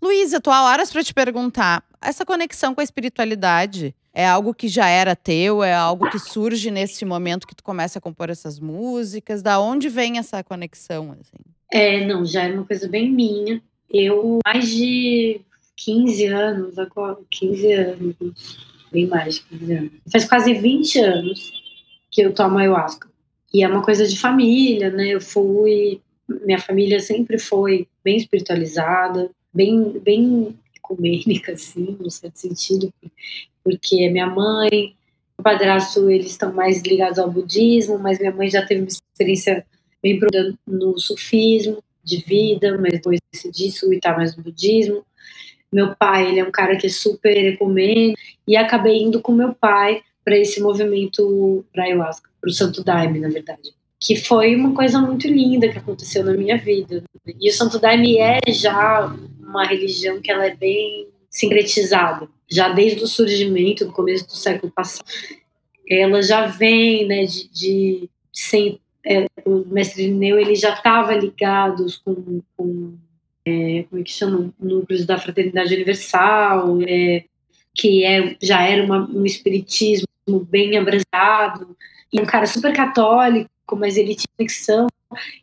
Luísa, 0.05 0.39
tô 0.39 0.51
há 0.51 0.65
horas 0.65 0.93
para 0.93 1.03
te 1.03 1.15
perguntar, 1.15 1.83
essa 1.99 2.27
conexão 2.27 2.75
com 2.75 2.83
a 2.83 2.85
espiritualidade 2.85 3.95
é 4.13 4.29
algo 4.29 4.53
que 4.53 4.69
já 4.69 4.87
era 4.87 5.17
teu, 5.17 5.65
é 5.65 5.73
algo 5.73 6.11
que 6.11 6.19
surge 6.19 6.71
nesse 6.71 7.07
momento 7.07 7.47
que 7.47 7.55
tu 7.55 7.65
começa 7.65 7.99
a 7.99 8.03
compor 8.03 8.29
essas 8.29 8.61
músicas, 8.61 9.41
da 9.41 9.59
onde 9.59 9.89
vem 9.89 10.19
essa 10.19 10.45
conexão, 10.45 11.13
assim? 11.13 11.43
É, 11.73 12.07
não, 12.07 12.23
já 12.23 12.43
é 12.43 12.53
uma 12.53 12.67
coisa 12.67 12.87
bem 12.87 13.11
minha. 13.11 13.63
Eu, 13.91 14.41
mais 14.45 14.69
de 14.69 15.41
15 15.75 16.27
anos, 16.27 16.79
agora, 16.79 17.17
15 17.31 17.73
anos, 17.73 18.17
bem 18.93 19.07
mais 19.07 19.37
de 19.37 19.41
15 19.45 19.73
anos. 19.73 19.93
Faz 20.13 20.27
quase 20.27 20.53
20 20.53 20.99
anos 20.99 21.51
que 22.11 22.21
eu 22.21 22.35
tomo 22.35 22.59
ayahuasca. 22.59 23.09
E 23.55 23.65
é 23.65 23.69
uma 23.69 23.83
coisa 23.83 24.07
de 24.07 24.21
família, 24.21 24.91
né? 24.91 25.09
Eu 25.09 25.21
fui. 25.23 25.99
Minha 26.29 26.59
família 26.59 27.01
sempre 27.01 27.39
foi 27.39 27.89
bem 28.05 28.19
espiritualizada, 28.19 29.31
bem, 29.55 29.99
bem 30.01 30.55
ecumênica, 30.77 31.53
assim, 31.53 31.97
no 31.99 32.11
certo 32.11 32.37
sentido, 32.37 32.93
porque 33.63 34.09
minha 34.11 34.27
mãe, 34.27 34.95
o 35.39 35.43
padrasto, 35.43 36.11
eles 36.11 36.33
estão 36.33 36.53
mais 36.53 36.83
ligados 36.83 37.19
ao 37.19 37.31
budismo, 37.31 37.99
mas 37.99 38.19
minha 38.19 38.33
mãe 38.33 38.51
já 38.51 38.65
teve 38.65 38.83
uma 38.83 38.89
experiência 38.89 39.65
bem 40.03 40.21
no 40.67 40.99
sufismo 40.99 41.83
de 42.03 42.19
vida, 42.19 42.77
mas 42.79 42.93
depois 42.93 43.19
disso 43.51 43.93
e 43.93 43.99
tá 43.99 44.15
mais 44.15 44.37
no 44.37 44.43
budismo. 44.43 45.03
Meu 45.73 45.97
pai, 45.97 46.29
ele 46.29 46.41
é 46.41 46.45
um 46.45 46.53
cara 46.53 46.77
que 46.77 46.87
é 46.87 46.91
super 46.91 47.37
ecumênico 47.47 48.21
e 48.47 48.57
acabei 48.57 49.03
indo 49.03 49.21
com 49.21 49.33
meu 49.33 49.55
pai 49.55 50.03
para 50.23 50.39
esse 50.39 50.61
movimento 50.61 51.65
para 51.73 51.85
ayahuasca, 51.85 52.31
para 52.41 52.49
o 52.49 52.53
Santo 52.53 52.85
Daime, 52.85 53.19
na 53.19 53.29
verdade, 53.29 53.75
que 53.99 54.17
foi 54.17 54.55
uma 54.55 54.75
coisa 54.75 55.01
muito 55.01 55.27
linda 55.27 55.69
que 55.69 55.79
aconteceu 55.79 56.25
na 56.25 56.33
minha 56.33 56.57
vida. 56.57 57.03
E 57.41 57.49
o 57.49 57.53
Santo 57.53 57.79
Daime 57.79 58.19
é 58.19 58.41
já 58.49 59.15
uma 59.59 59.67
religião 59.67 60.21
que 60.21 60.31
ela 60.31 60.47
é 60.47 60.55
bem 60.55 61.09
sincretizada, 61.31 62.29
já 62.49 62.69
desde 62.69 63.03
o 63.03 63.07
surgimento, 63.07 63.85
do 63.85 63.93
começo 63.93 64.27
do 64.27 64.37
século 64.37 64.73
passado. 64.73 65.07
Ela 65.89 66.23
já 66.23 66.47
vem, 66.47 67.07
né, 67.07 67.25
de, 67.25 67.49
de 67.51 68.11
sem 68.33 68.81
é, 69.05 69.27
o 69.45 69.65
mestre 69.67 70.11
Neu 70.11 70.39
ele 70.39 70.55
já 70.55 70.73
estava 70.73 71.15
ligado 71.15 71.85
com, 72.05 72.41
com 72.57 72.95
é, 73.45 73.85
como 73.91 74.01
é 74.01 74.05
que 74.05 74.11
chama, 74.11 74.53
núcleos 74.59 75.05
da 75.05 75.19
fraternidade 75.19 75.75
universal, 75.75 76.79
é, 76.83 77.25
que 77.75 78.05
é, 78.05 78.37
já 78.43 78.63
era 78.63 78.83
uma, 78.83 79.07
um 79.11 79.27
espiritismo 79.27 80.07
bem 80.49 80.79
abrasado, 80.79 81.77
e 82.13 82.21
um 82.21 82.25
cara 82.25 82.47
super 82.47 82.73
católico, 82.73 83.51
mas 83.73 83.97
ele 83.97 84.15
tinha 84.15 84.29
conexão, 84.37 84.87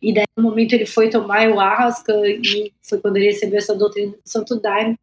e 0.00 0.12
daí 0.12 0.24
no 0.36 0.42
momento 0.42 0.72
ele 0.72 0.86
foi 0.86 1.10
tomar 1.10 1.38
ayahuasca, 1.38 2.12
e 2.26 2.72
foi 2.82 2.98
quando 2.98 3.16
ele 3.16 3.26
recebeu 3.26 3.58
essa 3.58 3.74
doutrina 3.74 4.12
do 4.12 4.18
Santo 4.24 4.60
Daime, 4.60 4.98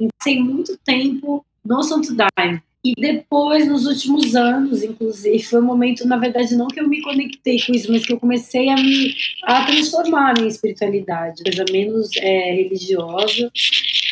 e 0.00 0.08
passei 0.18 0.40
muito 0.40 0.76
tempo 0.84 1.44
no 1.64 1.82
Santo 1.82 2.14
Daime, 2.14 2.62
e 2.86 2.94
depois, 2.94 3.66
nos 3.66 3.84
últimos 3.84 4.36
anos, 4.36 4.80
inclusive, 4.84 5.42
foi 5.42 5.60
um 5.60 5.64
momento, 5.64 6.06
na 6.06 6.16
verdade, 6.16 6.54
não 6.54 6.68
que 6.68 6.78
eu 6.78 6.88
me 6.88 7.02
conectei 7.02 7.60
com 7.60 7.72
isso, 7.72 7.90
mas 7.90 8.06
que 8.06 8.12
eu 8.12 8.20
comecei 8.20 8.68
a 8.68 8.76
me 8.76 9.12
a 9.42 9.66
transformar 9.66 10.30
a 10.30 10.34
minha 10.34 10.46
espiritualidade, 10.46 11.42
coisa 11.42 11.64
menos 11.72 12.10
é, 12.16 12.52
religiosa 12.52 13.50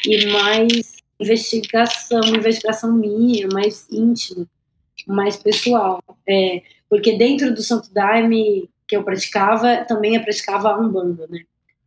e 0.05 0.27
mais 0.27 0.97
investigação, 1.21 2.21
investigação 2.35 2.93
minha, 2.93 3.47
mais 3.53 3.87
íntima, 3.93 4.45
mais 5.07 5.37
pessoal. 5.37 6.03
É, 6.29 6.61
porque 6.95 7.19
dentro 7.19 7.53
do 7.53 7.61
Santo 7.61 7.93
Daime 7.93 8.71
que 8.87 8.97
eu 8.97 9.03
praticava, 9.03 9.79
também 9.79 10.15
eu 10.15 10.23
praticava 10.23 10.69
a 10.69 10.79
Umbanda, 10.79 11.27
né? 11.29 11.41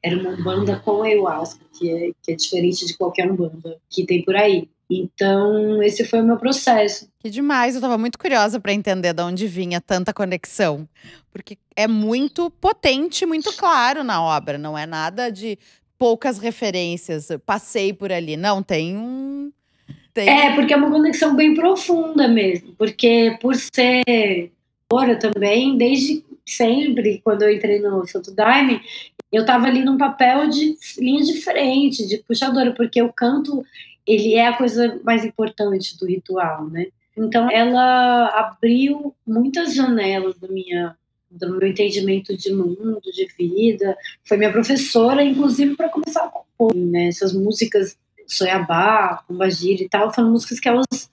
era 0.04 0.18
uma 0.18 0.36
banda 0.44 0.76
com 0.84 1.02
ayahuasca, 1.02 1.64
que 1.72 1.90
é, 1.90 2.12
que 2.22 2.34
é 2.34 2.36
diferente 2.36 2.86
de 2.86 2.98
qualquer 2.98 3.32
banda 3.32 3.78
que 3.90 4.06
tem 4.06 4.22
por 4.22 4.36
aí. 4.36 4.70
Então, 4.90 5.82
esse 5.82 6.04
foi 6.04 6.20
o 6.20 6.26
meu 6.26 6.36
processo. 6.36 7.10
Que 7.20 7.30
demais, 7.30 7.76
eu 7.76 7.80
estava 7.80 7.98
muito 7.98 8.20
curiosa 8.20 8.60
para 8.60 8.74
entender 8.74 9.14
de 9.14 9.24
onde 9.24 9.48
vinha 9.48 9.80
tanta 9.80 10.14
conexão. 10.14 10.86
Porque 11.32 11.58
é 11.74 11.88
muito 11.88 12.50
potente, 12.50 13.26
muito 13.26 13.56
claro 13.56 14.04
na 14.04 14.22
obra, 14.22 14.58
não 14.58 14.78
é 14.78 14.86
nada 14.86 15.32
de 15.32 15.58
poucas 15.98 16.38
referências. 16.38 17.30
passei 17.46 17.94
por 17.94 18.12
ali. 18.12 18.36
Não, 18.36 18.62
tem 18.62 18.98
um. 18.98 19.54
Tem... 20.14 20.28
É, 20.28 20.54
porque 20.54 20.74
é 20.74 20.78
uma 20.78 20.92
conexão 20.92 21.34
bem 21.34 21.54
profunda 21.54 22.28
mesmo. 22.28 22.76
Porque 22.78 23.38
por 23.40 23.56
ser 23.56 24.52
agora 24.90 25.18
também, 25.18 25.78
desde 25.78 26.24
sempre, 26.46 27.22
quando 27.24 27.44
eu 27.44 27.52
entrei 27.52 27.80
no 27.80 28.08
Santo 28.08 28.32
Daime, 28.32 28.82
eu 29.32 29.42
estava 29.42 29.68
ali 29.68 29.84
num 29.84 29.98
papel 29.98 30.48
de 30.50 30.78
linha 30.98 31.24
de 31.24 31.42
frente, 31.42 32.08
de 32.08 32.18
puxadora, 32.20 32.74
porque 32.74 33.02
o 33.02 33.12
canto 33.12 33.64
ele 34.06 34.36
é 34.36 34.48
a 34.48 34.58
coisa 34.58 35.00
mais 35.04 35.26
importante 35.26 35.98
do 35.98 36.06
ritual, 36.06 36.68
né? 36.70 36.88
Então 37.16 37.52
ela 37.52 38.28
abriu 38.30 39.14
muitas 39.26 39.76
janelas 39.76 40.38
da 40.40 40.48
minha 40.48 40.96
do 41.30 41.58
meu 41.58 41.68
entendimento 41.68 42.38
de 42.38 42.54
mundo, 42.54 43.02
de 43.02 43.28
vida. 43.38 43.98
Foi 44.24 44.38
minha 44.38 44.52
professora, 44.52 45.22
inclusive, 45.22 45.76
para 45.76 45.90
começar 45.90 46.24
a 46.24 46.30
compor, 46.30 46.74
né? 46.74 47.08
Essas 47.08 47.34
músicas 47.34 47.98
Soiabá, 48.26 49.24
Kumbagira 49.28 49.84
e 49.84 49.90
tal, 49.90 50.14
foram 50.14 50.32
músicas 50.32 50.60
que 50.60 50.70
elas 50.70 51.10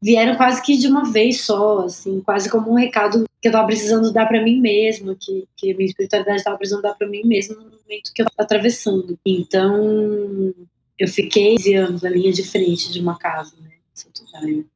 vieram 0.00 0.36
quase 0.36 0.62
que 0.62 0.76
de 0.76 0.86
uma 0.86 1.10
vez 1.10 1.40
só, 1.42 1.80
assim, 1.80 2.20
quase 2.20 2.50
como 2.50 2.70
um 2.70 2.74
recado 2.74 3.24
que 3.40 3.48
eu 3.48 3.50
estava 3.50 3.66
precisando 3.66 4.12
dar 4.12 4.26
para 4.26 4.42
mim 4.42 4.60
mesma, 4.60 5.16
que, 5.18 5.46
que 5.56 5.72
a 5.72 5.76
minha 5.76 5.88
espiritualidade 5.88 6.38
estava 6.38 6.56
precisando 6.56 6.82
dar 6.82 6.94
para 6.94 7.08
mim 7.08 7.22
mesma 7.24 7.56
no 7.56 7.64
momento 7.64 8.12
que 8.14 8.22
eu 8.22 8.26
estava 8.26 8.44
atravessando. 8.44 9.18
Então, 9.24 10.54
eu 10.98 11.08
fiquei 11.08 11.56
anos 11.74 12.02
na 12.02 12.10
linha 12.10 12.32
de 12.32 12.42
frente 12.42 12.92
de 12.92 13.00
uma 13.00 13.18
casa, 13.18 13.54
né? 13.62 13.70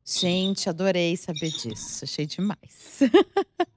Gente, 0.05 0.69
adorei 0.69 1.17
saber 1.17 1.51
disso. 1.51 2.05
Achei 2.05 2.25
demais. 2.27 3.01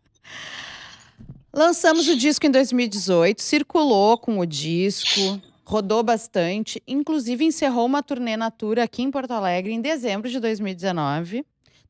Lançamos 1.53 2.07
o 2.07 2.15
disco 2.15 2.47
em 2.47 2.51
2018, 2.51 3.41
circulou 3.41 4.17
com 4.17 4.39
o 4.39 4.45
disco, 4.45 5.41
rodou 5.65 6.03
bastante, 6.03 6.81
inclusive 6.87 7.45
encerrou 7.45 7.85
uma 7.85 8.03
turnê 8.03 8.35
natura 8.35 8.83
aqui 8.83 9.01
em 9.01 9.11
Porto 9.11 9.31
Alegre 9.31 9.73
em 9.73 9.81
dezembro 9.81 10.29
de 10.29 10.39
2019. 10.39 11.43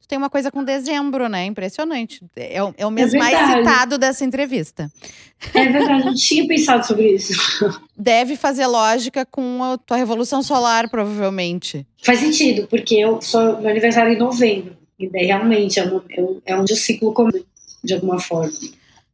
Tu 0.03 0.07
tem 0.07 0.17
uma 0.17 0.29
coisa 0.29 0.51
com 0.51 0.63
dezembro, 0.63 1.29
né? 1.29 1.45
Impressionante. 1.45 2.21
É 2.35 2.61
o, 2.61 2.73
é 2.77 2.85
o 2.85 2.91
mês 2.91 3.13
é 3.13 3.17
mais 3.17 3.51
citado 3.51 3.97
dessa 3.97 4.25
entrevista. 4.25 4.91
É 5.53 5.65
verdade, 5.69 6.07
eu 6.07 6.13
tinha 6.13 6.45
pensado 6.45 6.85
sobre 6.85 7.13
isso. 7.13 7.33
Deve 7.97 8.35
fazer 8.35 8.67
lógica 8.67 9.25
com 9.25 9.63
a 9.63 9.77
tua 9.77 9.95
revolução 9.95 10.43
solar, 10.43 10.89
provavelmente. 10.89 11.87
Faz 12.01 12.19
sentido, 12.19 12.67
porque 12.67 12.95
eu 12.95 13.21
sou 13.21 13.61
meu 13.61 13.69
aniversário 13.69 14.11
é 14.11 14.15
em 14.15 14.19
novembro. 14.19 14.75
E 14.99 15.09
daí 15.09 15.25
realmente 15.25 15.79
é, 15.79 15.85
um, 15.85 16.01
é 16.45 16.55
onde 16.55 16.73
o 16.73 16.77
ciclo 16.77 17.13
começa, 17.13 17.45
de 17.81 17.93
alguma 17.93 18.19
forma. 18.19 18.51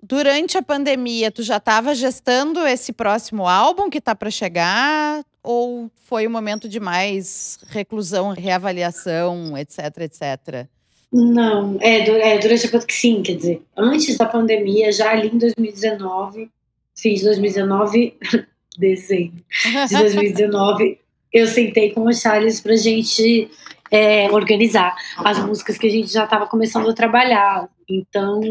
Durante 0.02 0.58
a 0.58 0.62
pandemia, 0.62 1.30
tu 1.30 1.44
já 1.44 1.58
estava 1.58 1.94
gestando 1.94 2.66
esse 2.66 2.94
próximo 2.94 3.48
álbum 3.48 3.90
que 3.90 3.98
está 3.98 4.16
para 4.16 4.32
chegar? 4.32 5.24
Ou 5.44 5.92
foi 6.06 6.26
um 6.26 6.32
momento 6.32 6.70
de 6.70 6.80
mais 6.80 7.60
reclusão, 7.68 8.30
reavaliação, 8.30 9.58
etc, 9.58 9.80
etc? 10.00 10.68
Não, 11.12 11.78
é, 11.82 12.36
é 12.36 12.38
durante 12.38 12.68
a 12.68 12.70
pandemia, 12.70 12.96
sim, 12.96 13.22
quer 13.24 13.36
dizer, 13.36 13.62
antes 13.76 14.18
da 14.18 14.26
pandemia, 14.26 14.92
já 14.92 15.12
ali 15.12 15.28
em 15.28 15.38
2019, 15.38 16.50
fiz 16.96 17.24
2019, 17.24 18.16
dezembro 18.78 19.44
de 19.88 19.96
2019, 19.96 21.00
eu 21.34 21.48
sentei 21.48 21.92
com 21.92 22.06
o 22.06 22.14
Charles 22.14 22.62
pra 22.62 22.76
gente 22.76 23.50
é, 23.92 24.30
organizar 24.32 24.96
as 25.18 25.40
músicas 25.40 25.78
que 25.78 25.88
a 25.88 25.92
gente 25.92 26.12
já 26.12 26.24
estava 26.26 26.48
começando 26.48 26.90
a 26.90 26.94
trabalhar. 26.94 27.68
Então, 27.88 28.42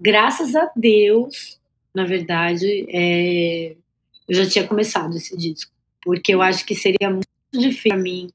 graças 0.00 0.54
a 0.54 0.70
Deus, 0.74 1.58
na 1.94 2.04
verdade, 2.04 2.86
é, 2.90 3.74
eu 4.28 4.34
já 4.34 4.46
tinha 4.46 4.66
começado 4.66 5.16
esse 5.16 5.36
disco, 5.36 5.72
porque 6.02 6.34
eu 6.34 6.42
acho 6.42 6.64
que 6.64 6.74
seria 6.74 7.10
muito 7.10 7.28
difícil 7.52 7.90
para 7.90 7.96
mim 7.98 8.30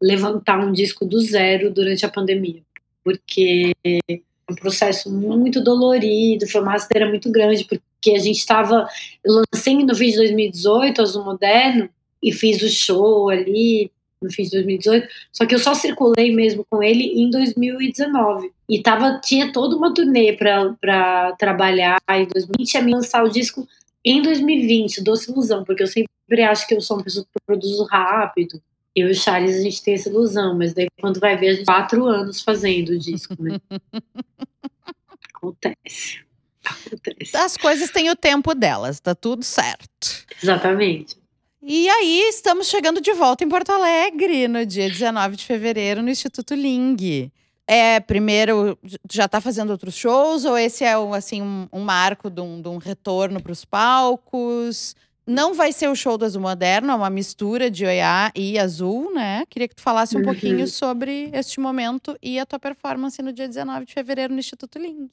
levantar 0.00 0.58
um 0.58 0.72
disco 0.72 1.04
do 1.04 1.20
zero 1.20 1.70
durante 1.70 2.04
a 2.04 2.08
pandemia 2.08 2.62
porque 3.04 3.72
é 3.84 4.20
um 4.50 4.54
processo 4.54 5.10
muito 5.10 5.62
dolorido, 5.62 6.48
foi 6.48 6.60
uma 6.60 6.72
rasteira 6.72 7.08
muito 7.08 7.30
grande, 7.30 7.64
porque 7.64 8.10
a 8.10 8.18
gente 8.18 8.38
estava. 8.38 8.86
lancei 9.24 9.84
no 9.84 9.94
fim 9.94 10.10
de 10.10 10.16
2018 10.16 11.02
Azul 11.02 11.24
Moderno 11.24 11.88
e 12.22 12.32
fiz 12.32 12.62
o 12.62 12.68
show 12.68 13.28
ali 13.28 13.90
no 14.22 14.30
fim 14.30 14.44
de 14.44 14.50
2018, 14.50 15.08
só 15.32 15.46
que 15.46 15.54
eu 15.54 15.58
só 15.58 15.74
circulei 15.74 16.34
mesmo 16.34 16.64
com 16.68 16.82
ele 16.82 17.04
em 17.20 17.30
2019. 17.30 18.50
E 18.68 18.82
tava, 18.82 19.20
tinha 19.22 19.52
toda 19.52 19.76
uma 19.76 19.92
turnê 19.92 20.32
para 20.34 21.32
trabalhar 21.38 21.98
em 22.10 22.26
2020 22.26 22.74
ia 22.74 22.82
me 22.82 22.92
lançar 22.92 23.24
o 23.24 23.28
disco 23.28 23.66
em 24.04 24.22
2020, 24.22 25.02
Doce 25.02 25.30
Ilusão, 25.30 25.64
porque 25.64 25.82
eu 25.82 25.86
sempre 25.86 26.42
acho 26.42 26.66
que 26.66 26.74
eu 26.74 26.80
sou 26.80 26.96
uma 26.96 27.04
pessoa 27.04 27.24
que 27.24 27.40
produzo 27.46 27.84
rápido, 27.84 28.60
eu 28.94 29.08
e 29.08 29.12
o 29.12 29.14
Charles, 29.14 29.56
a 29.56 29.60
gente 29.60 29.82
tem 29.82 29.94
essa 29.94 30.08
ilusão, 30.08 30.56
mas 30.56 30.74
daí 30.74 30.86
quando 31.00 31.18
vai 31.18 31.36
ver, 31.36 31.48
a 31.48 31.54
gente 31.54 31.64
quatro 31.64 32.04
anos 32.06 32.42
fazendo 32.42 32.90
o 32.90 32.98
disco, 32.98 33.34
né? 33.40 33.58
Acontece. 35.34 36.20
Acontece. 36.64 37.36
As 37.36 37.56
coisas 37.56 37.90
têm 37.90 38.10
o 38.10 38.16
tempo 38.16 38.54
delas, 38.54 39.00
tá 39.00 39.14
tudo 39.14 39.42
certo. 39.42 40.26
Exatamente. 40.42 41.16
E 41.64 41.88
aí, 41.88 42.28
estamos 42.28 42.66
chegando 42.66 43.00
de 43.00 43.12
volta 43.12 43.44
em 43.44 43.48
Porto 43.48 43.70
Alegre, 43.70 44.48
no 44.48 44.66
dia 44.66 44.88
19 44.88 45.36
de 45.36 45.44
fevereiro, 45.44 46.02
no 46.02 46.10
Instituto 46.10 46.56
Ling. 46.56 47.30
É, 47.68 48.00
primeiro, 48.00 48.76
já 49.08 49.26
está 49.26 49.40
fazendo 49.40 49.70
outros 49.70 49.94
shows, 49.94 50.44
ou 50.44 50.58
esse 50.58 50.82
é 50.82 50.94
assim, 51.14 51.40
um, 51.40 51.68
um 51.72 51.80
marco 51.80 52.28
de 52.28 52.40
um, 52.40 52.60
de 52.60 52.68
um 52.68 52.78
retorno 52.78 53.40
para 53.40 53.52
os 53.52 53.64
palcos? 53.64 54.96
Não 55.24 55.54
vai 55.54 55.70
ser 55.70 55.88
o 55.88 55.94
show 55.94 56.18
do 56.18 56.24
Azul 56.24 56.42
Moderno, 56.42 56.90
é 56.90 56.94
uma 56.96 57.08
mistura 57.08 57.70
de 57.70 57.86
Oiá 57.86 58.32
e 58.34 58.58
Azul, 58.58 59.14
né? 59.14 59.44
Queria 59.48 59.68
que 59.68 59.76
tu 59.76 59.82
falasse 59.82 60.16
um 60.16 60.18
uhum. 60.18 60.24
pouquinho 60.24 60.66
sobre 60.66 61.30
este 61.32 61.60
momento 61.60 62.18
e 62.20 62.40
a 62.40 62.44
tua 62.44 62.58
performance 62.58 63.22
no 63.22 63.32
dia 63.32 63.46
19 63.46 63.86
de 63.86 63.94
fevereiro 63.94 64.32
no 64.32 64.40
Instituto 64.40 64.80
Ling. 64.80 65.08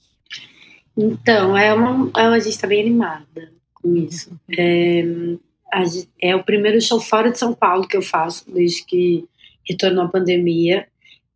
Então, 0.97 1.56
é 1.56 1.72
uma, 1.76 2.10
é 2.18 2.26
a 2.26 2.39
gente 2.39 2.54
está 2.54 2.66
bem 2.66 2.82
animada 2.82 3.54
com 3.76 3.95
isso. 3.95 4.32
É, 4.58 5.04
a, 5.04 5.49
é 6.22 6.36
o 6.36 6.44
primeiro 6.44 6.82
show 6.82 7.00
fora 7.00 7.32
de 7.32 7.38
São 7.38 7.54
Paulo 7.54 7.88
que 7.88 7.98
eu 7.98 8.02
faço 8.02 8.50
desde 8.52 8.86
que 8.86 9.26
retornou 9.68 10.06
a 10.06 10.10
pandemia. 10.10 10.88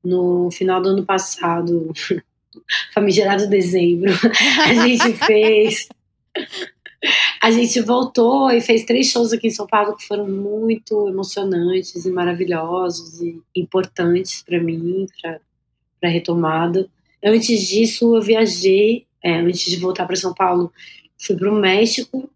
No 0.04 0.52
final 0.52 0.82
do 0.82 0.90
ano 0.90 1.06
passado, 1.06 1.94
famigerado 2.94 3.48
dezembro, 3.48 4.12
a 4.66 4.74
gente 4.74 5.14
fez 5.26 5.88
a 7.42 7.52
gente 7.52 7.82
voltou 7.82 8.50
e 8.52 8.62
fez 8.62 8.86
três 8.86 9.08
shows 9.08 9.34
aqui 9.34 9.48
em 9.48 9.52
São 9.52 9.68
Paulo 9.68 9.96
que 9.98 10.08
foram 10.08 10.28
muito 10.28 11.10
emocionantes 11.10 12.06
e 12.06 12.10
maravilhosos 12.10 13.22
e 13.22 13.42
importantes 13.56 14.42
para 14.42 14.62
mim, 14.62 15.06
para 15.22 15.40
a 16.04 16.08
retomada. 16.08 16.88
Antes 17.24 17.68
disso, 17.68 18.16
eu 18.16 18.22
viajei, 18.22 19.06
é, 19.22 19.36
antes 19.36 19.70
de 19.70 19.78
voltar 19.78 20.06
para 20.06 20.16
São 20.16 20.34
Paulo, 20.34 20.72
fui 21.18 21.36
para 21.36 21.52
o 21.52 21.56
México, 21.56 22.30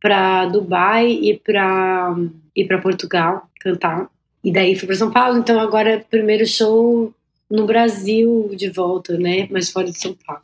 para 0.00 0.46
Dubai 0.46 1.10
e 1.10 1.38
para 1.38 2.16
e 2.54 2.64
para 2.64 2.80
Portugal 2.80 3.48
cantar. 3.60 4.08
E 4.42 4.52
daí 4.52 4.76
fui 4.76 4.86
para 4.86 4.96
São 4.96 5.10
Paulo, 5.10 5.38
então 5.38 5.58
agora 5.58 6.04
primeiro 6.08 6.46
show 6.46 7.12
no 7.50 7.66
Brasil 7.66 8.50
de 8.54 8.68
volta, 8.68 9.16
né? 9.18 9.48
Mas 9.50 9.70
fora 9.70 9.90
de 9.90 9.98
São 9.98 10.14
Paulo. 10.26 10.42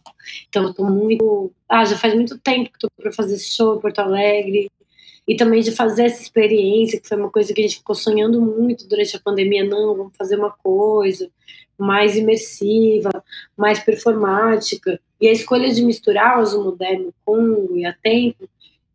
Então, 0.49 0.65
eu 0.65 0.75
tô 0.75 0.85
muito. 0.85 1.53
Ah, 1.69 1.85
já 1.85 1.97
faz 1.97 2.15
muito 2.15 2.39
tempo 2.39 2.71
que 2.73 2.79
tô 2.79 2.89
para 2.97 3.13
fazer 3.13 3.35
esse 3.35 3.51
show 3.51 3.77
em 3.77 3.81
Porto 3.81 3.99
Alegre. 3.99 4.71
E 5.27 5.37
também 5.37 5.61
de 5.61 5.71
fazer 5.71 6.05
essa 6.05 6.21
experiência, 6.21 7.01
que 7.01 7.07
foi 7.07 7.17
uma 7.17 7.31
coisa 7.31 7.55
que 7.55 7.61
a 7.61 7.65
gente 7.65 7.77
ficou 7.77 7.95
sonhando 7.95 8.41
muito 8.41 8.89
durante 8.89 9.17
a 9.17 9.21
pandemia. 9.21 9.65
Não, 9.65 9.97
vamos 9.97 10.17
fazer 10.17 10.37
uma 10.37 10.51
coisa 10.51 11.29
mais 11.79 12.17
imersiva, 12.17 13.11
mais 13.57 13.79
performática. 13.79 15.01
E 15.21 15.29
a 15.29 15.33
escolha 15.33 15.73
de 15.73 15.85
misturar 15.85 16.43
o 16.43 16.65
Moderno 16.65 17.15
com 17.25 17.77
e 17.77 17.85
a 17.85 17.93
Tempo 17.93 18.49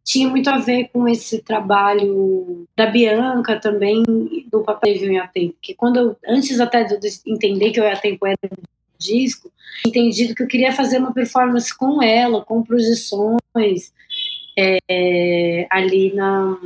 tinha 0.08 0.30
muito 0.30 0.50
a 0.50 0.58
ver 0.58 0.88
com 0.94 1.06
esse 1.06 1.42
trabalho 1.42 2.66
da 2.78 2.86
Bianca 2.86 3.60
também, 3.60 4.06
do 4.50 4.64
papel 4.64 4.94
de 4.94 5.12
Ia 5.12 5.28
Tempo. 5.28 5.56
Porque 5.56 5.74
quando 5.74 5.98
eu, 5.98 6.18
antes 6.26 6.62
até 6.62 6.86
de 6.86 6.98
entender 7.28 7.72
que 7.72 7.82
o 7.82 7.84
Ia 7.84 7.98
Tempo 7.98 8.26
era 8.26 8.38
um 8.46 8.64
disco, 8.98 9.52
entendido 9.86 10.34
que 10.34 10.42
eu 10.42 10.48
queria 10.48 10.72
fazer 10.72 11.00
uma 11.00 11.14
performance 11.14 11.78
com 11.78 12.02
ela, 12.02 12.42
com 12.42 12.64
projeções 12.64 13.92
é, 14.58 15.68
ali 15.70 16.14
na. 16.16 16.58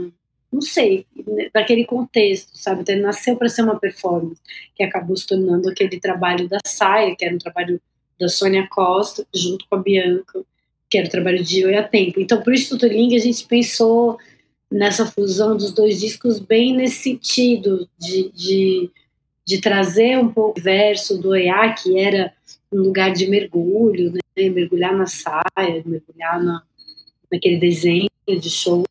Não 0.52 0.62
sei, 0.62 1.08
daquele 1.52 1.86
contexto, 1.86 2.52
sabe? 2.54 2.82
Então, 2.82 2.96
nasceu 2.98 3.38
para 3.38 3.50
ser 3.50 3.64
uma 3.64 3.80
performance, 3.80 4.40
que 4.76 4.84
acabou 4.84 5.16
se 5.18 5.26
tornando 5.26 5.68
aquele 5.68 6.00
trabalho 6.00 6.48
da 6.48 6.60
saia, 6.64 7.16
que 7.16 7.26
era 7.26 7.34
um 7.34 7.40
trabalho 7.40 7.82
da 8.20 8.28
Sônia 8.28 8.68
Costa, 8.70 9.26
junto 9.34 9.66
com 9.68 9.78
a 9.78 9.80
Bianca, 9.80 10.44
que 10.92 10.98
era 10.98 11.08
o 11.08 11.12
trabalho 11.12 11.42
de 11.42 11.62
e 11.62 11.76
a 11.76 11.82
Tempo. 11.82 12.20
Então, 12.20 12.42
para 12.42 12.52
o 12.52 12.54
Instituto 12.54 12.86
Ling, 12.86 13.16
a 13.16 13.20
gente 13.20 13.46
pensou 13.46 14.18
nessa 14.70 15.06
fusão 15.06 15.56
dos 15.56 15.72
dois 15.72 16.02
discos 16.02 16.38
bem 16.38 16.76
nesse 16.76 17.04
sentido 17.04 17.88
de, 17.98 18.30
de, 18.32 18.92
de 19.46 19.62
trazer 19.62 20.20
um 20.20 20.28
pouco 20.28 20.60
o 20.60 20.64
verso 20.64 21.18
do 21.18 21.30
Oiá, 21.30 21.74
que 21.74 21.98
era 21.98 22.34
um 22.70 22.80
lugar 22.80 23.14
de 23.14 23.26
mergulho, 23.28 24.12
né? 24.12 24.50
mergulhar 24.50 24.96
na 24.96 25.08
saia, 25.08 25.82
mergulhar 25.86 26.44
na, 26.44 26.62
naquele 27.32 27.58
desenho 27.58 28.10
de 28.28 28.50
show, 28.50 28.86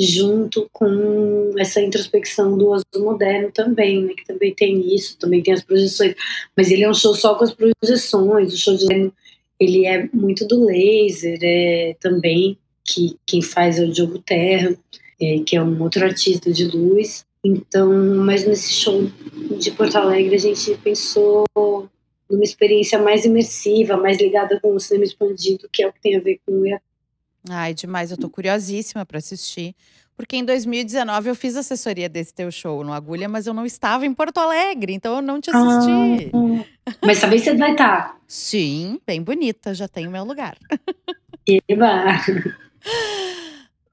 junto 0.00 0.66
com 0.72 1.52
essa 1.58 1.80
introspecção 1.80 2.56
do 2.56 2.72
azul 2.72 3.04
moderno 3.04 3.50
também, 3.52 4.02
né? 4.02 4.14
que 4.14 4.24
também 4.24 4.54
tem 4.54 4.94
isso, 4.94 5.18
também 5.18 5.42
tem 5.42 5.52
as 5.52 5.62
projeções, 5.62 6.14
mas 6.56 6.70
ele 6.70 6.84
é 6.84 6.90
um 6.90 6.94
show 6.94 7.14
só 7.14 7.34
com 7.34 7.44
as 7.44 7.52
projeções, 7.52 8.52
o 8.52 8.56
show 8.56 8.74
de 8.74 8.86
ele 9.60 9.86
é 9.86 10.08
muito 10.12 10.46
do 10.48 10.64
laser, 10.64 11.38
é 11.42 11.94
também 12.00 12.58
que 12.82 13.16
quem 13.26 13.42
faz 13.42 13.78
é 13.78 13.84
o 13.84 13.92
Diogo 13.92 14.18
Terra, 14.18 14.74
é, 15.20 15.40
que 15.40 15.54
é 15.54 15.62
um 15.62 15.80
outro 15.82 16.02
artista 16.02 16.50
de 16.50 16.64
luz. 16.64 17.24
Então, 17.44 17.92
mas 18.16 18.46
nesse 18.46 18.72
show 18.72 19.02
de 19.58 19.70
Porto 19.72 19.96
Alegre 19.96 20.34
a 20.34 20.38
gente 20.38 20.74
pensou 20.82 21.44
numa 22.28 22.44
experiência 22.44 22.98
mais 22.98 23.24
imersiva, 23.24 23.96
mais 23.96 24.18
ligada 24.18 24.58
com 24.60 24.74
o 24.74 24.80
cinema 24.80 25.04
expandido, 25.04 25.68
que 25.70 25.82
é 25.82 25.88
o 25.88 25.92
que 25.92 26.00
tem 26.00 26.16
a 26.16 26.20
ver 26.20 26.40
com 26.46 26.52
o 26.52 26.80
Ai, 27.48 27.74
demais, 27.74 28.10
eu 28.10 28.16
tô 28.16 28.28
curiosíssima 28.28 29.04
para 29.04 29.18
assistir. 29.18 29.74
Porque 30.20 30.36
em 30.36 30.44
2019 30.44 31.30
eu 31.30 31.34
fiz 31.34 31.56
assessoria 31.56 32.06
desse 32.06 32.34
teu 32.34 32.50
show 32.50 32.84
no 32.84 32.92
Agulha, 32.92 33.26
mas 33.26 33.46
eu 33.46 33.54
não 33.54 33.64
estava 33.64 34.04
em 34.04 34.12
Porto 34.12 34.36
Alegre, 34.36 34.92
então 34.92 35.16
eu 35.16 35.22
não 35.22 35.40
te 35.40 35.48
assisti. 35.50 36.30
Ah, 36.34 36.92
mas 37.02 37.16
sabe 37.16 37.38
se 37.38 37.46
você 37.46 37.56
vai 37.56 37.72
estar? 37.72 38.02
Tá? 38.02 38.16
Sim, 38.28 39.00
bem 39.06 39.22
bonita, 39.22 39.72
já 39.72 39.88
tenho 39.88 40.10
meu 40.10 40.22
lugar. 40.22 40.58
Eba! 41.66 42.20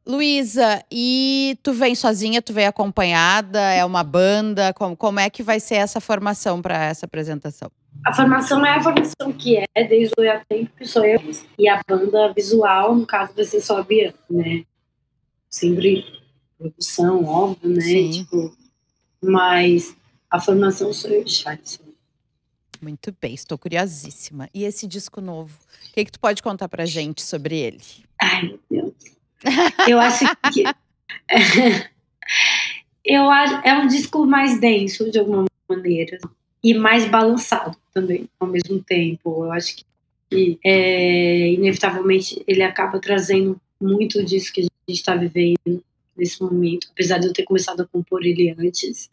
Luísa, 0.05 0.83
e 0.91 1.57
tu 1.63 1.71
vem 1.71 1.95
sozinha, 1.95 2.41
tu 2.41 2.51
vem 2.51 2.65
acompanhada, 2.67 3.61
é 3.61 3.85
uma 3.85 4.03
banda? 4.03 4.73
Como, 4.73 4.97
como 4.97 5.21
é 5.21 5.29
que 5.29 5.41
vai 5.41 5.61
ser 5.61 5.75
essa 5.75 6.01
formação 6.01 6.61
para 6.61 6.83
essa 6.83 7.05
apresentação? 7.05 7.71
A 8.05 8.13
formação 8.13 8.65
é 8.65 8.71
a 8.71 8.81
formação 8.81 9.31
que 9.31 9.55
é, 9.57 9.83
desde 9.85 10.13
o 10.17 10.45
Tempo, 10.49 10.71
que 10.77 10.85
sou 10.85 11.05
eu, 11.05 11.21
e 11.57 11.69
a 11.69 11.79
banda 11.87 12.33
visual, 12.33 12.93
no 12.93 13.05
caso, 13.05 13.31
vai 13.33 13.45
ser 13.45 13.61
só 13.61 13.77
a 13.77 13.83
Bianca, 13.83 14.17
né? 14.29 14.65
Sempre 15.49 16.05
produção, 16.57 17.25
óbvio, 17.25 17.69
né? 17.69 17.81
Sim. 17.81 18.11
Tipo, 18.11 18.57
mas 19.21 19.95
a 20.29 20.39
formação 20.39 20.91
sou 20.93 21.11
eu 21.11 21.23
e 21.23 21.29
Chatson. 21.29 21.83
Muito 22.81 23.15
bem, 23.19 23.33
estou 23.33 23.57
curiosíssima. 23.57 24.49
E 24.53 24.63
esse 24.63 24.87
disco 24.87 25.19
novo, 25.19 25.57
o 25.89 25.93
que, 25.93 26.05
que 26.05 26.11
tu 26.11 26.19
pode 26.19 26.43
contar 26.43 26.69
pra 26.69 26.85
gente 26.85 27.21
sobre 27.21 27.57
ele? 27.57 27.81
Ai, 28.21 28.43
meu 28.43 28.59
Deus. 28.69 29.17
Eu 29.87 29.99
acho 29.99 30.25
que. 30.53 30.63
eu 33.05 33.29
acho, 33.29 33.55
é 33.67 33.73
um 33.79 33.87
disco 33.87 34.25
mais 34.25 34.59
denso, 34.59 35.09
de 35.09 35.19
alguma 35.19 35.45
maneira, 35.67 36.17
e 36.63 36.73
mais 36.73 37.09
balançado 37.09 37.77
também, 37.93 38.29
ao 38.39 38.47
mesmo 38.47 38.81
tempo. 38.83 39.45
Eu 39.45 39.51
acho 39.51 39.77
que, 40.29 40.59
é, 40.63 41.49
inevitavelmente, 41.49 42.43
ele 42.47 42.63
acaba 42.63 42.99
trazendo 42.99 43.59
muito 43.79 44.23
disso 44.23 44.51
que 44.51 44.61
a 44.61 44.65
gente 44.87 44.99
está 44.99 45.15
vivendo 45.15 45.83
nesse 46.17 46.41
momento, 46.41 46.87
apesar 46.91 47.19
de 47.19 47.27
eu 47.27 47.33
ter 47.33 47.43
começado 47.43 47.81
a 47.81 47.85
compor 47.85 48.25
ele 48.25 48.55
antes. 48.57 49.09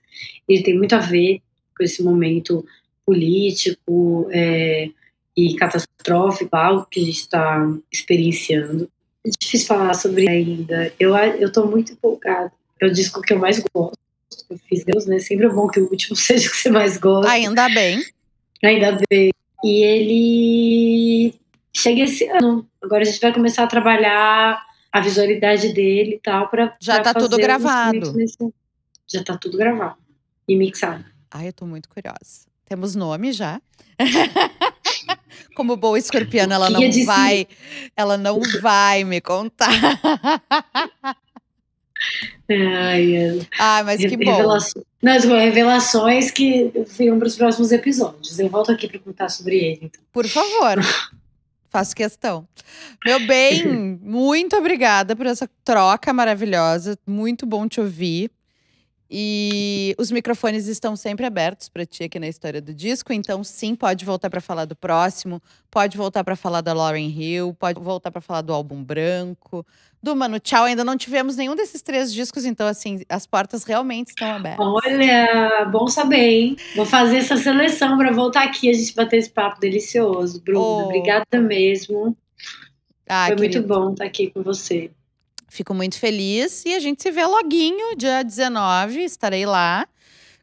Ele 0.48 0.62
tem 0.62 0.76
muito 0.76 0.94
a 0.94 1.00
ver 1.00 1.40
com 1.76 1.84
esse 1.84 2.02
momento 2.02 2.64
político 3.04 4.28
é, 4.32 4.88
e 5.36 5.54
catastrófico, 5.56 6.56
algo 6.56 6.86
que 6.90 7.00
a 7.00 7.04
gente 7.04 7.18
está 7.18 7.70
experienciando. 7.92 8.88
É 9.26 9.30
difícil 9.38 9.66
falar 9.66 9.94
sobre 9.94 10.28
ainda. 10.28 10.92
Eu 10.98 11.14
eu 11.16 11.52
tô 11.52 11.66
muito 11.66 11.92
empolgada. 11.92 12.52
É 12.80 12.86
o 12.86 12.92
disco 12.92 13.20
que 13.20 13.32
eu 13.32 13.38
mais 13.38 13.62
gosto. 13.74 13.98
Eu 14.50 14.58
fiz 14.68 14.84
Deus, 14.84 15.06
né? 15.06 15.18
Sempre 15.18 15.46
é 15.46 15.48
bom 15.48 15.66
que 15.68 15.80
o 15.80 15.90
último 15.90 16.16
seja 16.16 16.48
o 16.48 16.50
que 16.50 16.56
você 16.56 16.70
mais 16.70 16.96
gosta. 16.96 17.30
Ainda 17.30 17.68
bem. 17.68 18.02
Ainda 18.62 18.98
bem. 19.10 19.30
E 19.62 19.82
ele 19.82 21.34
chega 21.72 22.02
esse 22.02 22.26
ano. 22.28 22.66
Agora 22.82 23.02
a 23.02 23.04
gente 23.04 23.20
vai 23.20 23.32
começar 23.32 23.64
a 23.64 23.68
trabalhar 23.68 24.62
a 24.94 25.00
visualidade 25.00 25.72
dele 25.72 26.14
e 26.14 26.20
tal 26.20 26.48
para 26.48 26.76
Já 26.78 27.00
pra 27.00 27.12
tá 27.12 27.14
tudo 27.18 27.36
gravado. 27.36 28.12
Nesse... 28.12 28.38
Já 29.08 29.24
tá 29.24 29.36
tudo 29.36 29.58
gravado 29.58 29.96
e 30.46 30.56
mixado. 30.56 31.04
Ai, 31.32 31.48
eu 31.48 31.52
tô 31.52 31.66
muito 31.66 31.88
curiosa. 31.88 32.46
Temos 32.64 32.94
nome 32.94 33.32
já. 33.32 33.60
Como 35.56 35.76
boa 35.76 35.98
escorpiana, 35.98 36.54
ela 36.54 36.70
não 36.70 36.80
vai, 37.04 37.48
ela 37.96 38.16
não 38.16 38.40
vai 38.62 39.02
me 39.02 39.20
contar. 39.20 39.68
Ai, 42.48 43.16
é. 43.16 43.46
ah, 43.58 43.82
mas 43.84 43.98
que 43.98 44.06
Revelações. 44.06 44.74
bom. 44.74 44.82
Nas 45.02 45.24
revelações 45.24 46.30
que 46.30 46.70
ficam 46.86 47.18
para 47.18 47.26
os 47.26 47.34
próximos 47.36 47.72
episódios. 47.72 48.38
Eu 48.38 48.48
volto 48.48 48.70
aqui 48.70 48.86
para 48.86 49.00
contar 49.00 49.28
sobre 49.28 49.56
ele. 49.56 49.80
Então. 49.82 50.00
Por 50.12 50.28
favor. 50.28 50.78
Faço 51.74 51.96
questão. 51.96 52.46
Meu 53.04 53.18
bem, 53.26 53.66
muito 54.00 54.54
obrigada 54.54 55.16
por 55.16 55.26
essa 55.26 55.50
troca 55.64 56.12
maravilhosa. 56.12 56.96
Muito 57.04 57.44
bom 57.44 57.66
te 57.66 57.80
ouvir. 57.80 58.30
E 59.16 59.94
os 59.96 60.10
microfones 60.10 60.66
estão 60.66 60.96
sempre 60.96 61.24
abertos 61.24 61.68
para 61.68 61.86
ti 61.86 62.02
aqui 62.02 62.18
na 62.18 62.26
história 62.26 62.60
do 62.60 62.74
disco, 62.74 63.12
então 63.12 63.44
sim, 63.44 63.76
pode 63.76 64.04
voltar 64.04 64.28
para 64.28 64.40
falar 64.40 64.64
do 64.64 64.74
próximo, 64.74 65.40
pode 65.70 65.96
voltar 65.96 66.24
para 66.24 66.34
falar 66.34 66.62
da 66.62 66.72
Lauren 66.72 67.08
Hill, 67.08 67.54
pode 67.54 67.78
voltar 67.80 68.10
para 68.10 68.20
falar 68.20 68.40
do 68.40 68.52
álbum 68.52 68.82
branco, 68.82 69.64
do 70.02 70.16
Mano 70.16 70.40
Tchau. 70.40 70.64
Ainda 70.64 70.82
não 70.82 70.96
tivemos 70.96 71.36
nenhum 71.36 71.54
desses 71.54 71.80
três 71.80 72.12
discos, 72.12 72.44
então 72.44 72.66
assim, 72.66 73.02
as 73.08 73.24
portas 73.24 73.62
realmente 73.62 74.08
estão 74.08 74.32
abertas. 74.32 74.66
Olha, 74.66 75.64
bom 75.70 75.86
saber, 75.86 76.28
hein? 76.28 76.56
Vou 76.74 76.84
fazer 76.84 77.18
essa 77.18 77.36
seleção 77.36 77.96
para 77.96 78.10
voltar 78.10 78.42
aqui 78.42 78.68
a 78.68 78.72
gente 78.72 78.92
bater 78.96 79.18
esse 79.18 79.30
papo 79.30 79.60
delicioso, 79.60 80.42
Bruno. 80.42 80.58
Oh. 80.58 80.84
Obrigada 80.86 81.40
mesmo. 81.40 82.16
Ah, 83.08 83.26
Foi 83.28 83.36
querido. 83.36 83.58
muito 83.60 83.68
bom 83.68 83.92
estar 83.92 84.06
aqui 84.06 84.32
com 84.32 84.42
você. 84.42 84.90
Fico 85.54 85.72
muito 85.72 86.00
feliz 86.00 86.64
e 86.64 86.74
a 86.74 86.80
gente 86.80 87.00
se 87.00 87.12
vê 87.12 87.24
loguinho, 87.24 87.96
dia 87.96 88.24
19, 88.24 89.04
estarei 89.04 89.46
lá, 89.46 89.86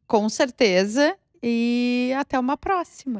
com 0.07 0.29
certeza. 0.29 1.17
E 1.43 2.13
até 2.17 2.39
uma 2.39 2.55
próxima. 2.55 3.19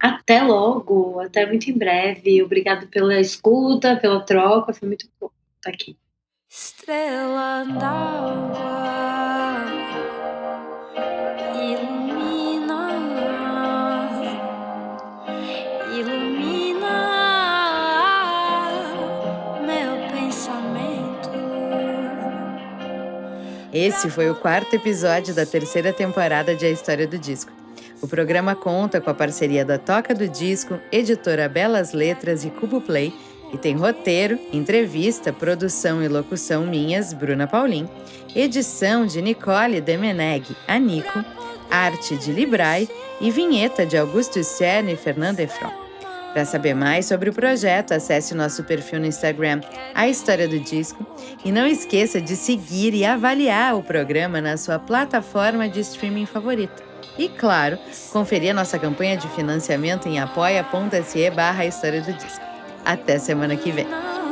Até 0.00 0.42
logo, 0.42 1.20
até 1.20 1.44
muito 1.44 1.70
em 1.70 1.76
breve. 1.76 2.42
Obrigado 2.42 2.86
pela 2.86 3.20
escuta, 3.20 3.94
pela 3.96 4.20
troca, 4.24 4.72
foi 4.72 4.88
muito 4.88 5.06
bom 5.20 5.28
estar 5.56 5.68
aqui. 5.68 5.98
Estrela 6.48 7.64
d'água. 7.78 9.07
Esse 23.78 24.10
foi 24.10 24.28
o 24.28 24.34
quarto 24.34 24.74
episódio 24.74 25.32
da 25.32 25.46
terceira 25.46 25.92
temporada 25.92 26.52
de 26.52 26.66
A 26.66 26.68
História 26.68 27.06
do 27.06 27.16
Disco. 27.16 27.52
O 28.02 28.08
programa 28.08 28.56
conta 28.56 29.00
com 29.00 29.08
a 29.08 29.14
parceria 29.14 29.64
da 29.64 29.78
Toca 29.78 30.12
do 30.12 30.26
Disco, 30.26 30.80
editora 30.90 31.48
Belas 31.48 31.92
Letras 31.92 32.44
e 32.44 32.50
Cubo 32.50 32.80
Play 32.80 33.14
e 33.54 33.56
tem 33.56 33.76
roteiro, 33.76 34.36
entrevista, 34.52 35.32
produção 35.32 36.02
e 36.02 36.08
locução 36.08 36.66
minhas, 36.66 37.12
Bruna 37.12 37.46
Paulin, 37.46 37.88
edição 38.34 39.06
de 39.06 39.22
Nicole 39.22 39.80
Demeneg, 39.80 40.44
a 40.66 40.76
Nico, 40.76 41.24
arte 41.70 42.16
de 42.16 42.32
Librai 42.32 42.88
e 43.20 43.30
vinheta 43.30 43.86
de 43.86 43.96
Augusto 43.96 44.42
Stern 44.42 44.92
e 44.92 44.96
Fernando 44.96 45.38
Efron. 45.38 45.87
Para 46.32 46.44
saber 46.44 46.74
mais 46.74 47.06
sobre 47.06 47.30
o 47.30 47.32
projeto, 47.32 47.92
acesse 47.92 48.34
nosso 48.34 48.62
perfil 48.64 49.00
no 49.00 49.06
Instagram, 49.06 49.60
A 49.94 50.08
História 50.08 50.46
do 50.46 50.58
Disco, 50.58 51.06
e 51.44 51.50
não 51.50 51.66
esqueça 51.66 52.20
de 52.20 52.36
seguir 52.36 52.94
e 52.94 53.04
avaliar 53.04 53.74
o 53.74 53.82
programa 53.82 54.40
na 54.40 54.56
sua 54.56 54.78
plataforma 54.78 55.68
de 55.68 55.80
streaming 55.80 56.26
favorita. 56.26 56.82
E 57.18 57.28
claro, 57.28 57.78
conferir 58.12 58.50
a 58.50 58.54
nossa 58.54 58.78
campanha 58.78 59.16
de 59.16 59.28
financiamento 59.30 60.08
em 60.08 60.20
apoia.se 60.20 61.30
barra 61.30 61.66
História 61.66 62.00
do 62.00 62.12
Disco. 62.12 62.44
Até 62.84 63.18
semana 63.18 63.56
que 63.56 63.72
vem! 63.72 64.27